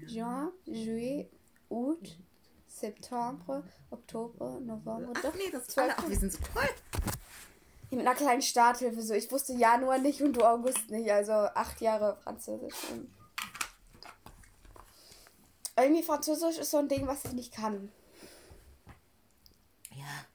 Juin. 0.07 0.49
Juillet, 0.65 1.29
Août, 1.69 2.17
Septembre, 2.67 3.63
Oktober, 3.91 4.59
November. 4.59 5.11
Ach 5.15 5.21
Doch, 5.21 5.35
nee, 5.35 5.51
das 5.51 5.67
ist 5.67 5.77
alle. 5.77 5.93
Ach, 5.95 6.09
wir 6.09 6.17
sind 6.17 6.33
so 6.33 6.39
toll. 6.51 6.67
Mit 7.91 7.99
einer 7.99 8.15
kleinen 8.15 8.41
Starthilfe. 8.41 9.03
So, 9.03 9.13
ich 9.13 9.31
wusste 9.31 9.53
Januar 9.53 9.99
nicht 9.99 10.23
und 10.23 10.33
du 10.33 10.43
August 10.43 10.89
nicht. 10.89 11.11
Also 11.11 11.31
acht 11.31 11.79
Jahre 11.79 12.17
Französisch. 12.23 12.73
Irgendwie 15.77 16.01
Französisch 16.01 16.57
ist 16.57 16.71
so 16.71 16.77
ein 16.77 16.87
Ding, 16.87 17.05
was 17.05 17.23
ich 17.25 17.33
nicht 17.33 17.53
kann. 17.53 17.91
Ja. 19.95 20.25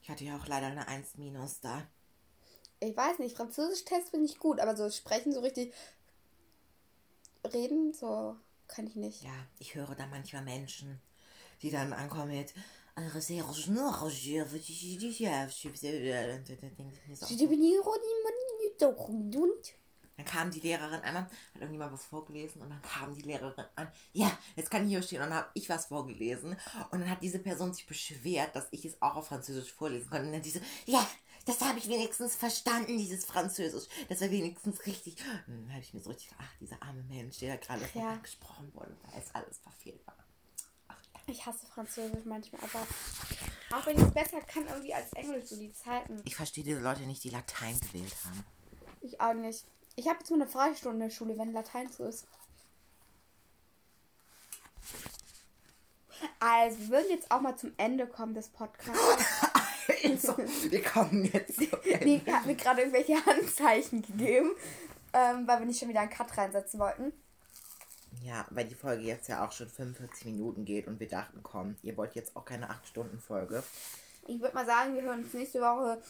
hatte 0.11 0.25
ja 0.25 0.37
auch 0.37 0.47
leider 0.47 0.67
eine 0.67 0.87
1 0.87 1.17
minus 1.17 1.59
da. 1.61 1.87
Ich 2.79 2.95
weiß 2.95 3.19
nicht, 3.19 3.35
Französisch-Test 3.37 4.11
bin 4.11 4.23
ich 4.25 4.39
gut, 4.39 4.59
aber 4.59 4.75
so 4.75 4.89
sprechen, 4.89 5.33
so 5.33 5.39
richtig 5.39 5.73
reden, 7.53 7.93
so 7.93 8.35
kann 8.67 8.87
ich 8.87 8.95
nicht. 8.95 9.23
Ja, 9.23 9.47
ich 9.59 9.75
höre 9.75 9.95
da 9.95 10.07
manchmal 10.07 10.43
Menschen, 10.43 11.01
die 11.61 11.71
dann 11.71 11.93
ankommen 11.93 12.29
mit 12.29 12.53
ich 17.07 17.19
so, 17.19 17.25
Dann 20.17 20.25
kam 20.25 20.51
die 20.51 20.59
Lehrerin 20.59 21.01
einmal, 21.01 21.23
hat 21.23 21.31
irgendjemand 21.55 21.93
was 21.93 22.05
vorgelesen 22.05 22.61
und 22.61 22.69
dann 22.69 22.81
kam 22.81 23.15
die 23.15 23.21
Lehrerin 23.21 23.65
an, 23.75 23.91
ja, 24.13 24.37
jetzt 24.55 24.69
kann 24.69 24.83
ich 24.83 24.89
hier 24.89 25.01
stehen 25.01 25.21
und 25.21 25.29
dann 25.29 25.37
habe 25.39 25.49
ich 25.53 25.67
was 25.69 25.85
vorgelesen 25.87 26.55
und 26.91 26.99
dann 26.99 27.09
hat 27.09 27.21
diese 27.23 27.39
Person 27.39 27.73
sich 27.73 27.85
beschwert, 27.87 28.55
dass 28.55 28.67
ich 28.71 28.85
es 28.85 29.01
auch 29.01 29.15
auf 29.15 29.27
Französisch 29.27 29.71
vorlesen 29.73 30.09
konnte 30.09 30.27
und 30.27 30.33
dann 30.33 30.41
diese, 30.41 30.61
ja, 30.85 31.07
das 31.45 31.59
habe 31.61 31.79
ich 31.79 31.87
wenigstens 31.87 32.35
verstanden, 32.35 32.97
dieses 32.99 33.25
Französisch, 33.25 33.87
das 34.09 34.21
war 34.21 34.29
wenigstens 34.29 34.85
richtig. 34.85 35.15
Und 35.47 35.63
dann 35.63 35.71
habe 35.71 35.81
ich 35.81 35.93
mir 35.93 36.01
so 36.01 36.09
richtig, 36.11 36.29
ach, 36.37 36.53
dieser 36.59 36.81
arme 36.83 37.01
Mensch, 37.03 37.39
der 37.39 37.57
da 37.57 37.65
gerade 37.65 37.89
Ja. 37.95 38.15
gesprochen 38.17 38.71
wurde, 38.75 38.95
weil 39.03 39.19
es 39.19 39.33
alles 39.33 39.57
verfehlt 39.57 40.05
war. 40.05 40.15
Ich 41.27 41.45
hasse 41.45 41.65
Französisch 41.67 42.25
manchmal, 42.25 42.61
aber 42.61 42.85
auch 43.75 43.85
wenn 43.85 43.97
ich 43.97 44.03
es 44.03 44.11
besser 44.11 44.41
kann, 44.41 44.67
irgendwie 44.67 44.93
als 44.93 45.13
Englisch, 45.13 45.45
so 45.45 45.55
die 45.55 45.71
Zeiten. 45.71 46.21
Ich 46.25 46.35
verstehe 46.35 46.63
diese 46.63 46.79
Leute 46.81 47.01
nicht, 47.03 47.23
die 47.23 47.29
Latein 47.29 47.79
gewählt 47.79 48.15
haben. 48.25 48.43
Ich 49.01 49.19
auch 49.21 49.33
nicht. 49.33 49.65
Ich 49.95 50.07
habe 50.07 50.19
jetzt 50.19 50.31
mal 50.31 50.41
eine 50.41 50.47
Freistunde 50.49 50.97
in 51.03 51.09
der 51.09 51.15
Schule, 51.15 51.37
wenn 51.37 51.53
Latein 51.53 51.91
zu 51.91 52.03
ist. 52.03 52.25
Also, 56.39 56.79
wir 56.79 56.89
würden 56.89 57.09
jetzt 57.09 57.31
auch 57.31 57.41
mal 57.41 57.55
zum 57.55 57.73
Ende 57.77 58.07
kommen 58.07 58.33
des 58.33 58.49
Podcasts. 58.49 59.25
also, 60.03 60.37
wir 60.37 60.83
kommen 60.83 61.25
jetzt. 61.25 61.59
Die 61.59 62.21
hat 62.31 62.45
mir 62.45 62.55
gerade 62.55 62.81
irgendwelche 62.81 63.23
Handzeichen 63.25 64.01
gegeben, 64.01 64.51
ähm, 65.13 65.47
weil 65.47 65.59
wir 65.59 65.65
nicht 65.65 65.79
schon 65.79 65.89
wieder 65.89 66.01
einen 66.01 66.09
Cut 66.09 66.37
reinsetzen 66.37 66.79
wollten. 66.79 67.13
Ja, 68.23 68.45
weil 68.49 68.65
die 68.65 68.75
Folge 68.75 69.03
jetzt 69.03 69.29
ja 69.29 69.45
auch 69.45 69.51
schon 69.51 69.69
45 69.69 70.25
Minuten 70.25 70.65
geht 70.65 70.87
und 70.87 70.99
wir 70.99 71.07
dachten, 71.07 71.39
komm, 71.43 71.75
ihr 71.81 71.97
wollt 71.97 72.13
jetzt 72.13 72.35
auch 72.35 72.45
keine 72.45 72.69
8-Stunden-Folge. 72.69 73.63
Ich 74.27 74.39
würde 74.39 74.53
mal 74.53 74.65
sagen, 74.65 74.93
wir 74.93 75.01
hören 75.01 75.23
uns 75.23 75.33
nächste 75.33 75.61
Woche 75.61 76.01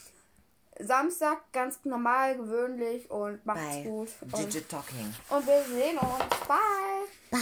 Samstag 0.80 1.51
ganz 1.51 1.80
normal, 1.84 2.38
gewöhnlich 2.38 3.09
und 3.11 3.45
macht's 3.45 3.84
gut. 3.84 4.09
Digit 4.38 4.69
Talking. 4.69 5.13
Und 5.30 5.47
wir 5.47 5.63
sehen 5.63 5.97
uns. 5.97 6.24
Bye. 6.47 7.07
Bye. 7.32 7.39